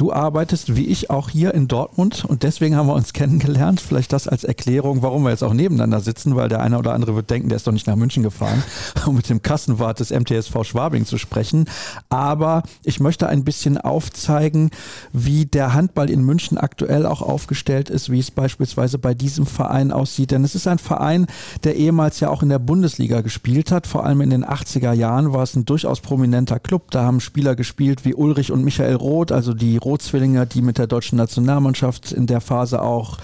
Du 0.00 0.14
arbeitest 0.14 0.76
wie 0.76 0.86
ich 0.86 1.10
auch 1.10 1.28
hier 1.28 1.52
in 1.52 1.68
Dortmund 1.68 2.24
und 2.24 2.42
deswegen 2.42 2.74
haben 2.74 2.86
wir 2.86 2.94
uns 2.94 3.12
kennengelernt. 3.12 3.82
Vielleicht 3.82 4.14
das 4.14 4.28
als 4.28 4.44
Erklärung, 4.44 5.02
warum 5.02 5.24
wir 5.24 5.30
jetzt 5.30 5.44
auch 5.44 5.52
nebeneinander 5.52 6.00
sitzen, 6.00 6.36
weil 6.36 6.48
der 6.48 6.62
eine 6.62 6.78
oder 6.78 6.94
andere 6.94 7.14
wird 7.16 7.28
denken, 7.28 7.50
der 7.50 7.56
ist 7.56 7.66
doch 7.66 7.72
nicht 7.72 7.86
nach 7.86 7.96
München 7.96 8.22
gefahren, 8.22 8.62
um 9.06 9.16
mit 9.16 9.28
dem 9.28 9.42
Kassenwart 9.42 10.00
des 10.00 10.08
MTSV 10.08 10.64
Schwabing 10.64 11.04
zu 11.04 11.18
sprechen. 11.18 11.66
Aber 12.08 12.62
ich 12.82 12.98
möchte 12.98 13.28
ein 13.28 13.44
bisschen 13.44 13.76
aufzeigen, 13.76 14.70
wie 15.12 15.44
der 15.44 15.74
Handball 15.74 16.08
in 16.08 16.24
München 16.24 16.56
aktuell 16.56 17.04
auch 17.04 17.20
aufgestellt 17.20 17.90
ist, 17.90 18.10
wie 18.10 18.20
es 18.20 18.30
beispielsweise 18.30 18.96
bei 18.96 19.12
diesem 19.12 19.44
Verein 19.44 19.92
aussieht. 19.92 20.30
Denn 20.30 20.44
es 20.44 20.54
ist 20.54 20.66
ein 20.66 20.78
Verein, 20.78 21.26
der 21.62 21.76
ehemals 21.76 22.20
ja 22.20 22.30
auch 22.30 22.42
in 22.42 22.48
der 22.48 22.58
Bundesliga 22.58 23.20
gespielt 23.20 23.70
hat. 23.70 23.86
Vor 23.86 24.06
allem 24.06 24.22
in 24.22 24.30
den 24.30 24.46
80er 24.46 24.94
Jahren 24.94 25.34
war 25.34 25.42
es 25.42 25.54
ein 25.56 25.66
durchaus 25.66 26.00
prominenter 26.00 26.58
Club. 26.58 26.90
Da 26.90 27.04
haben 27.04 27.20
Spieler 27.20 27.54
gespielt 27.54 28.06
wie 28.06 28.14
Ulrich 28.14 28.50
und 28.50 28.64
Michael 28.64 28.94
Roth, 28.94 29.30
also 29.30 29.52
die 29.52 29.76
Rotzwillinger, 29.90 30.46
die 30.46 30.62
mit 30.62 30.78
der 30.78 30.86
deutschen 30.86 31.16
Nationalmannschaft 31.16 32.12
in 32.12 32.26
der 32.26 32.40
Phase 32.40 32.80
auch 32.80 33.18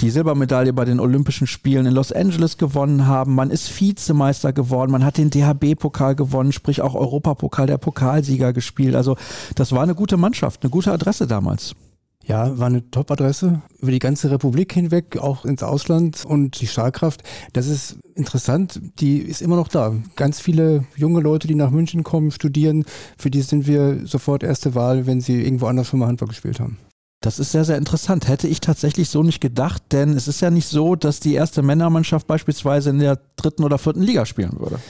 die 0.00 0.10
Silbermedaille 0.10 0.72
bei 0.72 0.84
den 0.84 0.98
Olympischen 0.98 1.46
Spielen 1.46 1.86
in 1.86 1.92
Los 1.92 2.12
Angeles 2.12 2.56
gewonnen 2.56 3.06
haben. 3.06 3.34
Man 3.34 3.50
ist 3.50 3.68
Vizemeister 3.80 4.52
geworden, 4.52 4.92
man 4.92 5.04
hat 5.04 5.18
den 5.18 5.30
DHB-Pokal 5.30 6.14
gewonnen, 6.14 6.52
sprich 6.52 6.80
auch 6.80 6.94
Europapokal 6.94 7.66
der 7.66 7.78
Pokalsieger 7.78 8.52
gespielt. 8.52 8.94
Also 8.94 9.16
das 9.54 9.72
war 9.72 9.82
eine 9.82 9.94
gute 9.94 10.16
Mannschaft, 10.16 10.62
eine 10.62 10.70
gute 10.70 10.92
Adresse 10.92 11.26
damals. 11.26 11.74
Ja, 12.26 12.58
war 12.58 12.66
eine 12.66 12.90
Top-Adresse 12.90 13.62
über 13.80 13.92
die 13.92 14.00
ganze 14.00 14.32
Republik 14.32 14.72
hinweg, 14.72 15.16
auch 15.18 15.44
ins 15.44 15.62
Ausland 15.62 16.24
und 16.24 16.60
die 16.60 16.66
Stahlkraft. 16.66 17.22
Das 17.52 17.68
ist 17.68 17.98
interessant, 18.16 18.80
die 18.98 19.18
ist 19.18 19.42
immer 19.42 19.54
noch 19.54 19.68
da. 19.68 19.94
Ganz 20.16 20.40
viele 20.40 20.84
junge 20.96 21.20
Leute, 21.20 21.46
die 21.46 21.54
nach 21.54 21.70
München 21.70 22.02
kommen, 22.02 22.32
studieren, 22.32 22.84
für 23.16 23.30
die 23.30 23.42
sind 23.42 23.68
wir 23.68 24.06
sofort 24.06 24.42
erste 24.42 24.74
Wahl, 24.74 25.06
wenn 25.06 25.20
sie 25.20 25.40
irgendwo 25.40 25.66
anders 25.66 25.86
schon 25.86 26.00
mal 26.00 26.08
Handball 26.08 26.28
gespielt 26.28 26.58
haben. 26.58 26.78
Das 27.20 27.38
ist 27.38 27.52
sehr, 27.52 27.64
sehr 27.64 27.78
interessant. 27.78 28.26
Hätte 28.26 28.48
ich 28.48 28.60
tatsächlich 28.60 29.08
so 29.08 29.22
nicht 29.22 29.40
gedacht, 29.40 29.82
denn 29.92 30.10
es 30.10 30.26
ist 30.26 30.40
ja 30.40 30.50
nicht 30.50 30.66
so, 30.68 30.96
dass 30.96 31.20
die 31.20 31.34
erste 31.34 31.62
Männermannschaft 31.62 32.26
beispielsweise 32.26 32.90
in 32.90 32.98
der 32.98 33.20
dritten 33.36 33.62
oder 33.62 33.78
vierten 33.78 34.02
Liga 34.02 34.26
spielen 34.26 34.58
würde. 34.58 34.80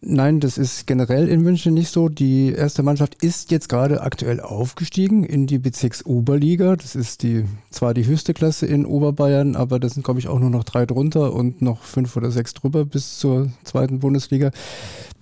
Nein, 0.00 0.38
das 0.38 0.58
ist 0.58 0.86
generell 0.86 1.28
in 1.28 1.42
München 1.42 1.74
nicht 1.74 1.90
so. 1.90 2.08
Die 2.08 2.52
erste 2.52 2.84
Mannschaft 2.84 3.20
ist 3.20 3.50
jetzt 3.50 3.68
gerade 3.68 4.00
aktuell 4.00 4.38
aufgestiegen 4.38 5.24
in 5.24 5.48
die 5.48 5.58
Bezirksoberliga. 5.58 6.76
Das 6.76 6.94
ist 6.94 7.24
die 7.24 7.44
zwar 7.70 7.94
die 7.94 8.06
höchste 8.06 8.32
Klasse 8.32 8.66
in 8.66 8.86
Oberbayern, 8.86 9.56
aber 9.56 9.80
das 9.80 9.94
sind, 9.94 10.04
glaube 10.04 10.20
ich, 10.20 10.28
auch 10.28 10.38
nur 10.38 10.50
noch 10.50 10.62
drei 10.62 10.86
drunter 10.86 11.32
und 11.32 11.62
noch 11.62 11.82
fünf 11.82 12.16
oder 12.16 12.30
sechs 12.30 12.54
drüber 12.54 12.84
bis 12.84 13.18
zur 13.18 13.50
zweiten 13.64 13.98
Bundesliga. 13.98 14.52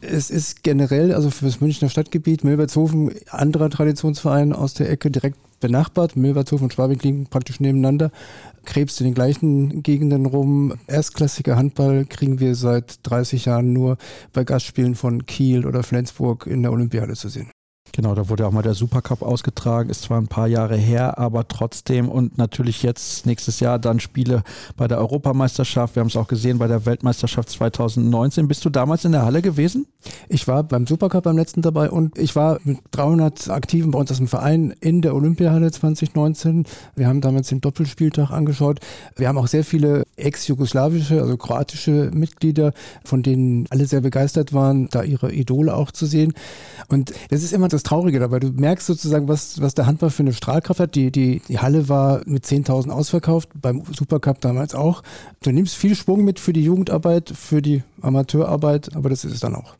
Es 0.02 0.28
ist 0.28 0.62
generell, 0.62 1.14
also 1.14 1.30
für 1.30 1.46
das 1.46 1.62
Münchner 1.62 1.88
Stadtgebiet, 1.88 2.44
Milbertshofen, 2.44 3.12
anderer 3.30 3.70
Traditionsverein 3.70 4.52
aus 4.52 4.74
der 4.74 4.90
Ecke, 4.90 5.10
direkt 5.10 5.38
benachbart. 5.60 6.16
Milbertshofen 6.16 6.64
und 6.64 6.74
Schwabing 6.74 6.98
liegen 6.98 7.26
praktisch 7.26 7.60
nebeneinander. 7.60 8.10
Krebs 8.66 9.00
in 9.00 9.06
den 9.06 9.14
gleichen 9.14 9.82
Gegenden 9.82 10.26
rum. 10.26 10.74
Erstklassiger 10.86 11.56
Handball 11.56 12.04
kriegen 12.04 12.40
wir 12.40 12.54
seit 12.54 12.98
30 13.04 13.46
Jahren 13.46 13.72
nur 13.72 13.96
bei 14.34 14.44
Gastspielen 14.44 14.94
von 14.94 15.24
Kiel 15.24 15.64
oder 15.64 15.82
Flensburg 15.82 16.46
in 16.46 16.62
der 16.62 16.72
Olympiade 16.72 17.14
zu 17.14 17.30
sehen. 17.30 17.50
Genau, 17.92 18.14
da 18.14 18.28
wurde 18.28 18.46
auch 18.46 18.52
mal 18.52 18.60
der 18.60 18.74
Supercup 18.74 19.22
ausgetragen, 19.22 19.88
ist 19.88 20.02
zwar 20.02 20.20
ein 20.20 20.28
paar 20.28 20.48
Jahre 20.48 20.76
her, 20.76 21.18
aber 21.18 21.48
trotzdem 21.48 22.10
und 22.10 22.36
natürlich 22.36 22.82
jetzt 22.82 23.24
nächstes 23.24 23.60
Jahr 23.60 23.78
dann 23.78 24.00
Spiele 24.00 24.42
bei 24.76 24.86
der 24.86 24.98
Europameisterschaft. 24.98 25.96
Wir 25.96 26.00
haben 26.00 26.08
es 26.08 26.16
auch 26.16 26.28
gesehen 26.28 26.58
bei 26.58 26.66
der 26.66 26.84
Weltmeisterschaft 26.84 27.48
2019. 27.48 28.48
Bist 28.48 28.66
du 28.66 28.70
damals 28.70 29.06
in 29.06 29.12
der 29.12 29.24
Halle 29.24 29.40
gewesen? 29.40 29.86
Ich 30.28 30.48
war 30.48 30.62
beim 30.62 30.86
Supercup 30.86 31.24
beim 31.24 31.36
letzten 31.36 31.62
dabei 31.62 31.90
und 31.90 32.18
ich 32.18 32.34
war 32.36 32.58
mit 32.64 32.78
300 32.90 33.50
Aktiven 33.50 33.90
bei 33.90 33.98
uns 33.98 34.10
aus 34.10 34.18
dem 34.18 34.28
Verein 34.28 34.74
in 34.80 35.02
der 35.02 35.14
Olympiahalle 35.14 35.70
2019. 35.70 36.64
Wir 36.94 37.08
haben 37.08 37.20
damals 37.20 37.48
den 37.48 37.60
Doppelspieltag 37.60 38.30
angeschaut. 38.30 38.80
Wir 39.16 39.28
haben 39.28 39.38
auch 39.38 39.46
sehr 39.46 39.64
viele 39.64 40.04
ex-jugoslawische, 40.16 41.20
also 41.20 41.36
kroatische 41.36 42.10
Mitglieder, 42.12 42.72
von 43.04 43.22
denen 43.22 43.66
alle 43.70 43.86
sehr 43.86 44.00
begeistert 44.00 44.52
waren, 44.52 44.88
da 44.90 45.02
ihre 45.02 45.32
Idole 45.32 45.74
auch 45.74 45.90
zu 45.90 46.06
sehen. 46.06 46.32
Und 46.88 47.12
das 47.30 47.42
ist 47.42 47.52
immer 47.52 47.68
das 47.68 47.82
Traurige 47.82 48.18
dabei. 48.18 48.40
Du 48.40 48.48
merkst 48.48 48.86
sozusagen, 48.86 49.28
was, 49.28 49.60
was 49.60 49.74
der 49.74 49.86
Handball 49.86 50.10
für 50.10 50.22
eine 50.22 50.32
Strahlkraft 50.32 50.80
hat. 50.80 50.94
Die, 50.94 51.10
die, 51.10 51.40
die 51.48 51.58
Halle 51.58 51.88
war 51.88 52.22
mit 52.26 52.44
10.000 52.44 52.90
ausverkauft, 52.90 53.48
beim 53.60 53.82
Supercup 53.92 54.40
damals 54.40 54.74
auch. 54.74 55.02
Du 55.42 55.50
nimmst 55.50 55.76
viel 55.76 55.94
Schwung 55.94 56.24
mit 56.24 56.40
für 56.40 56.52
die 56.52 56.62
Jugendarbeit, 56.62 57.30
für 57.30 57.62
die 57.62 57.82
Amateurarbeit, 58.00 58.94
aber 58.96 59.10
das 59.10 59.24
ist 59.24 59.34
es 59.34 59.40
dann 59.40 59.54
auch. 59.54 59.76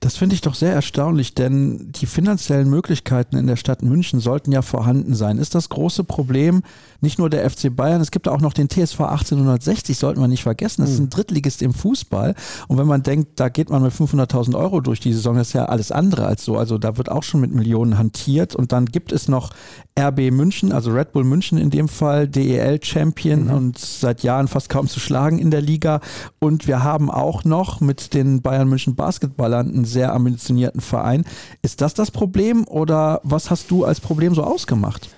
Das 0.00 0.16
finde 0.16 0.34
ich 0.34 0.42
doch 0.42 0.54
sehr 0.54 0.72
erstaunlich, 0.72 1.34
denn 1.34 1.92
die 1.92 2.06
finanziellen 2.06 2.68
Möglichkeiten 2.68 3.36
in 3.36 3.46
der 3.46 3.56
Stadt 3.56 3.82
München 3.82 4.20
sollten 4.20 4.52
ja 4.52 4.60
vorhanden 4.60 5.14
sein. 5.14 5.38
Ist 5.38 5.54
das 5.54 5.70
große 5.70 6.04
Problem 6.04 6.62
nicht 7.04 7.18
nur 7.18 7.30
der 7.30 7.48
FC 7.48 7.74
Bayern, 7.74 8.00
es 8.00 8.10
gibt 8.10 8.26
auch 8.26 8.40
noch 8.40 8.52
den 8.52 8.68
TSV 8.68 9.00
1860, 9.02 9.96
sollten 9.96 10.20
wir 10.20 10.26
nicht 10.26 10.42
vergessen. 10.42 10.82
Das 10.82 10.90
ist 10.90 10.98
ein 10.98 11.04
hm. 11.04 11.10
Drittligist 11.10 11.62
im 11.62 11.72
Fußball. 11.72 12.34
Und 12.66 12.78
wenn 12.78 12.86
man 12.86 13.04
denkt, 13.04 13.38
da 13.38 13.48
geht 13.48 13.70
man 13.70 13.82
mit 13.82 13.92
500.000 13.92 14.56
Euro 14.58 14.80
durch 14.80 14.98
die 14.98 15.12
Saison, 15.12 15.36
das 15.36 15.48
ist 15.48 15.52
ja 15.52 15.66
alles 15.66 15.92
andere 15.92 16.26
als 16.26 16.44
so. 16.44 16.56
Also 16.56 16.78
da 16.78 16.96
wird 16.96 17.10
auch 17.10 17.22
schon 17.22 17.40
mit 17.40 17.54
Millionen 17.54 17.98
hantiert. 17.98 18.56
Und 18.56 18.72
dann 18.72 18.86
gibt 18.86 19.12
es 19.12 19.28
noch 19.28 19.52
RB 19.98 20.32
München, 20.32 20.72
also 20.72 20.90
Red 20.90 21.12
Bull 21.12 21.24
München 21.24 21.58
in 21.58 21.70
dem 21.70 21.88
Fall, 21.88 22.26
DEL 22.26 22.82
Champion 22.82 23.44
mhm. 23.44 23.50
und 23.50 23.78
seit 23.78 24.22
Jahren 24.24 24.48
fast 24.48 24.68
kaum 24.68 24.88
zu 24.88 24.98
schlagen 24.98 25.38
in 25.38 25.52
der 25.52 25.60
Liga. 25.60 26.00
Und 26.40 26.66
wir 26.66 26.82
haben 26.82 27.10
auch 27.10 27.44
noch 27.44 27.80
mit 27.80 28.14
den 28.14 28.42
Bayern 28.42 28.68
München 28.68 28.96
Basketballern 28.96 29.68
einen 29.68 29.84
sehr 29.84 30.12
ambitionierten 30.12 30.80
Verein. 30.80 31.24
Ist 31.62 31.80
das 31.80 31.94
das 31.94 32.10
Problem 32.10 32.66
oder 32.66 33.20
was 33.22 33.50
hast 33.50 33.70
du 33.70 33.84
als 33.84 34.00
Problem 34.00 34.34
so 34.34 34.42
ausgemacht? 34.42 35.13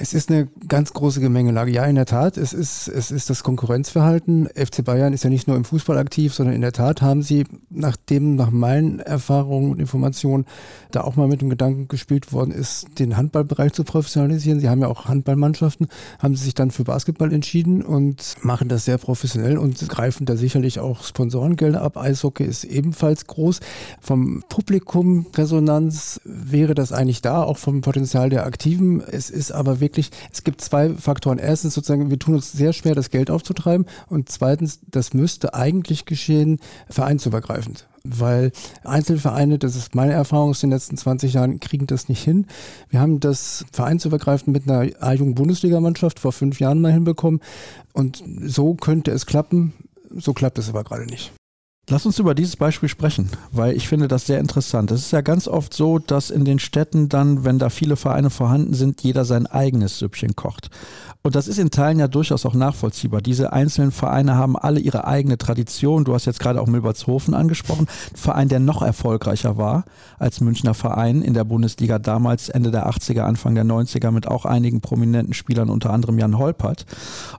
Es 0.00 0.14
ist 0.14 0.30
eine 0.30 0.48
ganz 0.68 0.92
große 0.92 1.20
Gemengelage. 1.20 1.72
Ja, 1.72 1.84
in 1.84 1.96
der 1.96 2.06
Tat, 2.06 2.36
es 2.36 2.52
ist, 2.52 2.86
es 2.88 3.10
ist 3.10 3.30
das 3.30 3.42
Konkurrenzverhalten. 3.42 4.48
FC 4.54 4.84
Bayern 4.84 5.12
ist 5.12 5.24
ja 5.24 5.30
nicht 5.30 5.48
nur 5.48 5.56
im 5.56 5.64
Fußball 5.64 5.98
aktiv, 5.98 6.32
sondern 6.32 6.54
in 6.54 6.60
der 6.60 6.72
Tat 6.72 7.02
haben 7.02 7.22
sie, 7.22 7.44
nachdem 7.68 8.36
nach 8.36 8.50
meinen 8.50 9.00
Erfahrungen 9.00 9.72
und 9.72 9.80
Informationen 9.80 10.46
da 10.92 11.02
auch 11.02 11.16
mal 11.16 11.26
mit 11.26 11.40
dem 11.40 11.50
Gedanken 11.50 11.88
gespielt 11.88 12.32
worden 12.32 12.52
ist, 12.52 12.86
den 12.98 13.16
Handballbereich 13.16 13.72
zu 13.72 13.84
professionalisieren. 13.84 14.60
Sie 14.60 14.68
haben 14.68 14.80
ja 14.80 14.88
auch 14.88 15.06
Handballmannschaften, 15.06 15.88
haben 16.20 16.36
sie 16.36 16.44
sich 16.44 16.54
dann 16.54 16.70
für 16.70 16.84
Basketball 16.84 17.32
entschieden 17.32 17.82
und 17.82 18.36
machen 18.42 18.68
das 18.68 18.84
sehr 18.84 18.98
professionell 18.98 19.58
und 19.58 19.88
greifen 19.88 20.26
da 20.26 20.36
sicherlich 20.36 20.78
auch 20.78 21.02
Sponsorengelder 21.02 21.82
ab. 21.82 21.96
Eishockey 21.96 22.44
ist 22.44 22.64
ebenfalls 22.64 23.26
groß. 23.26 23.60
Vom 24.00 24.44
Publikum 24.48 25.26
Resonanz 25.34 26.20
wäre 26.24 26.74
das 26.74 26.92
eigentlich 26.92 27.22
da, 27.22 27.42
auch 27.42 27.58
vom 27.58 27.80
Potenzial 27.80 28.30
der 28.30 28.46
Aktiven. 28.46 29.00
Es 29.00 29.30
ist 29.30 29.52
aber 29.52 29.67
aber 29.68 29.80
wirklich, 29.80 30.10
es 30.32 30.44
gibt 30.44 30.60
zwei 30.60 30.90
Faktoren. 30.90 31.38
Erstens 31.38 31.74
sozusagen, 31.74 32.10
wir 32.10 32.18
tun 32.18 32.34
uns 32.34 32.52
sehr 32.52 32.72
schwer, 32.72 32.94
das 32.94 33.10
Geld 33.10 33.30
aufzutreiben. 33.30 33.86
Und 34.08 34.30
zweitens, 34.30 34.80
das 34.90 35.14
müsste 35.14 35.54
eigentlich 35.54 36.04
geschehen, 36.04 36.58
vereinsübergreifend. 36.88 37.86
Weil 38.04 38.52
Einzelvereine, 38.84 39.58
das 39.58 39.76
ist 39.76 39.94
meine 39.94 40.12
Erfahrung 40.12 40.50
aus 40.50 40.60
den 40.60 40.70
letzten 40.70 40.96
20 40.96 41.34
Jahren, 41.34 41.60
kriegen 41.60 41.86
das 41.86 42.08
nicht 42.08 42.22
hin. 42.22 42.46
Wir 42.88 43.00
haben 43.00 43.20
das 43.20 43.66
vereinsübergreifend 43.72 44.48
mit 44.48 44.68
einer 44.68 44.90
A-Jugend-Bundesligamannschaft 45.00 46.18
vor 46.18 46.32
fünf 46.32 46.60
Jahren 46.60 46.80
mal 46.80 46.92
hinbekommen. 46.92 47.40
Und 47.92 48.22
so 48.42 48.74
könnte 48.74 49.10
es 49.10 49.26
klappen. 49.26 49.74
So 50.16 50.32
klappt 50.32 50.58
es 50.58 50.70
aber 50.70 50.84
gerade 50.84 51.04
nicht. 51.04 51.32
Lass 51.90 52.04
uns 52.04 52.18
über 52.18 52.34
dieses 52.34 52.56
Beispiel 52.56 52.90
sprechen, 52.90 53.30
weil 53.50 53.74
ich 53.74 53.88
finde 53.88 54.08
das 54.08 54.26
sehr 54.26 54.40
interessant. 54.40 54.90
Es 54.90 55.00
ist 55.00 55.10
ja 55.10 55.22
ganz 55.22 55.48
oft 55.48 55.72
so, 55.72 55.98
dass 55.98 56.28
in 56.28 56.44
den 56.44 56.58
Städten 56.58 57.08
dann, 57.08 57.46
wenn 57.46 57.58
da 57.58 57.70
viele 57.70 57.96
Vereine 57.96 58.28
vorhanden 58.28 58.74
sind, 58.74 59.02
jeder 59.02 59.24
sein 59.24 59.46
eigenes 59.46 59.98
Süppchen 59.98 60.36
kocht. 60.36 60.68
Und 61.22 61.34
das 61.34 61.48
ist 61.48 61.58
in 61.58 61.70
Teilen 61.70 61.98
ja 61.98 62.06
durchaus 62.06 62.46
auch 62.46 62.54
nachvollziehbar. 62.54 63.20
Diese 63.20 63.52
einzelnen 63.52 63.90
Vereine 63.90 64.36
haben 64.36 64.56
alle 64.56 64.80
ihre 64.80 65.06
eigene 65.06 65.36
Tradition. 65.36 66.04
Du 66.04 66.14
hast 66.14 66.26
jetzt 66.26 66.38
gerade 66.40 66.60
auch 66.60 66.66
Milbertshofen 66.66 67.34
angesprochen. 67.34 67.86
Ein 68.12 68.16
Verein, 68.16 68.48
der 68.48 68.60
noch 68.60 68.82
erfolgreicher 68.82 69.56
war 69.56 69.84
als 70.18 70.40
Münchner 70.40 70.74
Verein 70.74 71.22
in 71.22 71.34
der 71.34 71.44
Bundesliga 71.44 71.98
damals 71.98 72.48
Ende 72.48 72.70
der 72.70 72.88
80er, 72.88 73.22
Anfang 73.22 73.54
der 73.54 73.64
90er 73.64 74.10
mit 74.10 74.28
auch 74.28 74.44
einigen 74.44 74.80
prominenten 74.80 75.34
Spielern, 75.34 75.70
unter 75.70 75.90
anderem 75.90 76.18
Jan 76.18 76.38
Holpert. 76.38 76.86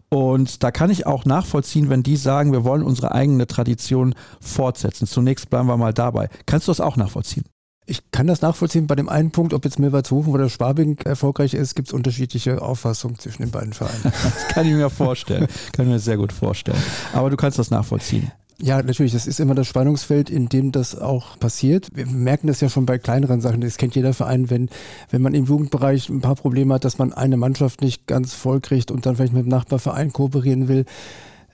Und 0.09 0.61
da 0.63 0.71
kann 0.71 0.89
ich 0.89 1.07
auch 1.07 1.23
nachvollziehen, 1.25 1.89
wenn 1.89 2.03
die 2.03 2.17
sagen, 2.17 2.51
wir 2.51 2.65
wollen 2.65 2.83
unsere 2.83 3.13
eigene 3.13 3.47
Tradition 3.47 4.13
fortsetzen. 4.39 5.07
Zunächst 5.07 5.49
bleiben 5.49 5.67
wir 5.67 5.77
mal 5.77 5.93
dabei. 5.93 6.29
Kannst 6.45 6.67
du 6.67 6.71
das 6.71 6.81
auch 6.81 6.97
nachvollziehen? 6.97 7.45
Ich 7.85 8.11
kann 8.11 8.27
das 8.27 8.41
nachvollziehen. 8.41 8.85
Bei 8.85 8.95
dem 8.95 9.09
einen 9.09 9.31
Punkt, 9.31 9.51
ob 9.53 9.65
jetzt 9.65 9.79
Milbertshofen 9.79 10.31
oder 10.31 10.47
Schwabing 10.47 10.97
erfolgreich 11.05 11.55
ist, 11.55 11.75
gibt 11.75 11.87
es 11.87 11.93
unterschiedliche 11.93 12.61
Auffassungen 12.61 13.17
zwischen 13.17 13.41
den 13.41 13.51
beiden 13.51 13.73
Vereinen. 13.73 14.03
das 14.03 14.47
kann 14.49 14.67
ich 14.67 14.73
mir 14.73 14.91
vorstellen. 14.91 15.47
kann 15.71 15.87
ich 15.87 15.91
mir 15.91 15.99
sehr 15.99 16.17
gut 16.17 16.31
vorstellen. 16.31 16.77
Aber 17.13 17.31
du 17.31 17.35
kannst 17.35 17.57
das 17.57 17.71
nachvollziehen. 17.71 18.31
Ja, 18.61 18.83
natürlich. 18.83 19.13
Das 19.13 19.25
ist 19.25 19.39
immer 19.39 19.55
das 19.55 19.67
Spannungsfeld, 19.67 20.29
in 20.29 20.49
dem 20.49 20.71
das 20.71 20.99
auch 20.99 21.39
passiert. 21.39 21.87
Wir 21.93 22.05
merken 22.05 22.47
das 22.47 22.61
ja 22.61 22.69
schon 22.69 22.85
bei 22.85 22.97
kleineren 22.97 23.41
Sachen. 23.41 23.61
Das 23.61 23.77
kennt 23.77 23.95
jeder 23.95 24.13
Verein, 24.13 24.49
wenn, 24.49 24.69
wenn 25.09 25.21
man 25.21 25.33
im 25.33 25.45
Jugendbereich 25.45 26.09
ein 26.09 26.21
paar 26.21 26.35
Probleme 26.35 26.75
hat, 26.75 26.85
dass 26.85 26.97
man 26.97 27.13
eine 27.13 27.37
Mannschaft 27.37 27.81
nicht 27.81 28.05
ganz 28.05 28.33
voll 28.33 28.59
kriegt 28.59 28.91
und 28.91 29.05
dann 29.05 29.15
vielleicht 29.15 29.33
mit 29.33 29.45
dem 29.45 29.49
Nachbarverein 29.49 30.11
kooperieren 30.13 30.67
will 30.67 30.85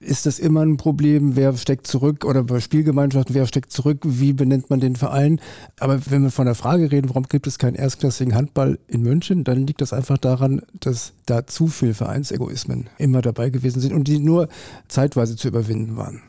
ist 0.06 0.26
das 0.26 0.40
immer 0.40 0.62
ein 0.62 0.78
Problem, 0.78 1.36
wer 1.36 1.56
steckt 1.58 1.88
zurück 1.88 2.26
oder 2.26 2.44
bei 2.44 2.60
Spielgemeinschaften, 2.60 3.36
wer 3.36 3.48
steckt 3.48 3.72
zurück, 3.72 4.00
wie 4.04 4.34
benennt 4.34 4.70
man 4.70 4.80
den 4.80 4.96
Verein. 4.96 5.40
Aber 5.80 6.00
wenn 6.08 6.24
wir 6.24 6.32
von 6.32 6.46
der 6.46 6.56
Frage 6.56 6.92
reden, 6.92 7.10
warum 7.10 7.24
gibt 7.24 7.48
es 7.48 7.60
keinen 7.60 7.76
erstklassigen 7.76 8.36
Handball 8.36 8.80
in 8.88 9.02
München, 9.02 9.44
dann 9.44 9.66
liegt 9.66 9.82
das 9.82 9.94
einfach 9.94 10.18
daran, 10.18 10.62
dass 10.80 11.14
da 11.26 11.48
zu 11.48 11.68
viel 11.68 11.94
Vereinsegoismen 11.94 12.88
immer 12.98 13.22
dabei 13.22 13.50
gewesen 13.50 13.82
sind 13.82 13.94
und 13.94 14.08
die 14.08 14.20
nur 14.20 14.48
zeitweise 14.88 15.36
zu 15.36 15.48
überwinden 15.48 15.98
waren. 15.98 16.22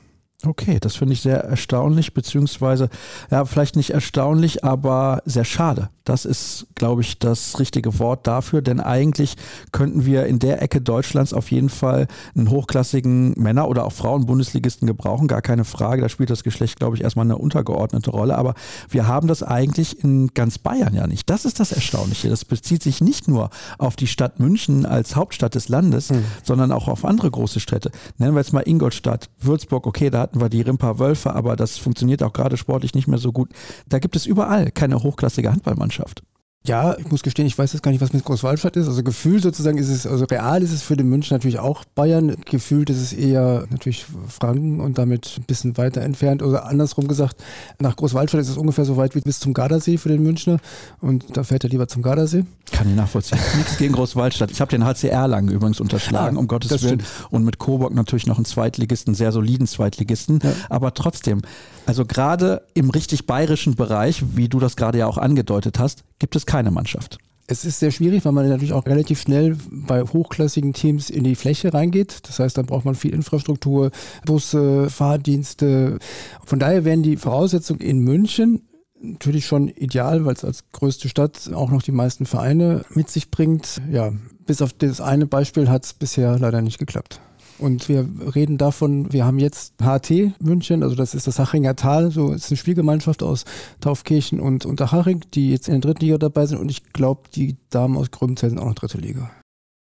Okay, 0.44 0.78
das 0.80 0.96
finde 0.96 1.14
ich 1.14 1.22
sehr 1.22 1.42
erstaunlich, 1.44 2.12
beziehungsweise, 2.12 2.90
ja, 3.30 3.46
vielleicht 3.46 3.74
nicht 3.74 3.90
erstaunlich, 3.90 4.64
aber 4.64 5.22
sehr 5.24 5.44
schade. 5.44 5.88
Das 6.04 6.24
ist, 6.24 6.66
glaube 6.74 7.00
ich, 7.00 7.18
das 7.18 7.58
richtige 7.58 7.98
Wort 7.98 8.26
dafür, 8.26 8.60
denn 8.60 8.78
eigentlich 8.78 9.36
könnten 9.72 10.04
wir 10.04 10.26
in 10.26 10.38
der 10.38 10.62
Ecke 10.62 10.80
Deutschlands 10.80 11.32
auf 11.32 11.50
jeden 11.50 11.70
Fall 11.70 12.06
einen 12.36 12.50
hochklassigen 12.50 13.32
Männer- 13.32 13.66
oder 13.66 13.86
auch 13.86 13.92
Frauen-Bundesligisten 13.92 14.86
gebrauchen, 14.86 15.26
gar 15.26 15.42
keine 15.42 15.64
Frage. 15.64 16.02
Da 16.02 16.08
spielt 16.08 16.30
das 16.30 16.44
Geschlecht, 16.44 16.78
glaube 16.78 16.96
ich, 16.96 17.02
erstmal 17.02 17.26
eine 17.26 17.38
untergeordnete 17.38 18.10
Rolle, 18.10 18.36
aber 18.36 18.54
wir 18.90 19.08
haben 19.08 19.28
das 19.28 19.42
eigentlich 19.42 20.04
in 20.04 20.28
ganz 20.28 20.58
Bayern 20.58 20.94
ja 20.94 21.06
nicht. 21.06 21.28
Das 21.30 21.46
ist 21.46 21.60
das 21.60 21.72
Erstaunliche. 21.72 22.28
Das 22.28 22.44
bezieht 22.44 22.82
sich 22.82 23.00
nicht 23.00 23.26
nur 23.26 23.48
auf 23.78 23.96
die 23.96 24.06
Stadt 24.06 24.38
München 24.38 24.84
als 24.84 25.16
Hauptstadt 25.16 25.54
des 25.54 25.68
Landes, 25.68 26.10
mhm. 26.10 26.24
sondern 26.44 26.72
auch 26.72 26.88
auf 26.88 27.04
andere 27.06 27.30
große 27.30 27.58
Städte. 27.58 27.90
Nennen 28.18 28.34
wir 28.34 28.40
jetzt 28.40 28.52
mal 28.52 28.60
Ingolstadt, 28.60 29.28
Würzburg, 29.40 29.86
okay, 29.86 30.10
da 30.10 30.25
hatten 30.26 30.40
wir 30.40 30.48
die 30.48 30.60
Rimpa 30.60 30.98
Wölfe, 30.98 31.34
aber 31.34 31.54
das 31.54 31.78
funktioniert 31.78 32.22
auch 32.24 32.32
gerade 32.32 32.56
sportlich 32.56 32.94
nicht 32.94 33.06
mehr 33.06 33.18
so 33.18 33.30
gut. 33.30 33.50
Da 33.88 34.00
gibt 34.00 34.16
es 34.16 34.26
überall 34.26 34.72
keine 34.72 35.02
hochklassige 35.02 35.52
Handballmannschaft. 35.52 36.22
Ja, 36.66 36.96
ich 36.98 37.10
muss 37.10 37.22
gestehen, 37.22 37.46
ich 37.46 37.56
weiß 37.56 37.72
jetzt 37.72 37.82
gar 37.82 37.92
nicht, 37.92 38.00
was 38.00 38.12
mit 38.12 38.24
Großwaldstadt 38.24 38.76
ist. 38.76 38.88
Also 38.88 39.02
Gefühl 39.02 39.40
sozusagen 39.40 39.78
ist 39.78 39.88
es, 39.88 40.06
also 40.06 40.24
real 40.24 40.62
ist 40.62 40.72
es 40.72 40.82
für 40.82 40.96
den 40.96 41.08
München 41.08 41.34
natürlich 41.34 41.58
auch 41.58 41.84
Bayern. 41.94 42.36
Gefühlt 42.44 42.90
ist 42.90 43.00
es 43.00 43.12
eher 43.12 43.66
natürlich 43.70 44.04
Franken 44.28 44.80
und 44.80 44.98
damit 44.98 45.36
ein 45.38 45.44
bisschen 45.44 45.76
weiter 45.76 46.02
entfernt. 46.02 46.42
Oder 46.42 46.66
andersrum 46.66 47.06
gesagt, 47.06 47.36
nach 47.78 47.96
Großwaldstadt 47.96 48.40
ist 48.40 48.48
es 48.48 48.56
ungefähr 48.56 48.84
so 48.84 48.96
weit 48.96 49.14
wie 49.14 49.20
bis 49.20 49.38
zum 49.38 49.54
Gardasee 49.54 49.96
für 49.96 50.08
den 50.08 50.22
Münchner. 50.22 50.58
Und 51.00 51.36
da 51.36 51.44
fährt 51.44 51.64
er 51.64 51.70
lieber 51.70 51.86
zum 51.86 52.02
Gardasee. 52.02 52.44
Kann 52.72 52.88
ich 52.88 52.96
nachvollziehen. 52.96 53.38
Nichts 53.56 53.78
gegen 53.78 53.94
Großwaldstadt. 53.94 54.50
Ich 54.50 54.60
habe 54.60 54.70
den 54.70 54.84
HCR 54.84 55.28
lang 55.28 55.48
übrigens 55.48 55.80
unterschlagen, 55.80 56.36
ah, 56.36 56.40
um 56.40 56.48
Gottes 56.48 56.70
Willen. 56.82 57.00
Stimmt. 57.00 57.30
Und 57.30 57.44
mit 57.44 57.58
Coburg 57.58 57.94
natürlich 57.94 58.26
noch 58.26 58.36
einen 58.36 58.44
Zweitligisten, 58.44 59.14
sehr 59.14 59.30
soliden 59.30 59.66
Zweitligisten. 59.66 60.40
Ja. 60.42 60.52
Aber 60.68 60.94
trotzdem, 60.94 61.42
also 61.86 62.04
gerade 62.04 62.62
im 62.74 62.90
richtig 62.90 63.26
bayerischen 63.26 63.76
Bereich, 63.76 64.22
wie 64.34 64.48
du 64.48 64.58
das 64.58 64.76
gerade 64.76 64.98
ja 64.98 65.06
auch 65.06 65.18
angedeutet 65.18 65.78
hast, 65.78 66.04
gibt 66.18 66.36
es 66.36 66.44
keine 66.46 66.70
Mannschaft. 66.70 67.18
Es 67.48 67.64
ist 67.64 67.78
sehr 67.78 67.92
schwierig, 67.92 68.24
weil 68.24 68.32
man 68.32 68.48
natürlich 68.48 68.72
auch 68.72 68.86
relativ 68.86 69.20
schnell 69.20 69.56
bei 69.70 70.02
hochklassigen 70.02 70.72
Teams 70.72 71.10
in 71.10 71.22
die 71.22 71.36
Fläche 71.36 71.72
reingeht. 71.72 72.28
Das 72.28 72.40
heißt, 72.40 72.58
dann 72.58 72.66
braucht 72.66 72.84
man 72.84 72.96
viel 72.96 73.14
Infrastruktur, 73.14 73.92
Busse, 74.24 74.90
Fahrdienste. 74.90 75.98
Von 76.44 76.58
daher 76.58 76.84
wären 76.84 77.04
die 77.04 77.16
Voraussetzungen 77.16 77.80
in 77.80 78.00
München 78.00 78.62
natürlich 79.00 79.46
schon 79.46 79.68
ideal, 79.68 80.24
weil 80.24 80.34
es 80.34 80.44
als 80.44 80.64
größte 80.72 81.08
Stadt 81.08 81.50
auch 81.52 81.70
noch 81.70 81.82
die 81.82 81.92
meisten 81.92 82.26
Vereine 82.26 82.84
mit 82.94 83.10
sich 83.10 83.30
bringt. 83.30 83.80
Ja, 83.90 84.12
bis 84.46 84.62
auf 84.62 84.72
das 84.72 85.00
eine 85.00 85.26
Beispiel 85.26 85.68
hat 85.68 85.84
es 85.84 85.94
bisher 85.94 86.38
leider 86.38 86.62
nicht 86.62 86.78
geklappt. 86.78 87.20
Und 87.58 87.88
wir 87.88 88.06
reden 88.34 88.58
davon, 88.58 89.12
wir 89.12 89.24
haben 89.24 89.38
jetzt 89.38 89.74
HT 89.82 90.40
München, 90.40 90.82
also 90.82 90.94
das 90.94 91.14
ist 91.14 91.26
das 91.26 91.38
Hachinger 91.38 91.74
Tal, 91.74 92.10
so 92.10 92.32
ist 92.32 92.50
eine 92.50 92.56
Spielgemeinschaft 92.56 93.22
aus 93.22 93.44
Taufkirchen 93.80 94.40
und 94.40 94.66
Unterhaching, 94.66 95.22
die 95.34 95.50
jetzt 95.50 95.68
in 95.68 95.72
der 95.74 95.80
dritten 95.80 96.04
Liga 96.04 96.18
dabei 96.18 96.46
sind 96.46 96.58
und 96.58 96.70
ich 96.70 96.92
glaube, 96.92 97.22
die 97.34 97.56
Damen 97.70 97.96
aus 97.96 98.10
Gröbenzell 98.10 98.50
sind 98.50 98.58
auch 98.58 98.66
noch 98.66 98.74
dritte 98.74 98.98
Liga. 98.98 99.30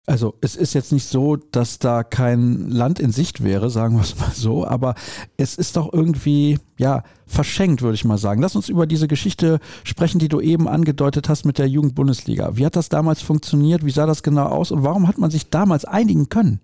Also 0.09 0.35
es 0.41 0.55
ist 0.55 0.73
jetzt 0.73 0.93
nicht 0.93 1.09
so, 1.09 1.35
dass 1.35 1.81
da 1.81 2.05
kein 2.05 2.71
Land 2.71 3.01
in 3.01 3.11
Sicht 3.11 3.43
wäre, 3.43 3.71
sagen 3.71 3.97
wir 3.97 4.03
es 4.03 4.17
mal 4.17 4.31
so, 4.33 4.65
aber 4.65 4.95
es 5.37 5.57
ist 5.57 5.77
doch 5.77 5.93
irgendwie, 5.93 6.61
ja, 6.79 7.03
verschenkt, 7.27 7.83
würde 7.83 7.97
ich 7.97 8.05
mal 8.05 8.19
sagen. 8.19 8.41
Lass 8.41 8.55
uns 8.55 8.69
über 8.69 8.87
diese 8.87 9.09
Geschichte 9.09 9.59
sprechen, 9.83 10.21
die 10.21 10.29
du 10.29 10.41
eben 10.41 10.69
angedeutet 10.69 11.29
hast 11.29 11.45
mit 11.45 11.59
der 11.59 11.69
Jugendbundesliga. 11.69 12.57
Wie 12.57 12.65
hat 12.65 12.77
das 12.77 12.89
damals 12.89 13.21
funktioniert? 13.21 13.85
Wie 13.85 13.91
sah 13.91 14.07
das 14.07 14.23
genau 14.23 14.47
aus? 14.47 14.71
Und 14.71 14.85
warum 14.85 15.09
hat 15.09 15.19
man 15.19 15.33
sich 15.33 15.51
damals 15.51 15.85
einigen 15.85 16.29
können? 16.29 16.61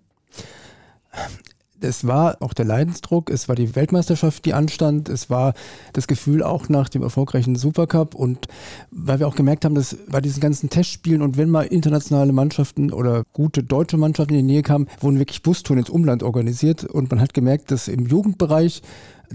Es 1.83 2.07
war 2.07 2.37
auch 2.41 2.53
der 2.53 2.65
Leidensdruck, 2.65 3.29
es 3.29 3.49
war 3.49 3.55
die 3.55 3.75
Weltmeisterschaft, 3.75 4.45
die 4.45 4.53
anstand, 4.53 5.09
es 5.09 5.29
war 5.29 5.53
das 5.91 6.07
Gefühl 6.07 6.41
auch 6.41 6.69
nach 6.69 6.89
dem 6.89 7.03
erfolgreichen 7.03 7.55
Supercup 7.55 8.15
und 8.15 8.47
weil 8.91 9.19
wir 9.19 9.27
auch 9.27 9.35
gemerkt 9.35 9.65
haben, 9.65 9.75
dass 9.75 9.97
bei 10.09 10.21
diesen 10.21 10.39
ganzen 10.39 10.69
Testspielen 10.69 11.21
und 11.21 11.37
wenn 11.37 11.49
mal 11.49 11.63
internationale 11.63 12.31
Mannschaften 12.31 12.91
oder 12.91 13.23
gute 13.33 13.63
deutsche 13.63 13.97
Mannschaften 13.97 14.33
in 14.33 14.47
die 14.47 14.53
Nähe 14.53 14.63
kamen, 14.63 14.87
wurden 14.99 15.19
wirklich 15.19 15.43
Bustouren 15.43 15.79
ins 15.79 15.89
Umland 15.89 16.23
organisiert 16.23 16.83
und 16.85 17.11
man 17.11 17.19
hat 17.19 17.33
gemerkt, 17.33 17.71
dass 17.71 17.87
im 17.87 18.07
Jugendbereich 18.07 18.81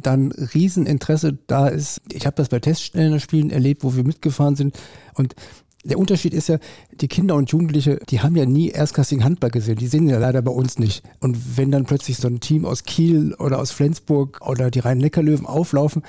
dann 0.00 0.32
Rieseninteresse 0.32 1.36
da 1.46 1.68
ist. 1.68 2.00
Ich 2.12 2.24
habe 2.24 2.36
das 2.36 2.48
bei 2.48 2.60
Teststellerspielen 2.60 3.50
erlebt, 3.50 3.84
wo 3.84 3.96
wir 3.96 4.04
mitgefahren 4.04 4.56
sind 4.56 4.78
und 5.14 5.34
der 5.84 5.98
Unterschied 5.98 6.34
ist 6.34 6.48
ja, 6.48 6.58
die 7.00 7.08
Kinder 7.08 7.36
und 7.36 7.50
Jugendliche, 7.50 8.00
die 8.08 8.20
haben 8.20 8.36
ja 8.36 8.46
nie 8.46 8.70
erstklassigen 8.70 9.24
Handball 9.24 9.50
gesehen. 9.50 9.76
Die 9.76 9.86
sehen 9.86 10.08
ja 10.08 10.18
leider 10.18 10.42
bei 10.42 10.50
uns 10.50 10.78
nicht. 10.78 11.02
Und 11.20 11.56
wenn 11.56 11.70
dann 11.70 11.84
plötzlich 11.84 12.16
so 12.16 12.28
ein 12.28 12.40
Team 12.40 12.64
aus 12.64 12.82
Kiel 12.82 13.34
oder 13.34 13.58
aus 13.58 13.70
Flensburg 13.70 14.40
oder 14.46 14.70
die 14.70 14.80
Rhein-Neckar-Löwen 14.80 15.46
auflaufen, 15.46 16.02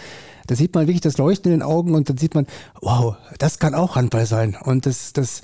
da 0.47 0.55
sieht 0.55 0.73
man 0.73 0.87
wirklich 0.87 1.01
das 1.01 1.17
Leuchten 1.17 1.51
in 1.51 1.59
den 1.59 1.67
Augen 1.67 1.93
und 1.93 2.09
dann 2.09 2.17
sieht 2.17 2.33
man, 2.33 2.47
wow, 2.81 3.15
das 3.37 3.59
kann 3.59 3.75
auch 3.75 3.95
Handball 3.95 4.25
sein. 4.25 4.57
Und 4.59 4.87
das, 4.87 5.13
das, 5.13 5.41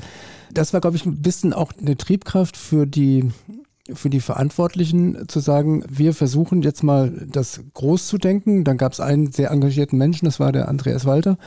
das 0.52 0.74
war, 0.74 0.82
glaube 0.82 0.98
ich, 0.98 1.06
ein 1.06 1.22
bisschen 1.22 1.54
auch 1.54 1.72
eine 1.80 1.96
Triebkraft 1.96 2.58
für 2.58 2.88
die 2.88 3.30
für 3.94 4.10
die 4.10 4.20
Verantwortlichen 4.20 5.28
zu 5.28 5.40
sagen, 5.40 5.84
wir 5.88 6.14
versuchen 6.14 6.62
jetzt 6.64 6.84
mal 6.84 7.28
das 7.28 7.62
groß 7.74 8.08
zu 8.08 8.18
denken. 8.18 8.64
Dann 8.64 8.78
gab 8.78 8.94
es 8.94 9.00
einen 9.00 9.32
sehr 9.32 9.52
engagierten 9.52 9.98
Menschen, 9.98 10.26
das 10.26 10.40
war 10.40 10.52
der 10.52 10.68
Andreas 10.68 11.06
Walter, 11.06 11.38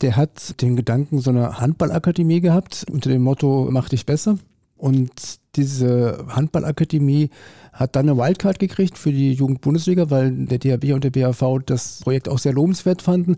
der 0.00 0.16
hat 0.16 0.60
den 0.62 0.76
Gedanken 0.76 1.18
so 1.18 1.30
einer 1.30 1.60
Handballakademie 1.60 2.40
gehabt 2.40 2.86
unter 2.90 3.10
dem 3.10 3.22
Motto, 3.22 3.68
mach 3.70 3.88
dich 3.88 4.06
besser. 4.06 4.38
Und 4.76 5.40
diese 5.56 6.24
Handballakademie 6.28 7.30
hat 7.72 7.96
dann 7.96 8.08
eine 8.08 8.18
Wildcard 8.18 8.58
gekriegt 8.58 8.98
für 8.98 9.12
die 9.12 9.32
Jugendbundesliga, 9.32 10.10
weil 10.10 10.30
der 10.32 10.58
DHB 10.58 10.92
und 10.92 11.04
der 11.04 11.10
BAV 11.10 11.60
das 11.64 12.00
Projekt 12.02 12.28
auch 12.28 12.38
sehr 12.38 12.52
lobenswert 12.52 13.02
fanden 13.02 13.36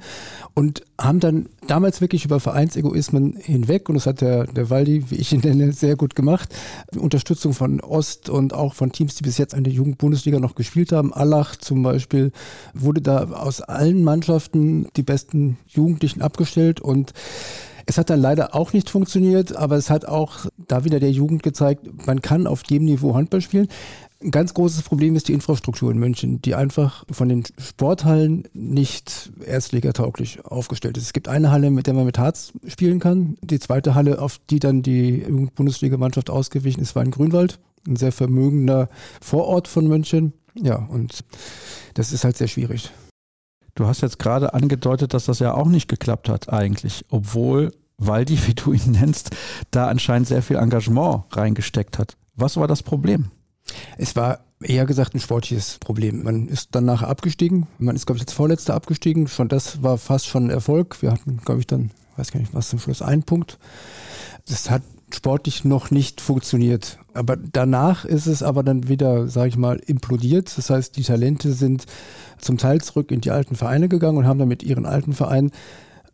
und 0.55 0.83
haben 1.01 1.20
dann 1.20 1.49
damals 1.66 2.01
wirklich 2.01 2.24
über 2.24 2.41
Vereinsegoismen 2.41 3.37
hinweg, 3.37 3.89
und 3.89 3.97
das 3.97 4.07
hat 4.07 4.20
der, 4.20 4.47
der 4.47 4.70
Waldi, 4.70 5.11
wie 5.11 5.16
ich 5.16 5.33
ihn 5.33 5.41
nenne, 5.41 5.72
sehr 5.72 5.97
gut 5.97 6.14
gemacht, 6.14 6.55
Unterstützung 6.97 7.53
von 7.53 7.80
Ost 7.80 8.30
und 8.30 8.55
auch 8.55 8.74
von 8.74 8.93
Teams, 8.93 9.14
die 9.14 9.22
bis 9.22 9.39
jetzt 9.39 9.55
an 9.55 9.64
der 9.64 9.72
Jugendbundesliga 9.72 10.41
noch 10.41 10.55
gespielt 10.55 10.93
haben. 10.93 11.12
Allach 11.12 11.57
zum 11.57 11.83
Beispiel 11.83 12.33
wurde 12.74 13.01
da 13.01 13.24
aus 13.33 13.61
allen 13.61 14.03
Mannschaften 14.03 14.89
die 14.97 15.03
besten 15.03 15.59
Jugendlichen 15.68 16.22
abgestellt 16.22 16.80
und 16.80 17.12
es 17.87 17.99
hat 17.99 18.11
dann 18.11 18.20
leider 18.20 18.55
auch 18.55 18.72
nicht 18.72 18.91
funktioniert, 18.91 19.57
aber 19.57 19.76
es 19.76 19.91
hat 19.91 20.05
auch 20.05 20.47
da 20.57 20.85
wieder 20.85 21.01
der 21.01 21.11
Jugend 21.11 21.43
gezeigt, 21.43 22.07
man 22.07 22.22
kann 22.22 22.47
auf 22.47 22.62
jedem 22.68 22.87
Niveau 22.87 23.14
Handball 23.14 23.41
spielen. 23.41 23.68
Ein 24.23 24.31
ganz 24.31 24.55
großes 24.55 24.83
Problem 24.83 25.16
ist 25.16 25.29
die 25.29 25.33
Infrastruktur 25.33 25.91
in 25.91 25.99
München, 25.99 26.41
die 26.43 26.55
einfach 26.55 27.05
von 27.11 27.29
den 27.29 27.43
Sporthallen 27.59 28.45
nicht 28.53 29.33
erstligatauglich 29.45 30.45
aufgestellt 30.45 30.97
ist. 30.97 31.05
Es 31.05 31.12
gibt 31.12 31.29
eine 31.29 31.51
Halle, 31.51 31.70
mit 31.70 31.89
der 31.89 31.95
man 31.95 32.05
mit 32.05 32.18
Harz 32.18 32.53
spielen 32.66 33.01
kann. 33.01 33.37
Die 33.43 33.59
zweite 33.59 33.97
Halle, 33.97 34.20
auf 34.20 34.39
die 34.49 34.61
dann 34.61 34.83
die 34.83 35.27
Bundesligamannschaft 35.55 36.31
ausgewichen 36.31 36.81
ist, 36.81 36.95
war 36.95 37.03
in 37.03 37.11
Grünwald, 37.11 37.59
ein 37.87 37.97
sehr 37.97 38.12
vermögender 38.12 38.89
Vorort 39.20 39.66
von 39.66 39.89
München. 39.89 40.35
Ja, 40.55 40.77
und 40.77 41.25
das 41.95 42.12
ist 42.12 42.23
halt 42.23 42.37
sehr 42.37 42.49
schwierig. 42.49 42.93
Du 43.75 43.87
hast 43.87 44.03
jetzt 44.03 44.18
gerade 44.18 44.55
angedeutet, 44.55 45.14
dass 45.14 45.25
das 45.25 45.41
ja 45.41 45.55
auch 45.55 45.68
nicht 45.68 45.89
geklappt 45.89 46.29
hat 46.29 46.53
eigentlich, 46.53 47.07
obwohl 47.09 47.73
Waldi, 47.99 48.39
wie 48.47 48.55
du 48.55 48.73
ihn 48.73 48.93
nennst, 48.93 49.31
da 49.73 49.89
anscheinend 49.89 50.29
sehr 50.29 50.43
viel 50.43 50.57
Engagement 50.57 51.25
reingesteckt 51.31 51.99
hat. 51.99 52.16
Was 52.37 52.57
war 52.57 52.68
das 52.68 52.85
Problem? 52.85 53.31
Es 53.99 54.17
war 54.17 54.41
eher 54.63 54.87
gesagt 54.87 55.15
ein 55.15 55.21
sportliches 55.21 55.79
Problem. 55.79 56.23
Man 56.23 56.49
ist 56.49 56.71
danach 56.73 57.03
abgestiegen. 57.03 57.67
Man 57.79 57.97
ist, 57.97 58.07
glaube 58.07 58.19
ich, 58.19 58.23
als 58.23 58.33
Vorletzter 58.33 58.75
abgestiegen. 58.75 59.29
Schon 59.29 59.49
das 59.49 59.83
war 59.83 59.99
fast 59.99 60.27
schon 60.27 60.47
ein 60.47 60.51
Erfolg. 60.51 61.03
Wir 61.03 61.11
hatten, 61.13 61.39
glaube 61.45 61.61
ich, 61.61 61.67
dann, 61.67 61.91
weiß 62.17 62.33
gar 62.33 62.41
nicht, 62.41 62.55
was 62.55 62.69
zum 62.69 62.79
Schluss, 62.79 63.03
einen 63.03 63.25
Punkt. 63.25 63.59
Das 64.49 64.71
hat 64.71 64.83
sportlich 65.15 65.65
noch 65.65 65.91
nicht 65.91 66.21
funktioniert. 66.21 66.99
Aber 67.15 67.37
danach 67.37 68.05
ist 68.05 68.27
es 68.27 68.43
aber 68.43 68.63
dann 68.63 68.89
wieder, 68.89 69.29
sage 69.29 69.49
ich 69.49 69.57
mal, 69.57 69.79
implodiert. 69.79 70.57
Das 70.57 70.71
heißt, 70.71 70.97
die 70.97 71.03
Talente 71.03 71.53
sind 71.53 71.85
zum 72.39 72.59
Teil 72.59 72.81
zurück 72.81 73.11
in 73.11 73.21
die 73.21 73.31
alten 73.31 73.55
Vereine 73.55 73.89
gegangen 73.89 74.19
und 74.19 74.27
haben 74.27 74.39
dann 74.39 74.49
mit 74.49 74.63
ihren 74.63 74.87
alten 74.87 75.13
Vereinen 75.13 75.53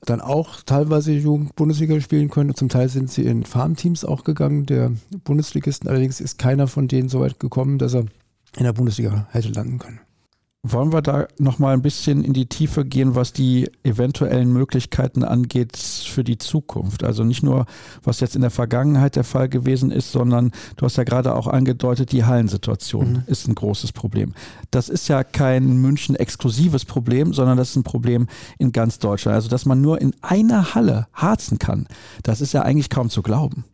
dann 0.03 0.21
auch 0.21 0.63
teilweise 0.63 1.13
Jugend-Bundesliga 1.13 2.01
spielen 2.01 2.31
können. 2.31 2.55
zum 2.55 2.69
Teil 2.69 2.89
sind 2.89 3.11
sie 3.11 3.25
in 3.25 3.45
Farmteams 3.45 4.05
auch 4.05 4.25
gegangen, 4.25 4.67
der 4.67 4.93
Bundesligisten. 5.25 5.89
Allerdings 5.89 6.21
ist 6.21 6.39
keiner 6.39 6.67
von 6.67 6.89
denen 6.89 7.09
so 7.09 7.21
weit 7.21 7.41
gekommen, 7.41 7.79
dass 7.79 7.95
er 7.95 8.05
in 8.57 8.65
der 8.65 8.73
Bundesliga 8.73 9.27
hätte 9.31 9.51
landen 9.51 9.79
können. 9.79 10.01
Wollen 10.65 10.93
wir 10.93 11.03
da 11.03 11.29
nochmal 11.39 11.75
ein 11.75 11.83
bisschen 11.83 12.25
in 12.25 12.33
die 12.33 12.47
Tiefe 12.47 12.85
gehen, 12.85 13.15
was 13.15 13.33
die 13.33 13.71
eventuellen 13.85 14.53
Möglichkeiten 14.53 15.23
angeht 15.23 15.77
für 15.77 16.25
die 16.25 16.37
Zukunft? 16.37 17.05
Also 17.05 17.23
nicht 17.23 17.45
nur, 17.45 17.67
was 18.03 18.19
jetzt 18.19 18.35
in 18.35 18.41
der 18.41 18.51
Vergangenheit 18.51 19.15
der 19.15 19.23
Fall 19.23 19.49
gewesen 19.49 19.93
ist, 19.93 20.11
sondern 20.11 20.51
du 20.77 20.85
hast 20.85 20.97
ja 20.97 21.05
gerade 21.05 21.37
auch 21.37 21.47
angedeutet, 21.47 22.11
die 22.11 22.25
Hallensituation 22.25 23.13
mhm. 23.13 23.23
ist 23.27 23.47
ein 23.47 23.55
großes 23.55 23.93
Problem. 23.93 24.35
Das 24.73 24.89
ist 24.89 25.07
ja 25.07 25.23
kein 25.23 25.77
München-exklusives 25.81 26.87
Problem, 26.87 27.33
sondern 27.33 27.57
das 27.57 27.71
ist 27.71 27.77
ein 27.77 27.85
Problem 27.85 28.27
in 28.59 28.73
ganz 28.73 28.99
Deutschland. 28.99 29.37
Also, 29.37 29.49
dass 29.49 29.65
man 29.65 29.81
nur 29.81 30.01
in 30.01 30.13
einer 30.23 30.75
Halle 30.75 31.07
harzen 31.13 31.61
kann, 31.61 31.87
das 32.25 32.41
ist 32.41 32.53
ja 32.53 32.63
eigentlich 32.63 32.91
kaum 32.91 33.11
zu 33.11 33.23
glauben. 33.23 33.65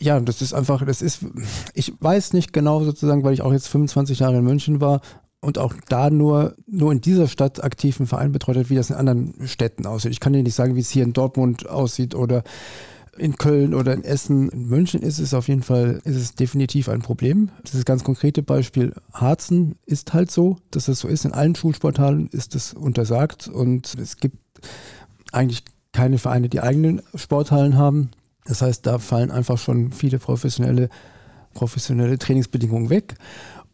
Ja, 0.00 0.20
das 0.20 0.42
ist 0.42 0.52
einfach, 0.52 0.84
das 0.84 1.00
ist, 1.00 1.24
ich 1.72 1.94
weiß 1.98 2.34
nicht 2.34 2.52
genau 2.52 2.84
sozusagen, 2.84 3.24
weil 3.24 3.32
ich 3.32 3.40
auch 3.40 3.52
jetzt 3.52 3.68
25 3.68 4.18
Jahre 4.18 4.36
in 4.36 4.44
München 4.44 4.82
war, 4.82 5.00
und 5.40 5.58
auch 5.58 5.74
da 5.88 6.10
nur, 6.10 6.54
nur 6.66 6.92
in 6.92 7.00
dieser 7.00 7.28
Stadt 7.28 7.62
aktiven 7.62 8.06
Verein 8.06 8.32
betreut 8.32 8.56
hat, 8.56 8.70
wie 8.70 8.74
das 8.74 8.90
in 8.90 8.96
anderen 8.96 9.46
Städten 9.46 9.86
aussieht. 9.86 10.12
Ich 10.12 10.20
kann 10.20 10.32
dir 10.32 10.42
nicht 10.42 10.54
sagen, 10.54 10.74
wie 10.74 10.80
es 10.80 10.90
hier 10.90 11.04
in 11.04 11.12
Dortmund 11.12 11.68
aussieht 11.68 12.14
oder 12.14 12.42
in 13.18 13.36
Köln 13.36 13.74
oder 13.74 13.92
in 13.92 14.04
Essen. 14.04 14.48
In 14.48 14.68
München 14.68 15.02
ist 15.02 15.18
es 15.18 15.34
auf 15.34 15.48
jeden 15.48 15.62
Fall, 15.62 16.00
ist 16.04 16.16
es 16.16 16.34
definitiv 16.34 16.88
ein 16.88 17.02
Problem. 17.02 17.50
Das 17.62 17.84
ganz 17.84 18.04
konkrete 18.04 18.42
Beispiel. 18.42 18.94
Harzen 19.12 19.76
ist 19.86 20.14
halt 20.14 20.30
so, 20.30 20.56
dass 20.70 20.88
es 20.88 21.00
so 21.00 21.08
ist. 21.08 21.24
In 21.24 21.32
allen 21.32 21.54
Schulsportalen 21.54 22.28
ist 22.28 22.54
es 22.54 22.72
untersagt 22.72 23.48
und 23.48 23.94
es 23.94 24.16
gibt 24.16 24.38
eigentlich 25.32 25.64
keine 25.92 26.18
Vereine, 26.18 26.48
die 26.48 26.60
eigenen 26.60 27.02
Sporthallen 27.14 27.76
haben. 27.76 28.10
Das 28.44 28.62
heißt, 28.62 28.86
da 28.86 28.98
fallen 28.98 29.30
einfach 29.30 29.58
schon 29.58 29.92
viele 29.92 30.18
professionelle, 30.18 30.88
professionelle 31.54 32.18
Trainingsbedingungen 32.18 32.88
weg. 32.88 33.14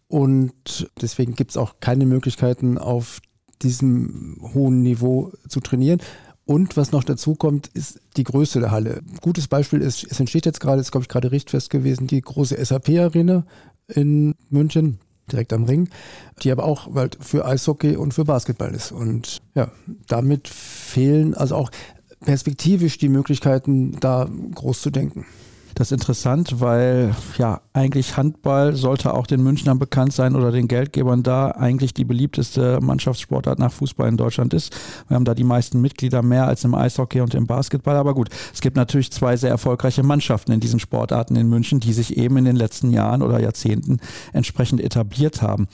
Und 0.08 0.90
deswegen 1.00 1.34
gibt 1.34 1.52
es 1.52 1.56
auch 1.56 1.76
keine 1.80 2.06
Möglichkeiten, 2.06 2.78
auf 2.78 3.20
diesem 3.62 4.38
hohen 4.54 4.82
Niveau 4.82 5.32
zu 5.48 5.60
trainieren. 5.60 6.00
Und 6.46 6.76
was 6.76 6.92
noch 6.92 7.04
dazu 7.04 7.34
kommt, 7.34 7.68
ist 7.68 8.00
die 8.16 8.24
Größe 8.24 8.60
der 8.60 8.70
Halle. 8.70 9.00
Gutes 9.22 9.48
Beispiel 9.48 9.80
ist, 9.80 10.06
es 10.10 10.20
entsteht 10.20 10.44
jetzt 10.44 10.60
gerade, 10.60 10.80
ist 10.80 10.92
glaube 10.92 11.04
ich 11.04 11.08
gerade 11.08 11.32
richtfest 11.32 11.70
gewesen, 11.70 12.06
die 12.06 12.20
große 12.20 12.62
SAP-Arena 12.62 13.46
in 13.88 14.34
München, 14.50 14.98
direkt 15.32 15.54
am 15.54 15.64
Ring, 15.64 15.88
die 16.42 16.52
aber 16.52 16.64
auch 16.64 16.88
für 17.20 17.46
Eishockey 17.46 17.96
und 17.96 18.12
für 18.12 18.24
Basketball 18.24 18.74
ist. 18.74 18.92
Und 18.92 19.40
ja, 19.54 19.70
damit 20.06 20.48
fehlen 20.48 21.34
also 21.34 21.56
auch 21.56 21.70
perspektivisch 22.20 22.98
die 22.98 23.08
Möglichkeiten, 23.08 23.98
da 24.00 24.28
groß 24.54 24.82
zu 24.82 24.90
denken. 24.90 25.24
Das 25.74 25.88
ist 25.88 25.92
interessant, 25.92 26.60
weil 26.60 27.16
ja 27.36 27.60
eigentlich 27.72 28.16
Handball 28.16 28.76
sollte 28.76 29.12
auch 29.12 29.26
den 29.26 29.42
Münchnern 29.42 29.80
bekannt 29.80 30.12
sein 30.12 30.36
oder 30.36 30.52
den 30.52 30.68
Geldgebern 30.68 31.24
da 31.24 31.50
eigentlich 31.50 31.92
die 31.92 32.04
beliebteste 32.04 32.78
Mannschaftssportart 32.80 33.58
nach 33.58 33.72
Fußball 33.72 34.08
in 34.08 34.16
Deutschland 34.16 34.54
ist. 34.54 34.72
Wir 35.08 35.16
haben 35.16 35.24
da 35.24 35.34
die 35.34 35.42
meisten 35.42 35.80
Mitglieder 35.80 36.22
mehr 36.22 36.46
als 36.46 36.62
im 36.62 36.76
Eishockey 36.76 37.20
und 37.22 37.34
im 37.34 37.48
Basketball. 37.48 37.96
Aber 37.96 38.14
gut, 38.14 38.28
es 38.52 38.60
gibt 38.60 38.76
natürlich 38.76 39.10
zwei 39.10 39.36
sehr 39.36 39.50
erfolgreiche 39.50 40.04
Mannschaften 40.04 40.52
in 40.52 40.60
diesen 40.60 40.78
Sportarten 40.78 41.34
in 41.34 41.48
München, 41.48 41.80
die 41.80 41.92
sich 41.92 42.16
eben 42.16 42.36
in 42.36 42.44
den 42.44 42.56
letzten 42.56 42.90
Jahren 42.90 43.22
oder 43.22 43.40
Jahrzehnten 43.40 43.98
entsprechend 44.32 44.80
etabliert 44.80 45.42
haben. 45.42 45.66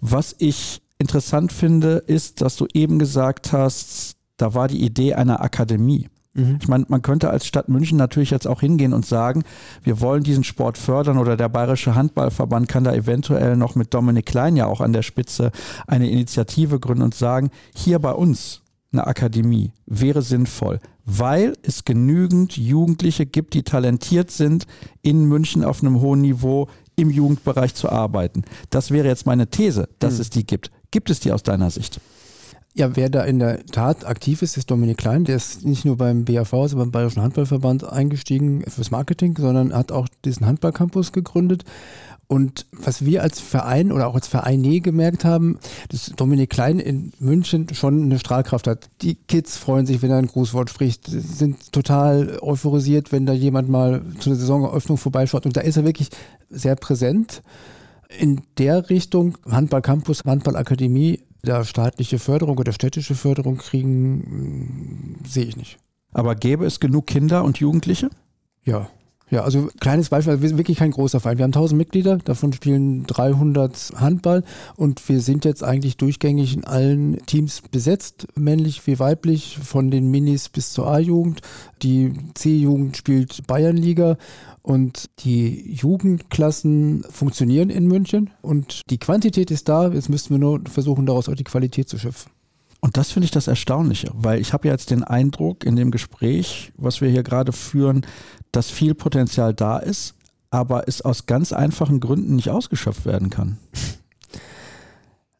Was 0.00 0.34
ich 0.38 0.82
interessant 0.98 1.52
finde, 1.52 2.02
ist, 2.06 2.40
dass 2.40 2.56
du 2.56 2.66
eben 2.74 2.98
gesagt 2.98 3.52
hast, 3.52 4.16
da 4.36 4.54
war 4.54 4.66
die 4.66 4.82
Idee 4.82 5.14
einer 5.14 5.42
Akademie. 5.42 6.08
Mhm. 6.34 6.58
Ich 6.60 6.68
meine, 6.68 6.84
man 6.88 7.02
könnte 7.02 7.30
als 7.30 7.46
Stadt 7.46 7.68
München 7.68 7.96
natürlich 7.96 8.30
jetzt 8.30 8.46
auch 8.46 8.60
hingehen 8.60 8.92
und 8.92 9.06
sagen, 9.06 9.44
wir 9.82 10.00
wollen 10.00 10.22
diesen 10.22 10.44
Sport 10.44 10.76
fördern 10.78 11.18
oder 11.18 11.36
der 11.36 11.48
Bayerische 11.48 11.94
Handballverband 11.94 12.68
kann 12.68 12.84
da 12.84 12.92
eventuell 12.92 13.56
noch 13.56 13.76
mit 13.76 13.94
Dominik 13.94 14.26
Klein 14.26 14.56
ja 14.56 14.66
auch 14.66 14.80
an 14.80 14.92
der 14.92 15.02
Spitze 15.02 15.52
eine 15.86 16.10
Initiative 16.10 16.80
gründen 16.80 17.02
und 17.02 17.14
sagen, 17.14 17.50
hier 17.74 17.98
bei 18.00 18.12
uns 18.12 18.62
eine 18.92 19.06
Akademie 19.06 19.72
wäre 19.86 20.22
sinnvoll, 20.22 20.80
weil 21.04 21.54
es 21.62 21.84
genügend 21.84 22.56
Jugendliche 22.56 23.26
gibt, 23.26 23.54
die 23.54 23.62
talentiert 23.62 24.30
sind, 24.30 24.66
in 25.02 25.24
München 25.26 25.64
auf 25.64 25.82
einem 25.82 26.00
hohen 26.00 26.20
Niveau 26.20 26.68
im 26.96 27.10
Jugendbereich 27.10 27.74
zu 27.74 27.88
arbeiten. 27.88 28.44
Das 28.70 28.90
wäre 28.90 29.08
jetzt 29.08 29.26
meine 29.26 29.48
These, 29.48 29.88
dass 29.98 30.14
mhm. 30.14 30.20
es 30.20 30.30
die 30.30 30.46
gibt. 30.46 30.70
Gibt 30.90 31.10
es 31.10 31.20
die 31.20 31.32
aus 31.32 31.42
deiner 31.42 31.70
Sicht? 31.70 32.00
Ja, 32.76 32.96
wer 32.96 33.08
da 33.08 33.22
in 33.22 33.38
der 33.38 33.64
Tat 33.66 34.04
aktiv 34.04 34.42
ist, 34.42 34.56
ist 34.56 34.68
Dominik 34.68 34.96
Klein. 34.96 35.24
Der 35.24 35.36
ist 35.36 35.64
nicht 35.64 35.84
nur 35.84 35.96
beim 35.96 36.24
BAV, 36.24 36.52
also 36.54 36.76
beim 36.76 36.90
Bayerischen 36.90 37.22
Handballverband 37.22 37.84
eingestiegen 37.84 38.64
fürs 38.66 38.90
Marketing, 38.90 39.36
sondern 39.38 39.72
hat 39.72 39.92
auch 39.92 40.08
diesen 40.24 40.44
Handballcampus 40.44 41.12
gegründet. 41.12 41.64
Und 42.26 42.66
was 42.72 43.04
wir 43.04 43.22
als 43.22 43.38
Verein 43.38 43.92
oder 43.92 44.08
auch 44.08 44.16
als 44.16 44.26
Vereine 44.26 44.80
gemerkt 44.80 45.24
haben, 45.24 45.60
dass 45.88 46.06
Dominik 46.16 46.50
Klein 46.50 46.80
in 46.80 47.12
München 47.20 47.68
schon 47.74 48.02
eine 48.02 48.18
Strahlkraft 48.18 48.66
hat. 48.66 48.90
Die 49.02 49.14
Kids 49.14 49.56
freuen 49.56 49.86
sich, 49.86 50.02
wenn 50.02 50.10
er 50.10 50.18
ein 50.18 50.26
Grußwort 50.26 50.68
spricht, 50.68 51.06
sind 51.06 51.70
total 51.72 52.38
euphorisiert, 52.42 53.12
wenn 53.12 53.24
da 53.24 53.34
jemand 53.34 53.68
mal 53.68 54.02
zu 54.18 54.30
der 54.30 54.38
Saisoneröffnung 54.38 54.98
vorbeischaut. 54.98 55.46
Und 55.46 55.56
da 55.56 55.60
ist 55.60 55.76
er 55.76 55.84
wirklich 55.84 56.08
sehr 56.50 56.74
präsent. 56.74 57.42
In 58.18 58.40
der 58.58 58.90
Richtung 58.90 59.38
Handballcampus, 59.48 60.24
Handballakademie 60.24 61.20
da 61.44 61.64
staatliche 61.64 62.18
Förderung 62.18 62.58
oder 62.58 62.72
städtische 62.72 63.14
Förderung 63.14 63.58
kriegen, 63.58 64.14
mm, 64.16 65.16
sehe 65.26 65.44
ich 65.44 65.56
nicht. 65.56 65.78
Aber 66.12 66.34
gäbe 66.34 66.66
es 66.66 66.80
genug 66.80 67.06
Kinder 67.06 67.44
und 67.44 67.58
Jugendliche? 67.58 68.10
Ja. 68.64 68.88
Ja, 69.34 69.42
also 69.42 69.68
kleines 69.80 70.10
Beispiel, 70.10 70.40
wir 70.40 70.48
sind 70.48 70.58
wirklich 70.58 70.78
kein 70.78 70.92
großer 70.92 71.18
Verein. 71.18 71.38
Wir 71.38 71.42
haben 71.42 71.50
1000 71.50 71.76
Mitglieder, 71.76 72.18
davon 72.18 72.52
spielen 72.52 73.04
300 73.08 73.94
Handball 73.96 74.44
und 74.76 75.08
wir 75.08 75.20
sind 75.20 75.44
jetzt 75.44 75.64
eigentlich 75.64 75.96
durchgängig 75.96 76.54
in 76.54 76.62
allen 76.62 77.18
Teams 77.26 77.60
besetzt, 77.68 78.28
männlich 78.36 78.86
wie 78.86 79.00
weiblich, 79.00 79.58
von 79.60 79.90
den 79.90 80.08
Minis 80.08 80.48
bis 80.50 80.72
zur 80.72 80.86
A-Jugend. 80.86 81.40
Die 81.82 82.12
C-Jugend 82.34 82.96
spielt 82.96 83.44
Bayernliga 83.48 84.18
und 84.62 85.10
die 85.24 85.68
Jugendklassen 85.68 87.02
funktionieren 87.10 87.70
in 87.70 87.88
München 87.88 88.30
und 88.40 88.82
die 88.88 88.98
Quantität 88.98 89.50
ist 89.50 89.68
da. 89.68 89.88
Jetzt 89.88 90.10
müssten 90.10 90.32
wir 90.32 90.38
nur 90.38 90.60
versuchen, 90.70 91.06
daraus 91.06 91.28
auch 91.28 91.34
die 91.34 91.42
Qualität 91.42 91.88
zu 91.88 91.98
schöpfen. 91.98 92.30
Und 92.84 92.98
das 92.98 93.12
finde 93.12 93.24
ich 93.24 93.30
das 93.30 93.48
Erstaunliche, 93.48 94.10
weil 94.12 94.42
ich 94.42 94.52
habe 94.52 94.68
jetzt 94.68 94.90
den 94.90 95.02
Eindruck 95.04 95.64
in 95.64 95.74
dem 95.74 95.90
Gespräch, 95.90 96.70
was 96.76 97.00
wir 97.00 97.08
hier 97.08 97.22
gerade 97.22 97.50
führen, 97.50 98.04
dass 98.56 98.70
viel 98.70 98.94
Potenzial 98.94 99.54
da 99.54 99.78
ist, 99.78 100.14
aber 100.50 100.88
es 100.88 101.02
aus 101.02 101.26
ganz 101.26 101.52
einfachen 101.52 102.00
Gründen 102.00 102.36
nicht 102.36 102.50
ausgeschöpft 102.50 103.06
werden 103.06 103.30
kann. 103.30 103.58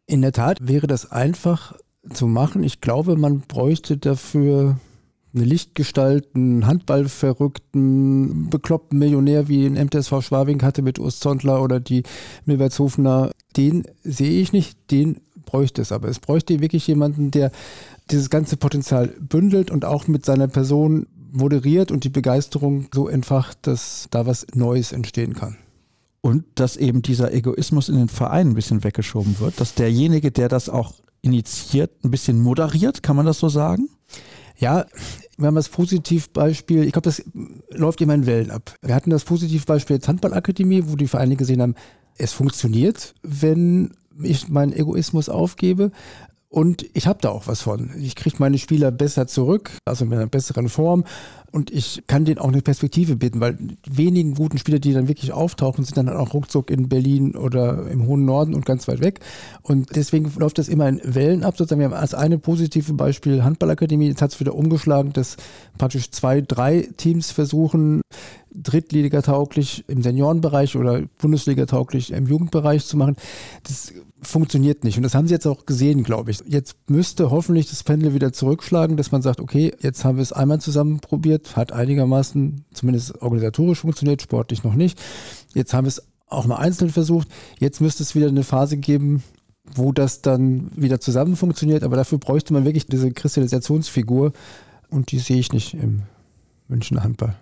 In 0.07 0.23
der 0.23 0.33
Tat 0.33 0.67
wäre 0.67 0.87
das 0.87 1.11
einfach 1.11 1.75
zu 2.13 2.27
machen. 2.27 2.63
Ich 2.63 2.81
glaube, 2.81 3.17
man 3.17 3.41
bräuchte 3.41 3.97
dafür 3.97 4.77
eine 5.35 5.45
Lichtgestalt, 5.45 6.29
einen 6.35 6.67
Handballverrückten, 6.67 8.51
bekloppten 8.51 8.99
Millionär 8.99 9.49
wie 9.49 9.67
ein 9.67 9.75
MTSV 9.75 10.21
Schwabing 10.21 10.63
hatte 10.63 10.83
mit 10.83 10.99
Urs 10.99 11.21
Zondler 11.21 11.63
oder 11.63 11.81
die 11.81 12.03
Milbertshofener, 12.45 13.31
den 13.57 13.85
sehe 14.03 14.41
ich 14.41 14.53
nicht, 14.53 14.79
den 14.91 15.21
bräuchte 15.45 15.83
es. 15.83 15.93
Aber 15.93 16.09
es 16.09 16.21
bräuchte 16.21 16.61
wirklich 16.61 16.87
jemanden, 16.87 17.31
der 17.31 17.51
dieses 18.11 18.31
ganze 18.31 18.57
Potenzial 18.57 19.09
bündelt 19.21 19.71
und 19.71 19.85
auch 19.85 20.07
mit 20.07 20.25
seiner 20.25 20.49
Person 20.49 21.07
moderiert 21.35 21.91
und 21.91 22.05
die 22.05 22.11
Begeisterung 22.11 22.87
so 22.95 23.09
entfacht, 23.09 23.67
dass 23.67 24.07
da 24.11 24.27
was 24.27 24.47
Neues 24.55 24.93
entstehen 24.93 25.35
kann. 25.35 25.57
Und 26.21 26.45
dass 26.55 26.77
eben 26.77 27.03
dieser 27.03 27.35
Egoismus 27.35 27.89
in 27.89 27.97
den 27.97 28.09
Vereinen 28.09 28.53
ein 28.53 28.55
bisschen 28.55 28.83
weggeschoben 28.83 29.39
wird, 29.41 29.61
dass 29.61 29.75
derjenige, 29.75 30.31
der 30.31 30.49
das 30.49 30.71
auch 30.71 30.95
initiiert, 31.21 31.91
ein 32.03 32.11
bisschen 32.11 32.41
moderiert, 32.41 33.03
kann 33.03 33.17
man 33.17 33.27
das 33.27 33.39
so 33.39 33.49
sagen? 33.49 33.89
Ja, 34.57 34.87
wir 35.37 35.49
haben 35.49 35.55
das 35.57 35.69
Positivbeispiel, 35.69 36.85
ich 36.85 36.93
glaube, 36.93 37.07
das 37.07 37.23
läuft 37.71 38.01
immer 38.01 38.15
in 38.15 38.27
Wellen 38.27 38.51
ab. 38.51 38.75
Wir 38.81 38.95
hatten 38.95 39.11
das 39.11 39.25
Positivbeispiel 39.25 39.97
jetzt 39.97 40.09
Handballakademie, 40.09 40.85
wo 40.87 40.97
die 40.97 41.09
Vereine 41.09 41.37
gesehen 41.37 41.61
haben, 41.61 41.75
es 42.17 42.33
funktioniert, 42.33 43.15
wenn 43.23 43.93
ich 44.23 44.49
meinen 44.49 44.73
Egoismus 44.73 45.29
aufgebe. 45.29 45.91
Und 46.55 46.87
ich 46.95 47.09
habe 47.09 47.19
da 47.21 47.31
auch 47.31 47.49
was 47.49 47.63
von. 47.63 47.91
Ich 47.99 48.15
kriege 48.15 48.37
meine 48.39 48.59
Spieler 48.59 48.93
besser 48.93 49.27
zurück, 49.27 49.73
also 49.85 50.05
mit 50.05 50.17
einer 50.17 50.29
besseren 50.29 50.69
Form. 50.69 51.03
Und 51.51 51.73
ich 51.73 52.05
kann 52.07 52.25
denen 52.25 52.39
auch 52.39 52.47
eine 52.47 52.63
Perspektive 52.63 53.17
bieten, 53.17 53.41
weil 53.41 53.59
wenigen 53.85 54.35
guten 54.35 54.59
Spieler, 54.59 54.79
die 54.79 54.93
dann 54.93 55.09
wirklich 55.09 55.33
auftauchen, 55.33 55.85
sind 55.85 55.97
dann 55.97 56.09
auch 56.09 56.33
ruckzuck 56.33 56.71
in 56.71 56.89
Berlin 56.89 57.35
oder 57.35 57.89
im 57.89 58.07
hohen 58.07 58.25
Norden 58.25 58.55
und 58.55 58.67
ganz 58.67 58.87
weit 58.87 59.01
weg. 59.01 59.19
Und 59.63 59.97
deswegen 59.97 60.33
läuft 60.39 60.59
das 60.59 60.69
immer 60.69 60.89
in 60.89 61.01
Wellen 61.03 61.43
ab. 61.43 61.57
Sozusagen, 61.57 61.81
wir 61.81 61.87
haben 61.87 62.01
als 62.01 62.15
eine 62.15 62.39
positive 62.39 62.93
Beispiel 62.93 63.43
Handballakademie. 63.43 64.07
Jetzt 64.07 64.23
hat 64.23 64.33
es 64.33 64.39
wieder 64.39 64.55
umgeschlagen, 64.55 65.13
dass 65.13 65.37
praktisch 65.77 66.13
zwei, 66.13 66.41
drei 66.41 66.89
Teams 66.97 67.33
versuchen, 67.33 68.01
Drittliga-tauglich 68.55 69.85
im 69.89 70.03
Seniorenbereich 70.03 70.77
oder 70.77 71.03
Bundesliga-tauglich 71.19 72.13
im 72.13 72.29
Jugendbereich 72.29 72.87
zu 72.87 72.97
machen. 72.97 73.17
Das 73.65 73.93
funktioniert 74.25 74.85
nicht. 74.85 74.97
Und 74.97 75.03
das 75.03 75.15
haben 75.15 75.27
sie 75.27 75.35
jetzt 75.35 75.47
auch 75.47 75.67
gesehen, 75.67 76.03
glaube 76.03 76.31
ich. 76.31 76.43
Jetzt 76.47 76.77
müsste 76.89 77.31
hoffentlich 77.31 77.69
das 77.69 77.83
Pendel 77.83 78.15
wieder 78.15 78.33
zurückschlagen, 78.33 78.97
dass 78.97 79.13
man 79.13 79.23
sagt, 79.23 79.41
okay, 79.41 79.73
jetzt 79.81 80.05
haben 80.05 80.17
wir 80.17 80.23
es 80.23 80.33
einmal 80.33 80.61
zusammen 80.61 81.01
probiert, 81.01 81.57
hat 81.57 81.73
einigermaßen 81.73 82.65
zumindest 82.73 83.23
organisatorisch 83.23 83.81
funktioniert, 83.81 84.23
sportlich 84.23 84.65
noch 84.65 84.75
nicht. 84.75 85.01
Jetzt 85.55 85.75
haben 85.75 85.85
wir 85.85 85.89
es 85.89 86.03
auch 86.27 86.47
mal 86.47 86.57
einzeln 86.57 86.91
versucht. 86.91 87.29
Jetzt 87.59 87.81
müsste 87.81 88.03
es 88.03 88.15
wieder 88.15 88.29
eine 88.29 88.45
Phase 88.45 88.77
geben, 88.77 89.23
wo 89.75 89.93
das 89.93 90.23
dann 90.23 90.71
wieder 90.75 91.01
zusammen 91.01 91.37
funktioniert. 91.37 91.83
Aber 91.83 91.97
dafür 91.97 92.19
bräuchte 92.19 92.53
man 92.53 92.65
wirklich 92.65 92.87
diese 92.87 93.13
Kristallisationsfigur. 93.13 94.33
Und 94.91 95.13
die 95.13 95.19
sehe 95.19 95.39
ich 95.39 95.53
nicht 95.53 95.75
im 95.75 96.03
München 96.69 97.03
Handball 97.03 97.37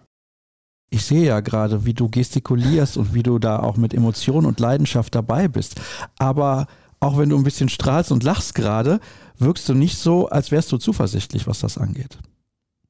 ich 0.93 1.05
sehe 1.07 1.25
ja 1.25 1.41
gerade, 1.41 1.87
wie 1.87 1.95
du 1.95 2.11
gestikulierst 2.11 2.99
und 2.99 3.15
wie 3.15 3.23
du 3.23 3.39
da 3.39 3.59
auch 3.61 3.79
mit 3.79 3.95
Emotion 3.95 4.45
und 4.45 4.61
Leidenschaft 4.61 5.15
dabei 5.15 5.49
bist. 5.49 5.81
Aber 6.19 6.67
auch 7.01 7.17
wenn 7.17 7.31
du 7.31 7.37
ein 7.39 7.45
bisschen 7.45 7.71
strahlst 7.71 8.13
und 8.13 8.23
lachst 8.23 8.55
gerade, 8.55 9.01
wirkst 9.39 9.67
du 9.71 9.75
nicht 9.75 9.97
so, 9.97 10.29
als 10.29 10.51
wärst 10.51 10.71
du 10.71 10.77
zuversichtlich, 10.77 11.47
was 11.47 11.61
das 11.61 11.79
angeht. 11.79 12.19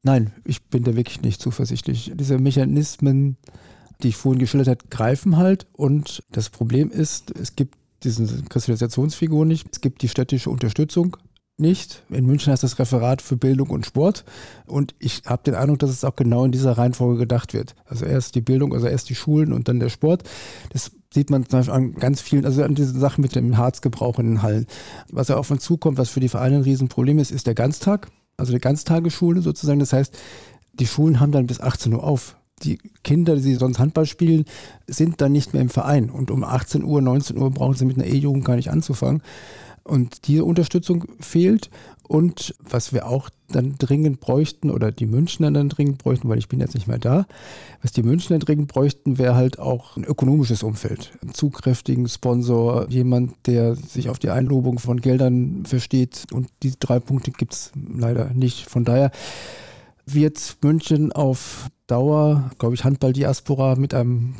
Nein, 0.03 0.32
ich 0.44 0.64
bin 0.64 0.82
da 0.82 0.96
wirklich 0.96 1.22
nicht 1.22 1.40
zuversichtlich. 1.40 2.11
Diese 2.16 2.38
Mechanismen, 2.38 3.36
die 4.03 4.09
ich 4.09 4.16
vorhin 4.16 4.40
geschildert 4.40 4.68
habe, 4.68 4.88
greifen 4.90 5.36
halt. 5.36 5.68
Und 5.72 6.24
das 6.32 6.50
Problem 6.50 6.90
ist, 6.90 7.30
es 7.30 7.55
gibt 7.55 7.78
diese 8.03 8.42
Kristallisationsfigur 8.42 9.46
nicht. 9.46 9.68
Es 9.70 9.80
gibt 9.80 10.03
die 10.03 10.09
städtische 10.09 10.50
Unterstützung 10.50 11.16
nicht. 11.59 12.03
In 12.09 12.26
München 12.26 12.53
heißt 12.53 12.62
das 12.62 12.78
Referat 12.78 13.22
für 13.22 13.36
Bildung 13.36 13.70
und 13.70 13.86
Sport. 13.86 14.24
Und 14.66 14.94
ich 14.98 15.22
habe 15.26 15.42
den 15.44 15.55
Eindruck, 15.55 15.78
dass 15.78 15.90
es 15.90 16.05
auch 16.05 16.16
genau 16.16 16.44
in 16.44 16.53
dieser 16.53 16.72
Reihenfolge 16.72 17.20
gedacht 17.20 17.55
wird. 17.55 17.74
Also 17.84 18.05
erst 18.05 18.34
die 18.34 18.40
Bildung, 18.40 18.74
also 18.74 18.86
erst 18.86 19.09
die 19.11 19.14
Schulen 19.14 19.53
und 19.53 19.68
dann 19.68 19.80
der 19.80 19.88
Sport. 19.88 20.24
Das 20.70 20.90
sieht 21.12 21.30
man 21.30 21.46
zum 21.46 21.61
Beispiel 21.61 21.74
an 21.74 21.94
ganz 21.94 22.20
vielen, 22.20 22.44
also 22.44 22.62
an 22.62 22.74
diesen 22.74 22.98
Sachen 22.98 23.22
mit 23.22 23.34
dem 23.34 23.57
Harzgebrauch 23.57 24.18
in 24.18 24.26
den 24.26 24.42
Hallen. 24.42 24.66
Was 25.11 25.28
ja 25.28 25.36
auf 25.36 25.50
uns 25.50 25.62
zukommt, 25.62 25.98
was 25.98 26.09
für 26.09 26.20
die 26.20 26.28
Vereine 26.28 26.57
ein 26.57 26.62
Riesenproblem 26.62 27.18
ist, 27.18 27.30
ist 27.30 27.46
der 27.46 27.55
Ganztag, 27.55 28.09
also 28.36 28.53
die 28.53 28.59
Ganztagesschule 28.59 29.42
sozusagen. 29.42 29.80
Das 29.80 29.92
heißt, 29.92 30.16
die 30.72 30.86
Schulen 30.86 31.20
haben 31.20 31.32
dann 31.32 31.46
bis 31.46 31.61
18 31.61 31.92
Uhr 31.92 32.03
auf. 32.03 32.36
Die 32.62 32.78
Kinder, 33.03 33.36
die 33.36 33.55
sonst 33.57 33.78
Handball 33.78 34.07
spielen, 34.07 34.44
sind 34.86 35.20
dann 35.20 35.32
nicht 35.32 35.53
mehr 35.53 35.62
im 35.62 35.68
Verein. 35.68 36.11
Und 36.11 36.30
um 36.30 36.44
18 36.44 36.84
Uhr, 36.84 37.03
19 37.03 37.36
Uhr 37.36 37.50
brauchen 37.50 37.74
sie 37.74 37.84
mit 37.84 37.96
einer 37.96 38.07
E-Jugend 38.07 38.44
gar 38.44 38.57
nicht 38.57 38.70
anzufangen. 38.70 39.22
Und 39.85 40.28
diese 40.28 40.45
Unterstützung 40.45 41.07
fehlt. 41.20 41.70
Und 42.07 42.55
was 42.59 42.93
wir 42.93 43.07
auch 43.07 43.30
dann 43.49 43.76
dringend 43.78 44.20
bräuchten, 44.20 44.70
oder 44.70 44.93
die 44.93 45.07
Münchner 45.07 45.51
dann 45.51 45.68
dringend 45.68 45.99
bräuchten, 45.99 46.28
weil 46.28 46.39
ich 46.39 46.49
bin 46.49 46.61
jetzt 46.61 46.74
nicht 46.74 46.87
mehr 46.87 46.99
da, 46.99 47.26
was 47.80 47.93
die 47.93 48.03
Münchner 48.03 48.39
dringend 48.39 48.68
bräuchten, 48.68 49.18
wäre 49.18 49.35
halt 49.35 49.59
auch 49.59 49.97
ein 49.97 50.05
ökonomisches 50.05 50.62
Umfeld. 50.62 51.12
Einen 51.22 51.35
zugkräftigen 51.35 52.09
Sponsor, 52.09 52.89
jemand, 52.91 53.35
der 53.47 53.76
sich 53.76 54.09
auf 54.09 54.18
die 54.18 54.30
Einlobung 54.30 54.78
von 54.78 55.01
Geldern 55.01 55.64
versteht. 55.64 56.26
Und 56.33 56.49
die 56.62 56.74
drei 56.78 57.01
Punkte 57.01 57.30
gibt 57.30 57.55
es 57.55 57.72
leider 57.74 58.30
nicht. 58.35 58.68
Von 58.68 58.85
daher 58.85 59.11
wird 60.07 60.59
München 60.62 61.12
auf 61.12 61.68
Dauer, 61.87 62.51
glaube 62.59 62.74
ich, 62.74 62.85
Handball-Diaspora 62.85 63.76
mit 63.76 63.95
einem 63.95 64.35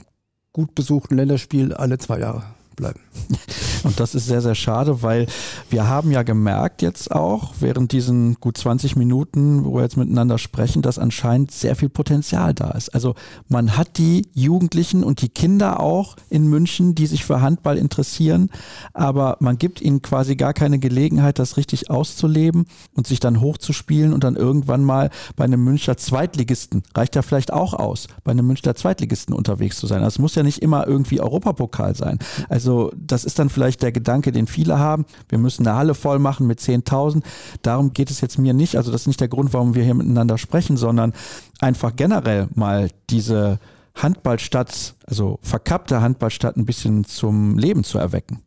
gut 0.53 0.75
besuchten 0.75 1.17
Länderspiel 1.17 1.73
alle 1.73 1.99
zwei 1.99 2.21
Jahre 2.21 2.45
bleiben. 2.77 3.01
Und 3.85 3.99
das 3.99 4.15
ist 4.15 4.27
sehr, 4.27 4.41
sehr 4.41 4.55
schade, 4.55 5.03
weil 5.03 5.27
wir 5.71 5.89
haben 5.89 6.11
ja 6.11 6.23
gemerkt 6.23 6.83
jetzt 6.83 7.11
auch 7.11 7.55
während 7.61 7.93
diesen 7.93 8.35
gut 8.35 8.57
20 8.57 8.97
Minuten, 8.97 9.65
wo 9.65 9.75
wir 9.75 9.83
jetzt 9.83 9.97
miteinander 9.97 10.39
sprechen, 10.39 10.83
dass 10.83 10.99
anscheinend 10.99 11.51
sehr 11.51 11.75
viel 11.75 11.89
Potenzial 11.89 12.55
da 12.55 12.71
ist. 12.71 12.91
Also 12.91 13.15
man 13.49 13.77
hat 13.77 13.99
die 13.99 14.29
Jugendlichen 14.35 15.03
und 15.03 15.23
die 15.23 15.29
Kinder 15.29 15.81
auch 15.81 16.17
in 16.31 16.47
München, 16.47 16.95
die 16.95 17.07
sich 17.07 17.25
für 17.25 17.41
Handball 17.41 17.77
interessieren, 17.77 18.51
aber 18.93 19.37
man 19.41 19.59
gibt 19.59 19.81
ihnen 19.81 20.03
quasi 20.03 20.37
gar 20.37 20.55
keine 20.55 20.79
Gelegenheit, 20.79 21.39
das 21.39 21.57
richtig 21.57 21.91
auszuleben 21.91 22.67
und 22.95 23.07
sich 23.07 23.21
dann 23.21 23.41
hochzuspielen 23.41 24.13
und 24.13 24.25
dann 24.25 24.37
irgendwann 24.37 24.85
mal 24.85 25.11
bei 25.37 25.45
einem 25.45 25.65
Münchner 25.65 25.97
Zweitligisten, 25.97 26.83
reicht 26.95 27.17
ja 27.17 27.23
vielleicht 27.23 27.53
auch 27.53 27.75
aus, 27.75 28.07
bei 28.25 28.31
einem 28.31 28.47
Münchner 28.47 28.75
Zweitligisten 28.75 29.35
unterwegs 29.35 29.77
zu 29.79 29.87
sein. 29.87 29.99
Also 30.03 30.15
es 30.15 30.19
muss 30.19 30.35
ja 30.35 30.43
nicht 30.43 30.63
immer 30.63 30.87
irgendwie 30.87 31.21
Europapokal 31.21 31.97
sein. 31.97 32.19
Also 32.49 32.62
das 32.97 33.25
ist 33.25 33.39
dann 33.39 33.51
vielleicht 33.51 33.83
der 33.83 33.93
Gedanke, 33.93 34.33
den 34.33 34.47
viele 34.47 34.79
haben. 34.79 35.05
Wir 35.29 35.39
müssen 35.39 35.67
eine 35.67 35.77
Halle 35.77 35.95
voll 35.95 36.19
machen 36.19 36.47
mit 36.47 36.61
10.000. 36.61 37.23
Darum 37.63 37.93
geht 37.93 38.11
es 38.11 38.21
jetzt 38.21 38.39
mir 38.39 38.55
nicht. 38.55 38.77
Also 38.77 38.93
das 38.93 39.03
ist 39.03 39.07
nicht 39.07 39.21
der 39.21 39.29
Grund, 39.29 39.53
warum 39.53 39.75
wir 39.75 39.85
hier 39.85 39.95
miteinander 39.95 40.39
sprechen, 40.39 40.77
sondern 40.77 41.13
einfach 41.61 41.97
generell 41.97 42.49
mal 42.55 42.91
diese 43.11 43.59
Handballstadt, 43.95 44.95
also 45.07 45.39
verkappte 45.43 46.01
Handballstadt 46.01 46.57
ein 46.57 46.67
bisschen 46.67 47.05
zum 47.05 47.59
Leben 47.59 47.85
zu 47.85 47.99
erwecken. 47.99 48.43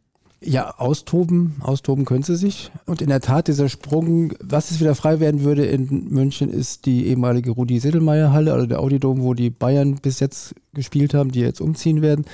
Ja, 0.47 0.75
austoben, 0.77 1.55
austoben 1.61 2.05
können 2.05 2.21
sie 2.21 2.35
sich. 2.35 2.69
Und 2.85 3.01
in 3.01 3.09
der 3.09 3.19
Tat, 3.19 3.47
dieser 3.47 3.67
Sprung, 3.67 4.33
was 4.39 4.69
es 4.69 4.79
wieder 4.79 4.93
frei 4.93 5.19
werden 5.19 5.43
würde 5.43 5.65
in 5.65 6.09
München, 6.09 6.51
ist 6.51 6.85
die 6.85 7.07
ehemalige 7.07 7.49
Rudi-Seddelmeier-Halle, 7.49 8.53
also 8.53 8.67
der 8.67 8.79
Audidom, 8.79 9.23
wo 9.23 9.33
die 9.33 9.49
Bayern 9.49 9.95
bis 9.95 10.19
jetzt 10.19 10.53
gespielt 10.75 11.15
haben, 11.15 11.31
die 11.31 11.39
jetzt 11.39 11.61
umziehen 11.61 12.03
werden. 12.03 12.25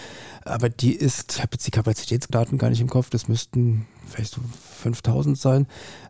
Aber 0.43 0.67
die 0.67 0.93
ist, 0.93 1.35
ich 1.35 1.39
habe 1.39 1.51
jetzt 1.53 1.65
die 1.65 1.71
Kapazitätsdaten 1.71 2.57
gar 2.57 2.69
nicht 2.69 2.81
im 2.81 2.89
Kopf, 2.89 3.09
das 3.09 3.29
müssten 3.29 3.85
vielleicht 4.07 4.33
so 4.33 4.41
5000 4.81 5.37
sein. 5.37 5.65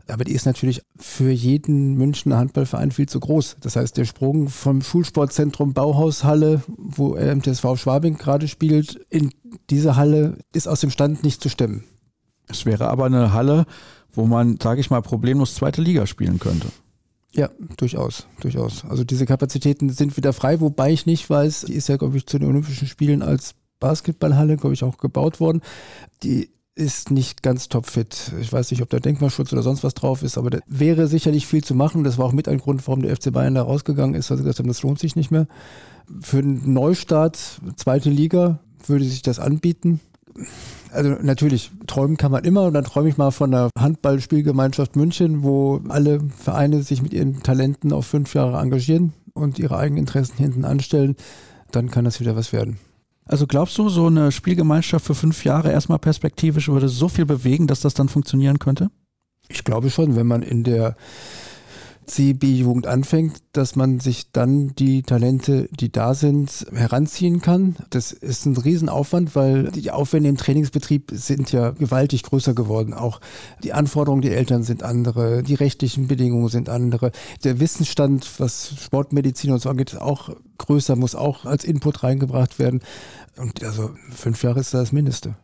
Aber 0.07 0.23
die 0.23 0.33
ist 0.33 0.47
natürlich 0.47 0.81
für 0.97 1.29
jeden 1.29 1.97
Münchner 1.97 2.39
Handballverein 2.39 2.89
viel 2.89 3.07
zu 3.07 3.19
groß. 3.19 3.57
Das 3.61 3.75
heißt, 3.75 3.95
der 3.95 4.05
Sprung 4.05 4.49
vom 4.49 4.81
Schulsportzentrum 4.81 5.73
Bauhaushalle, 5.73 6.63
wo 6.67 7.15
MTSV 7.15 7.75
Schwabing 7.75 8.17
gerade 8.17 8.47
spielt, 8.47 8.99
in 9.11 9.29
diese 9.69 9.97
Halle 9.97 10.37
ist 10.51 10.67
aus 10.67 10.79
dem 10.81 10.89
Stand 10.89 11.23
nicht 11.23 11.43
zu 11.43 11.49
stemmen. 11.49 11.83
Es 12.51 12.65
wäre 12.65 12.89
aber 12.89 13.05
eine 13.05 13.33
Halle, 13.33 13.65
wo 14.13 14.25
man, 14.25 14.59
sage 14.61 14.81
ich 14.81 14.89
mal, 14.89 15.01
problemlos 15.01 15.55
zweite 15.55 15.81
Liga 15.81 16.05
spielen 16.05 16.39
könnte. 16.39 16.67
Ja, 17.33 17.49
durchaus, 17.77 18.27
durchaus. 18.41 18.83
Also 18.89 19.03
diese 19.03 19.25
Kapazitäten 19.25 19.89
sind 19.89 20.17
wieder 20.17 20.33
frei, 20.33 20.59
wobei 20.59 20.91
ich 20.91 21.05
nicht 21.05 21.29
weiß, 21.29 21.61
die 21.61 21.73
ist 21.73 21.87
ja, 21.87 21.95
glaube 21.95 22.17
ich, 22.17 22.27
zu 22.27 22.37
den 22.37 22.49
Olympischen 22.49 22.87
Spielen 22.87 23.21
als 23.21 23.55
Basketballhalle, 23.79 24.57
glaube 24.57 24.73
ich, 24.73 24.83
auch 24.83 24.97
gebaut 24.97 25.39
worden. 25.39 25.61
Die 26.23 26.49
ist 26.75 27.11
nicht 27.11 27.43
ganz 27.43 27.69
topfit. 27.69 28.31
Ich 28.39 28.51
weiß 28.51 28.71
nicht, 28.71 28.81
ob 28.81 28.89
da 28.89 28.99
Denkmalschutz 28.99 29.51
oder 29.53 29.61
sonst 29.61 29.83
was 29.83 29.93
drauf 29.93 30.23
ist, 30.23 30.37
aber 30.37 30.49
da 30.49 30.59
wäre 30.67 31.07
sicherlich 31.07 31.47
viel 31.47 31.63
zu 31.63 31.75
machen. 31.75 32.03
Das 32.03 32.17
war 32.17 32.25
auch 32.25 32.31
mit 32.31 32.47
ein 32.47 32.59
Grund, 32.59 32.85
warum 32.87 33.01
der 33.01 33.15
FC 33.15 33.31
Bayern 33.31 33.55
da 33.55 33.63
rausgegangen 33.63 34.15
ist, 34.15 34.29
weil 34.29 34.37
sie 34.37 34.43
gesagt 34.43 34.59
haben, 34.59 34.67
das 34.67 34.81
lohnt 34.81 34.99
sich 34.99 35.15
nicht 35.15 35.31
mehr. 35.31 35.47
Für 36.21 36.39
einen 36.39 36.73
Neustart, 36.73 37.61
zweite 37.75 38.09
Liga, 38.09 38.59
würde 38.87 39.05
sich 39.05 39.21
das 39.21 39.39
anbieten. 39.39 39.99
Also 40.91 41.11
natürlich, 41.21 41.71
träumen 41.87 42.17
kann 42.17 42.31
man 42.31 42.43
immer 42.43 42.63
und 42.63 42.73
dann 42.73 42.83
träume 42.83 43.09
ich 43.09 43.17
mal 43.17 43.31
von 43.31 43.51
der 43.51 43.69
Handballspielgemeinschaft 43.77 44.95
München, 44.95 45.43
wo 45.43 45.81
alle 45.87 46.19
Vereine 46.37 46.83
sich 46.83 47.01
mit 47.01 47.13
ihren 47.13 47.43
Talenten 47.43 47.93
auf 47.93 48.07
fünf 48.07 48.33
Jahre 48.33 48.59
engagieren 48.59 49.13
und 49.33 49.57
ihre 49.57 49.77
eigenen 49.77 49.99
Interessen 49.99 50.37
hinten 50.37 50.65
anstellen. 50.65 51.15
Dann 51.71 51.89
kann 51.89 52.05
das 52.05 52.19
wieder 52.19 52.35
was 52.35 52.51
werden. 52.51 52.77
Also 53.25 53.47
glaubst 53.47 53.77
du, 53.77 53.87
so 53.87 54.07
eine 54.07 54.31
Spielgemeinschaft 54.31 55.05
für 55.05 55.15
fünf 55.15 55.45
Jahre 55.45 55.71
erstmal 55.71 55.99
perspektivisch 55.99 56.67
würde 56.67 56.89
so 56.89 57.07
viel 57.07 57.25
bewegen, 57.25 57.67
dass 57.67 57.79
das 57.79 57.93
dann 57.93 58.09
funktionieren 58.09 58.59
könnte? 58.59 58.89
Ich 59.47 59.63
glaube 59.63 59.89
schon, 59.89 60.15
wenn 60.15 60.27
man 60.27 60.41
in 60.41 60.63
der 60.63 60.95
CB-Jugend 62.05 62.87
anfängt, 62.87 63.41
dass 63.53 63.75
man 63.75 63.99
sich 63.99 64.31
dann 64.31 64.75
die 64.75 65.03
Talente, 65.03 65.69
die 65.71 65.91
da 65.91 66.13
sind, 66.13 66.65
heranziehen 66.73 67.41
kann. 67.41 67.75
Das 67.89 68.11
ist 68.11 68.45
ein 68.45 68.57
Riesenaufwand, 68.57 69.35
weil 69.35 69.71
die 69.71 69.91
Aufwände 69.91 70.29
im 70.29 70.37
Trainingsbetrieb 70.37 71.11
sind 71.13 71.51
ja 71.51 71.71
gewaltig 71.71 72.23
größer 72.23 72.53
geworden. 72.53 72.93
Auch 72.93 73.21
die 73.63 73.73
Anforderungen 73.73 74.21
der 74.21 74.37
Eltern 74.37 74.63
sind 74.63 74.83
andere, 74.83 75.43
die 75.43 75.55
rechtlichen 75.55 76.07
Bedingungen 76.07 76.49
sind 76.49 76.69
andere. 76.69 77.11
Der 77.43 77.59
Wissensstand, 77.59 78.29
was 78.39 78.73
Sportmedizin 78.81 79.51
und 79.51 79.61
so 79.61 79.69
angeht, 79.69 79.93
ist 79.93 80.01
auch 80.01 80.29
größer, 80.57 80.95
muss 80.95 81.15
auch 81.15 81.45
als 81.45 81.63
Input 81.63 82.03
reingebracht 82.03 82.59
werden. 82.59 82.81
Und 83.37 83.63
also 83.63 83.91
fünf 84.09 84.43
Jahre 84.43 84.59
ist 84.59 84.73
das 84.73 84.91
Mindeste. 84.91 85.35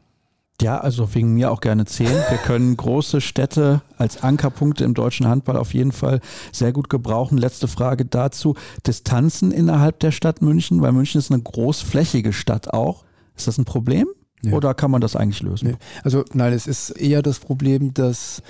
Ja, 0.60 0.80
also 0.80 1.14
wegen 1.14 1.36
mir 1.36 1.52
auch 1.52 1.62
gerne 1.62 1.86
zehn. 1.86 2.08
Wir 2.08 2.40
können 2.44 2.76
große 2.76 3.22
Städte 3.22 3.82
als 3.98 4.24
Ankerpunkte 4.24 4.84
im 4.86 4.96
deutschen 4.96 5.28
Handball 5.28 5.56
auf 5.56 5.76
jeden 5.76 5.92
Fall 5.92 6.20
sehr 6.52 6.72
gut 6.72 6.90
gebrauchen. 6.90 7.38
Letzte 7.38 7.68
Frage 7.68 8.06
dazu. 8.06 8.56
Distanzen 8.88 9.52
innerhalb 9.52 10.00
der 10.00 10.12
Stadt 10.12 10.42
München, 10.42 10.82
weil 10.82 10.94
München 10.94 11.20
ist 11.20 11.32
eine 11.32 11.44
großflächige 11.44 12.34
Stadt 12.34 12.74
auch. 12.74 13.04
Ist 13.36 13.48
das 13.48 13.60
ein 13.60 13.66
Problem? 13.66 14.08
Ja. 14.42 14.54
Oder 14.54 14.74
kann 14.74 14.90
man 14.90 15.02
das 15.02 15.16
eigentlich 15.16 15.44
lösen? 15.44 15.70
Nee. 15.70 15.78
Also 16.04 16.26
nein, 16.34 16.54
es 16.54 16.66
ist 16.66 16.90
eher 16.90 17.22
das 17.22 17.38
Problem, 17.38 17.94
dass 17.94 18.42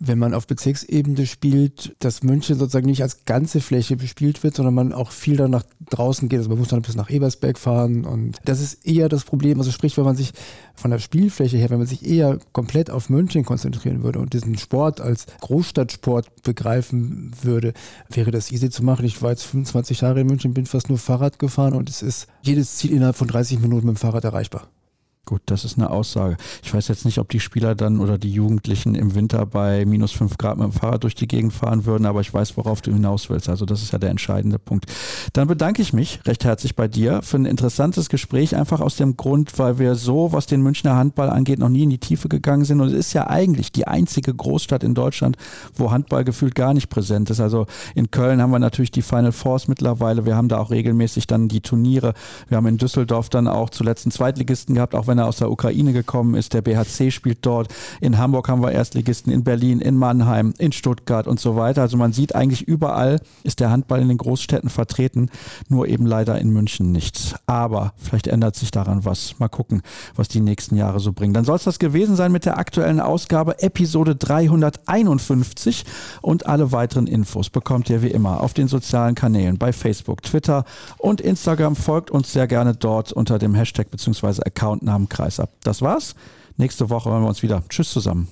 wenn 0.00 0.18
man 0.18 0.34
auf 0.34 0.46
Bezirksebene 0.46 1.26
spielt, 1.26 1.96
dass 1.98 2.22
München 2.22 2.58
sozusagen 2.58 2.86
nicht 2.86 3.02
als 3.02 3.24
ganze 3.24 3.60
Fläche 3.60 3.96
bespielt 3.96 4.42
wird, 4.42 4.54
sondern 4.54 4.74
man 4.74 4.92
auch 4.92 5.10
viel 5.10 5.36
dann 5.36 5.50
nach 5.50 5.64
draußen 5.90 6.28
geht. 6.28 6.38
Also 6.38 6.50
man 6.50 6.58
muss 6.58 6.68
dann 6.68 6.82
bis 6.82 6.94
nach 6.94 7.10
Ebersberg 7.10 7.58
fahren 7.58 8.04
und 8.04 8.38
das 8.44 8.60
ist 8.60 8.86
eher 8.86 9.08
das 9.08 9.24
Problem. 9.24 9.58
Also 9.58 9.70
sprich, 9.70 9.96
wenn 9.96 10.04
man 10.04 10.16
sich 10.16 10.32
von 10.74 10.90
der 10.90 10.98
Spielfläche 10.98 11.56
her, 11.56 11.70
wenn 11.70 11.78
man 11.78 11.86
sich 11.86 12.06
eher 12.06 12.38
komplett 12.52 12.90
auf 12.90 13.10
München 13.10 13.44
konzentrieren 13.44 14.02
würde 14.02 14.20
und 14.20 14.32
diesen 14.32 14.56
Sport 14.56 15.00
als 15.00 15.26
Großstadtsport 15.40 16.42
begreifen 16.42 17.32
würde, 17.42 17.72
wäre 18.08 18.30
das 18.30 18.52
easy 18.52 18.70
zu 18.70 18.84
machen. 18.84 19.04
Ich 19.04 19.20
war 19.22 19.30
jetzt 19.30 19.44
25 19.44 20.02
Jahre 20.02 20.20
in 20.20 20.26
München, 20.26 20.54
bin 20.54 20.66
fast 20.66 20.88
nur 20.88 20.98
Fahrrad 20.98 21.38
gefahren 21.38 21.74
und 21.74 21.88
es 21.90 22.02
ist 22.02 22.28
jedes 22.42 22.76
Ziel 22.76 22.92
innerhalb 22.92 23.16
von 23.16 23.28
30 23.28 23.60
Minuten 23.60 23.86
mit 23.86 23.96
dem 23.96 24.00
Fahrrad 24.00 24.24
erreichbar. 24.24 24.68
Gut, 25.28 25.42
das 25.44 25.66
ist 25.66 25.76
eine 25.76 25.90
Aussage. 25.90 26.38
Ich 26.62 26.72
weiß 26.72 26.88
jetzt 26.88 27.04
nicht, 27.04 27.18
ob 27.18 27.28
die 27.28 27.38
Spieler 27.38 27.74
dann 27.74 28.00
oder 28.00 28.16
die 28.16 28.32
Jugendlichen 28.32 28.94
im 28.94 29.14
Winter 29.14 29.44
bei 29.44 29.84
minus 29.84 30.10
fünf 30.10 30.38
Grad 30.38 30.56
mit 30.56 30.64
dem 30.64 30.72
Fahrrad 30.72 31.04
durch 31.04 31.14
die 31.14 31.28
Gegend 31.28 31.52
fahren 31.52 31.84
würden, 31.84 32.06
aber 32.06 32.22
ich 32.22 32.32
weiß, 32.32 32.56
worauf 32.56 32.80
du 32.80 32.94
hinaus 32.94 33.28
willst. 33.28 33.50
Also 33.50 33.66
das 33.66 33.82
ist 33.82 33.92
ja 33.92 33.98
der 33.98 34.08
entscheidende 34.08 34.58
Punkt. 34.58 34.86
Dann 35.34 35.46
bedanke 35.46 35.82
ich 35.82 35.92
mich 35.92 36.20
recht 36.24 36.46
herzlich 36.46 36.76
bei 36.76 36.88
dir 36.88 37.20
für 37.20 37.36
ein 37.36 37.44
interessantes 37.44 38.08
Gespräch, 38.08 38.56
einfach 38.56 38.80
aus 38.80 38.96
dem 38.96 39.18
Grund, 39.18 39.58
weil 39.58 39.78
wir 39.78 39.96
so, 39.96 40.32
was 40.32 40.46
den 40.46 40.62
Münchner 40.62 40.96
Handball 40.96 41.28
angeht, 41.28 41.58
noch 41.58 41.68
nie 41.68 41.82
in 41.82 41.90
die 41.90 41.98
Tiefe 41.98 42.30
gegangen 42.30 42.64
sind. 42.64 42.80
Und 42.80 42.88
es 42.88 42.94
ist 42.94 43.12
ja 43.12 43.26
eigentlich 43.26 43.70
die 43.70 43.86
einzige 43.86 44.32
Großstadt 44.32 44.82
in 44.82 44.94
Deutschland, 44.94 45.36
wo 45.74 45.90
Handball 45.90 46.24
gefühlt 46.24 46.54
gar 46.54 46.72
nicht 46.72 46.88
präsent 46.88 47.28
ist. 47.28 47.40
Also 47.40 47.66
in 47.94 48.10
Köln 48.10 48.40
haben 48.40 48.50
wir 48.50 48.60
natürlich 48.60 48.92
die 48.92 49.02
Final 49.02 49.32
Force 49.32 49.68
mittlerweile. 49.68 50.24
Wir 50.24 50.36
haben 50.36 50.48
da 50.48 50.56
auch 50.56 50.70
regelmäßig 50.70 51.26
dann 51.26 51.48
die 51.48 51.60
Turniere. 51.60 52.14
Wir 52.48 52.56
haben 52.56 52.66
in 52.66 52.78
Düsseldorf 52.78 53.28
dann 53.28 53.46
auch 53.46 53.68
zuletzt 53.68 54.06
einen 54.06 54.12
Zweitligisten 54.12 54.74
gehabt, 54.74 54.94
auch 54.94 55.06
wenn 55.06 55.17
er 55.18 55.26
aus 55.26 55.36
der 55.36 55.50
Ukraine 55.50 55.92
gekommen 55.92 56.34
ist. 56.34 56.54
Der 56.54 56.62
BHC 56.62 57.10
spielt 57.10 57.38
dort. 57.42 57.72
In 58.00 58.18
Hamburg 58.18 58.48
haben 58.48 58.62
wir 58.62 58.72
Erstligisten, 58.72 59.32
in 59.32 59.44
Berlin, 59.44 59.80
in 59.80 59.96
Mannheim, 59.96 60.54
in 60.58 60.72
Stuttgart 60.72 61.26
und 61.26 61.40
so 61.40 61.56
weiter. 61.56 61.82
Also 61.82 61.96
man 61.96 62.12
sieht 62.12 62.34
eigentlich 62.34 62.62
überall 62.62 63.20
ist 63.42 63.60
der 63.60 63.70
Handball 63.70 64.00
in 64.00 64.08
den 64.08 64.18
Großstädten 64.18 64.70
vertreten, 64.70 65.30
nur 65.68 65.88
eben 65.88 66.06
leider 66.06 66.38
in 66.38 66.50
München 66.50 66.92
nicht. 66.92 67.36
Aber 67.46 67.92
vielleicht 67.96 68.26
ändert 68.26 68.56
sich 68.56 68.70
daran 68.70 69.04
was. 69.04 69.38
Mal 69.38 69.48
gucken, 69.48 69.82
was 70.16 70.28
die 70.28 70.40
nächsten 70.40 70.76
Jahre 70.76 71.00
so 71.00 71.12
bringen. 71.12 71.34
Dann 71.34 71.44
soll 71.44 71.56
es 71.56 71.64
das 71.64 71.78
gewesen 71.78 72.16
sein 72.16 72.32
mit 72.32 72.44
der 72.44 72.58
aktuellen 72.58 73.00
Ausgabe, 73.00 73.62
Episode 73.62 74.16
351 74.16 75.84
und 76.22 76.46
alle 76.46 76.72
weiteren 76.72 77.06
Infos 77.06 77.50
bekommt 77.50 77.90
ihr 77.90 78.02
wie 78.02 78.08
immer 78.10 78.40
auf 78.40 78.54
den 78.54 78.68
sozialen 78.68 79.14
Kanälen 79.14 79.58
bei 79.58 79.72
Facebook, 79.72 80.22
Twitter 80.22 80.64
und 80.98 81.20
Instagram. 81.20 81.76
Folgt 81.76 82.10
uns 82.10 82.32
sehr 82.32 82.46
gerne 82.46 82.74
dort 82.74 83.12
unter 83.12 83.38
dem 83.38 83.54
Hashtag 83.54 83.90
bzw. 83.90 84.42
Accountnamen 84.44 85.07
Kreisab. 85.08 85.50
Das 85.62 85.82
war's. 85.82 86.14
Nächste 86.56 86.90
Woche 86.90 87.10
hören 87.10 87.22
wir 87.22 87.28
uns 87.28 87.42
wieder. 87.42 87.62
Tschüss 87.68 87.92
zusammen. 87.92 88.28